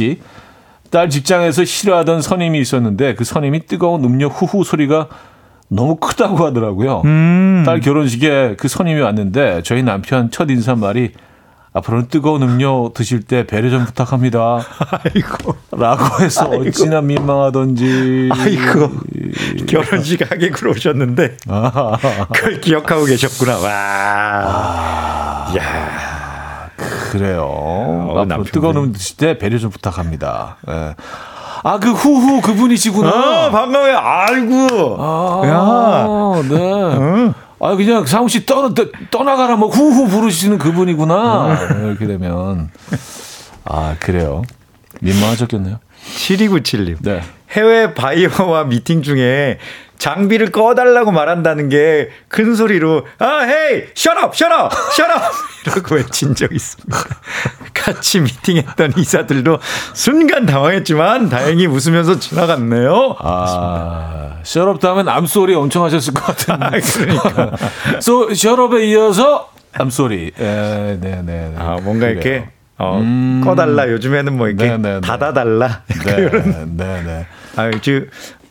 딸 0.90 1.10
직장에서 1.10 1.66
싫어하던 1.66 2.22
선임이 2.22 2.60
있었는데 2.60 3.16
그 3.16 3.24
선임이 3.24 3.66
뜨거운 3.68 4.04
음료 4.04 4.28
후후 4.28 4.64
소리가 4.64 5.08
너무 5.70 5.98
크다고 5.98 6.46
하더라고요. 6.46 7.04
음. 7.06 7.64
딸 7.66 7.80
결혼식에 7.80 8.56
그 8.58 8.68
선임이 8.68 9.00
왔는데 9.02 9.62
저희 9.64 9.84
남편 9.84 10.32
첫 10.32 10.50
인사말이 10.50 11.12
앞으로는 11.72 12.08
뜨거운 12.08 12.42
음료 12.42 12.92
드실 12.96 13.22
때 13.22 13.46
배려 13.46 13.70
좀 13.70 13.86
부탁합니다. 13.86 14.66
아이고 14.90 15.56
라고 15.72 16.24
해서 16.24 16.50
어찌나 16.50 17.02
민망하던지. 17.02 18.30
아이고 18.32 18.90
결혼식 19.68 20.30
하게 20.32 20.50
그러셨는데 20.50 21.38
아, 21.48 21.98
그걸 22.34 22.60
기억하고 22.62 23.06
계셨구나 23.06 23.60
와 23.60 23.70
아. 23.72 25.09
야 27.10 27.12
그래요. 27.12 27.42
앞으로 28.04 28.26
남편분이. 28.26 28.52
뜨거운 28.52 28.92
드실 28.92 29.18
때 29.18 29.38
배려 29.38 29.58
좀 29.58 29.70
부탁합니다. 29.70 30.58
예. 30.70 30.96
아, 31.64 31.78
그 31.80 31.92
후후 31.92 32.42
그분이시구나. 32.42 33.10
아, 33.10 33.50
반가워요 33.52 33.98
아이고 33.98 34.96
아, 35.00 36.42
네. 36.48 37.34
아, 37.62 37.76
그냥 37.76 38.06
상우 38.06 38.30
씨 38.30 38.46
떠, 38.46 38.74
떠, 38.74 38.86
떠나가라 39.12 39.58
뭐 39.58 39.68
후후 39.68 40.08
부르시는 40.08 40.58
그분이구나. 40.58 41.58
이렇게 41.84 42.08
되면. 42.08 42.70
아, 43.66 43.96
그래요. 44.00 44.44
민망하셨겠네요. 45.02 45.80
7297님 46.04 46.98
네. 47.02 47.22
해외 47.52 47.94
바이어와 47.94 48.66
미팅 48.66 49.02
중에 49.02 49.58
장비를 49.98 50.52
꺼달라고 50.52 51.12
말한다는 51.12 51.68
게 51.70 52.10
큰 52.30 52.56
소리로 52.56 53.06
아 53.18 53.40
헤이 53.42 53.88
셔럽 53.96 54.34
셔럽 54.36 54.72
셔럽 54.96 55.22
이라고 55.66 55.96
외친 55.96 56.36
적 56.36 56.54
있습니다. 56.54 56.98
같이 57.74 58.22
미팅했던 58.22 58.94
이사들도 58.98 59.60
순간 59.94 60.46
당황했지만 60.46 61.28
다행히 61.30 61.66
웃으면서 61.66 62.18
지나갔네요. 62.20 63.18
아, 63.20 64.38
셔럽 64.44 64.80
다음엔 64.80 65.10
암소리 65.10 65.54
엄청 65.54 65.84
하셨을 65.84 66.14
것 66.14 66.24
같은데. 66.24 66.80
그러니까 66.80 67.52
소, 68.00 68.34
셔럽에 68.34 68.86
이어서 68.86 69.50
암소리. 69.74 70.32
예, 70.40 70.44
네, 70.44 70.98
네, 71.02 71.22
네. 71.26 71.56
아 71.58 71.78
뭔가 71.82 72.08
그래요. 72.08 72.12
이렇게 72.14 72.50
어, 72.80 72.98
음. 73.00 73.42
꺼달라 73.44 73.90
요즘에는 73.90 74.38
뭐 74.38 74.48
이렇게 74.48 74.66
네, 74.70 74.78
네, 74.78 74.94
네. 74.96 75.02
닫아달라 75.02 75.82
네, 75.88 76.16
이런 76.18 76.78
네, 76.78 77.04
네. 77.04 77.26
아, 77.58 77.70
저 77.82 77.92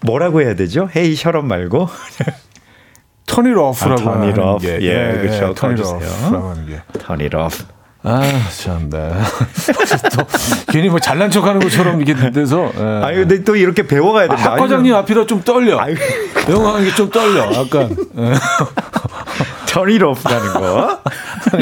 뭐라고 0.00 0.42
해야 0.42 0.54
되죠? 0.54 0.88
헤이 0.94 1.14
셔럽 1.16 1.44
말고 1.46 1.88
turn 3.26 3.50
it 3.50 3.64
off라고 3.64 4.10
아, 4.10 4.22
it 4.22 4.40
하는. 4.40 4.58
게. 4.58 4.78
예, 4.82 5.18
그렇죠. 5.20 5.54
turn 5.54 5.80
it. 5.80 6.01
off라고 6.01 6.50
하는 6.50 6.66
게. 6.66 6.80
it 7.24 7.36
off. 7.36 7.64
아, 8.04 8.22
참, 8.62 8.88
네. 8.88 9.10
또, 10.16 10.24
괜히 10.72 10.88
뭐 10.88 10.98
잘난 11.00 11.30
척 11.30 11.44
하는 11.44 11.60
것처럼 11.60 12.00
이렇게 12.00 12.30
돼서. 12.30 12.70
예. 12.78 13.04
아니 13.04 13.16
근데 13.16 13.44
또 13.44 13.56
이렇게 13.56 13.86
배워가야 13.86 14.26
아, 14.26 14.28
된다. 14.28 14.52
학 14.52 14.56
과장님 14.56 14.94
앞이라 14.94 15.26
좀 15.26 15.42
떨려. 15.42 15.78
아유, 15.78 15.94
영어하는 16.48 16.88
게 16.88 16.94
좀 16.94 17.10
떨려. 17.10 17.52
약간. 17.54 17.96
예. 18.16 18.32
it 19.90 20.04
off라는 20.04 20.52
거. 20.54 21.00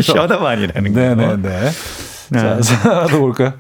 아니라는 0.47 0.93
거. 0.93 1.01
네네네. 1.01 1.71
자, 2.35 2.59
하나 2.83 3.07
더 3.07 3.19
볼까요? 3.19 3.55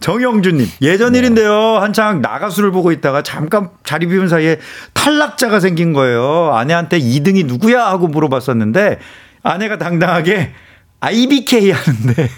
정영준님 0.00 0.66
예전 0.82 1.14
일인데요. 1.14 1.78
한창 1.78 2.20
나가수를 2.20 2.70
보고 2.72 2.92
있다가 2.92 3.22
잠깐 3.22 3.70
자리 3.84 4.06
비운 4.06 4.28
사이에 4.28 4.58
탈락자가 4.94 5.60
생긴 5.60 5.92
거예요. 5.92 6.52
아내한테 6.54 6.98
2등이 6.98 7.46
누구야? 7.46 7.86
하고 7.86 8.08
물어봤었는데 8.08 8.98
아내가 9.42 9.78
당당하게 9.78 10.52
IBK 11.00 11.70
하는데 11.72 12.30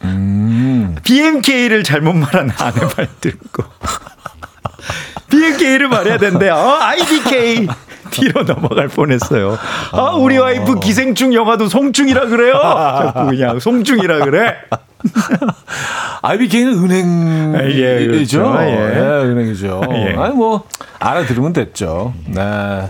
BMK를 1.02 1.82
잘못 1.82 2.14
말한 2.14 2.50
아내 2.58 2.80
말 2.96 3.08
듣고. 3.20 3.64
BMK를 5.30 5.88
말해야 5.88 6.18
된대 6.18 6.48
어 6.48 6.78
IBK 6.80 7.68
뒤로 8.10 8.44
넘어갈 8.44 8.88
뻔했어요. 8.88 9.58
아, 9.92 10.10
우리 10.16 10.38
와이프 10.38 10.80
기생충 10.80 11.34
영화도 11.34 11.68
송충이라 11.68 12.26
그래요. 12.26 12.54
자꾸 12.54 13.26
그냥 13.26 13.58
송충이라 13.58 14.24
그래. 14.24 14.54
IBK는 16.22 16.72
예, 16.90 17.96
은행이죠. 17.96 18.42
그렇죠. 18.42 18.56
예. 18.62 18.72
예, 18.72 19.00
은행이죠. 19.24 19.80
예. 19.92 20.14
아니 20.16 20.34
뭐 20.34 20.64
알아들으면 20.98 21.52
됐죠. 21.52 22.12
네. 22.26 22.88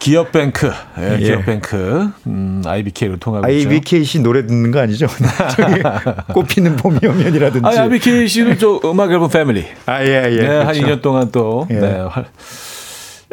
기업뱅크, 0.00 0.72
예, 0.98 1.12
예. 1.12 1.18
기업뱅크, 1.18 2.10
음, 2.26 2.62
IBK로 2.64 3.18
통하고. 3.18 3.46
IBK 3.46 4.02
씨 4.02 4.20
노래 4.20 4.46
듣는 4.46 4.70
거 4.70 4.80
아니죠? 4.80 5.06
저기 5.54 5.82
꽃피는 6.32 6.76
봄이 6.76 7.00
오면이라든지. 7.06 7.66
아니, 7.66 7.78
IBK 7.78 8.26
씨는 8.26 8.58
저 8.58 8.80
음악 8.86 9.12
앨범 9.12 9.28
패밀리. 9.28 9.66
아, 9.84 10.02
예, 10.02 10.24
예. 10.30 10.36
네, 10.40 10.46
한 10.46 10.72
그렇죠. 10.72 10.86
2년 10.86 11.02
동안 11.02 11.28
또, 11.30 11.66
예. 11.70 11.74
네, 11.74 11.98
활, 12.08 12.24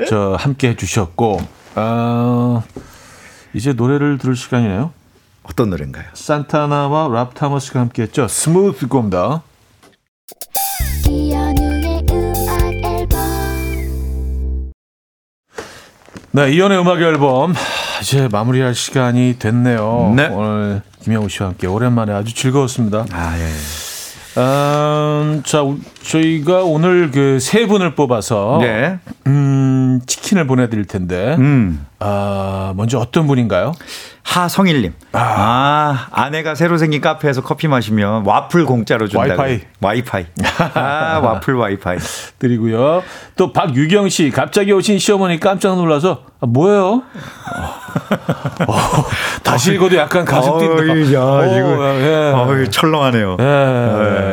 저, 0.07 0.35
함께 0.39 0.69
해주셨고, 0.69 1.39
아, 1.75 2.61
이제 3.53 3.73
노래를 3.73 4.17
들을 4.17 4.35
시간이네요. 4.35 4.91
어떤 5.43 5.69
노래인가요? 5.69 6.05
산타나와 6.13 7.07
랍 7.07 7.33
타머스가 7.33 7.79
함께 7.79 8.03
했죠. 8.03 8.27
Smooth 8.28 8.88
앨범 8.87 9.41
네, 16.31 16.51
이연의 16.51 16.79
음악 16.79 17.01
앨범 17.01 17.51
하, 17.53 18.01
이제 18.01 18.27
마무리할 18.31 18.75
시간이 18.75 19.37
됐네요. 19.39 20.13
네. 20.15 20.27
오늘 20.27 20.81
김영우 21.01 21.29
씨와 21.29 21.49
함께 21.49 21.65
오랜만에 21.67 22.11
아주 22.13 22.33
즐거웠습니다. 22.35 23.05
아, 23.11 23.35
예. 23.39 23.47
음, 24.39 25.41
자, 25.43 25.63
우- 25.63 25.79
저희가 26.03 26.61
오늘 26.63 27.09
그 27.09 27.39
세 27.39 27.65
분을 27.65 27.95
뽑아서 27.95 28.59
네. 28.61 28.99
음, 29.25 29.86
치킨을 30.05 30.45
보내드릴 30.47 30.85
텐데 30.85 31.35
음. 31.39 31.85
아, 31.99 32.73
먼저 32.75 32.99
어떤 32.99 33.25
분인가요? 33.27 33.73
하성일님. 34.23 34.93
아. 35.13 36.07
아내가 36.11 36.53
새로 36.53 36.77
생긴 36.77 37.01
카페에서 37.01 37.41
커피 37.41 37.67
마시면 37.67 38.25
와플 38.25 38.65
공짜로 38.65 39.07
준다. 39.07 39.35
와이파이. 39.35 39.61
와이파이. 39.81 40.25
아, 40.75 41.19
와플 41.23 41.55
와이파이. 41.55 41.97
드리고요. 42.37 43.01
또 43.35 43.51
박유경 43.53 44.09
씨, 44.09 44.29
갑자기 44.29 44.73
오신 44.73 44.99
시어머니 44.99 45.39
깜짝 45.39 45.75
놀라서 45.75 46.23
아, 46.39 46.45
뭐예요? 46.45 47.01
어, 48.67 48.73
다시 49.43 49.73
읽어도 49.73 49.95
약간 49.95 50.23
가슴 50.25 50.57
뛴다. 50.57 50.93
어이, 50.93 51.13
야, 51.13 51.21
어, 51.21 51.45
이거. 51.45 51.99
예. 52.01 52.31
어이, 52.35 52.69
철렁하네요. 52.69 53.37
예, 53.39 53.43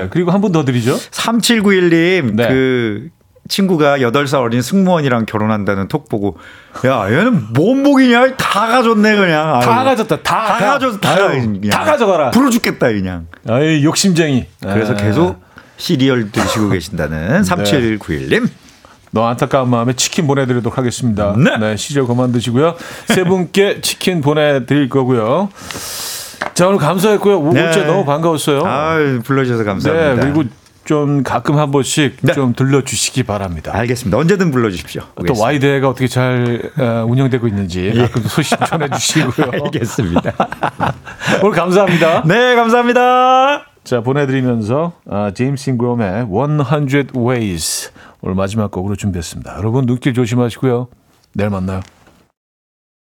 예. 0.03 0.09
그리고 0.11 0.31
한 0.33 0.41
분 0.41 0.53
더 0.53 0.65
드리죠. 0.65 0.95
3791님, 0.97 2.35
네. 2.35 2.49
그, 2.49 3.09
친구가 3.49 3.99
8살 3.99 4.41
어린 4.41 4.63
승무원이랑 4.63 5.27
결혼한다는 5.27 5.89
톡 5.89 6.09
보고, 6.09 6.39
야, 6.87 7.07
얘는 7.11 7.53
뭔 7.55 7.83
복이냐? 7.83 8.37
다 8.37 8.67
가졌네, 8.69 9.17
그냥. 9.17 9.61
다 9.61 9.77
아유, 9.81 9.85
가졌다. 9.85 10.17
다, 10.17 10.23
다 10.23 10.59
가- 10.59 10.67
가졌다. 10.73 11.09
아유, 11.11 11.29
그냥. 11.43 11.61
다 11.71 11.85
가져가라. 11.85 12.31
부러 12.31 12.49
죽겠다, 12.51 12.89
그냥. 12.89 13.27
아이, 13.49 13.85
욕심쟁이. 13.85 14.47
그래서 14.61 14.95
예. 14.99 15.05
계속 15.05 15.43
시리얼 15.77 16.31
드시고 16.33 16.71
계신다는 16.71 17.43
3791님. 17.45 18.49
너 19.11 19.27
안타까운 19.29 19.69
마음에 19.71 19.93
치킨 19.93 20.27
보내드리도록 20.27 20.77
하겠습니다. 20.77 21.37
네. 21.61 21.77
시리얼 21.77 22.07
그만 22.07 22.33
드시고요. 22.33 22.75
세 23.07 23.23
분께 23.25 23.79
치킨 23.83 24.21
보내드릴 24.21 24.89
거고요. 24.89 25.51
자, 26.55 26.67
오늘 26.67 26.79
감사했고요. 26.79 27.39
오분째 27.39 27.63
네. 27.81 27.85
너무 27.87 28.05
반가웠어요. 28.05 28.63
아 28.65 28.97
불러주셔서 29.23 29.63
네, 29.63 29.69
감사합니다. 29.69 30.21
그리고 30.23 30.43
좀 30.85 31.23
가끔 31.23 31.59
한 31.59 31.71
번씩 31.71 32.19
네. 32.21 32.33
좀 32.33 32.55
들려주시기 32.55 33.23
바랍니다. 33.23 33.73
알겠습니다. 33.75 34.17
언제든 34.19 34.51
불러주십시오. 34.51 35.03
또 35.27 35.35
와이드가 35.39 35.89
어떻게 35.89 36.07
잘 36.07 36.71
어, 36.79 37.05
운영되고 37.09 37.49
있는지 37.49 37.93
가끔 37.97 38.23
소식 38.23 38.59
전해주시고요. 38.67 39.63
알겠습니다. 39.65 40.33
오늘 41.43 41.57
감사합니다. 41.57 42.23
네, 42.27 42.55
감사합니다. 42.55 43.67
자 43.85 44.01
보내드리면서 44.01 44.93
아, 45.11 45.31
제임스 45.35 45.71
잉그램의 45.71 46.27
100 46.29 47.17
Ways 47.17 47.93
오늘 48.23 48.35
마지막 48.35 48.71
곡으로 48.71 48.97
준비했습니다. 48.97 49.57
여러분 49.59 49.87
눈길 49.87 50.15
조심하시고요. 50.15 50.89
내일 51.35 51.51
만나요. 51.51 51.81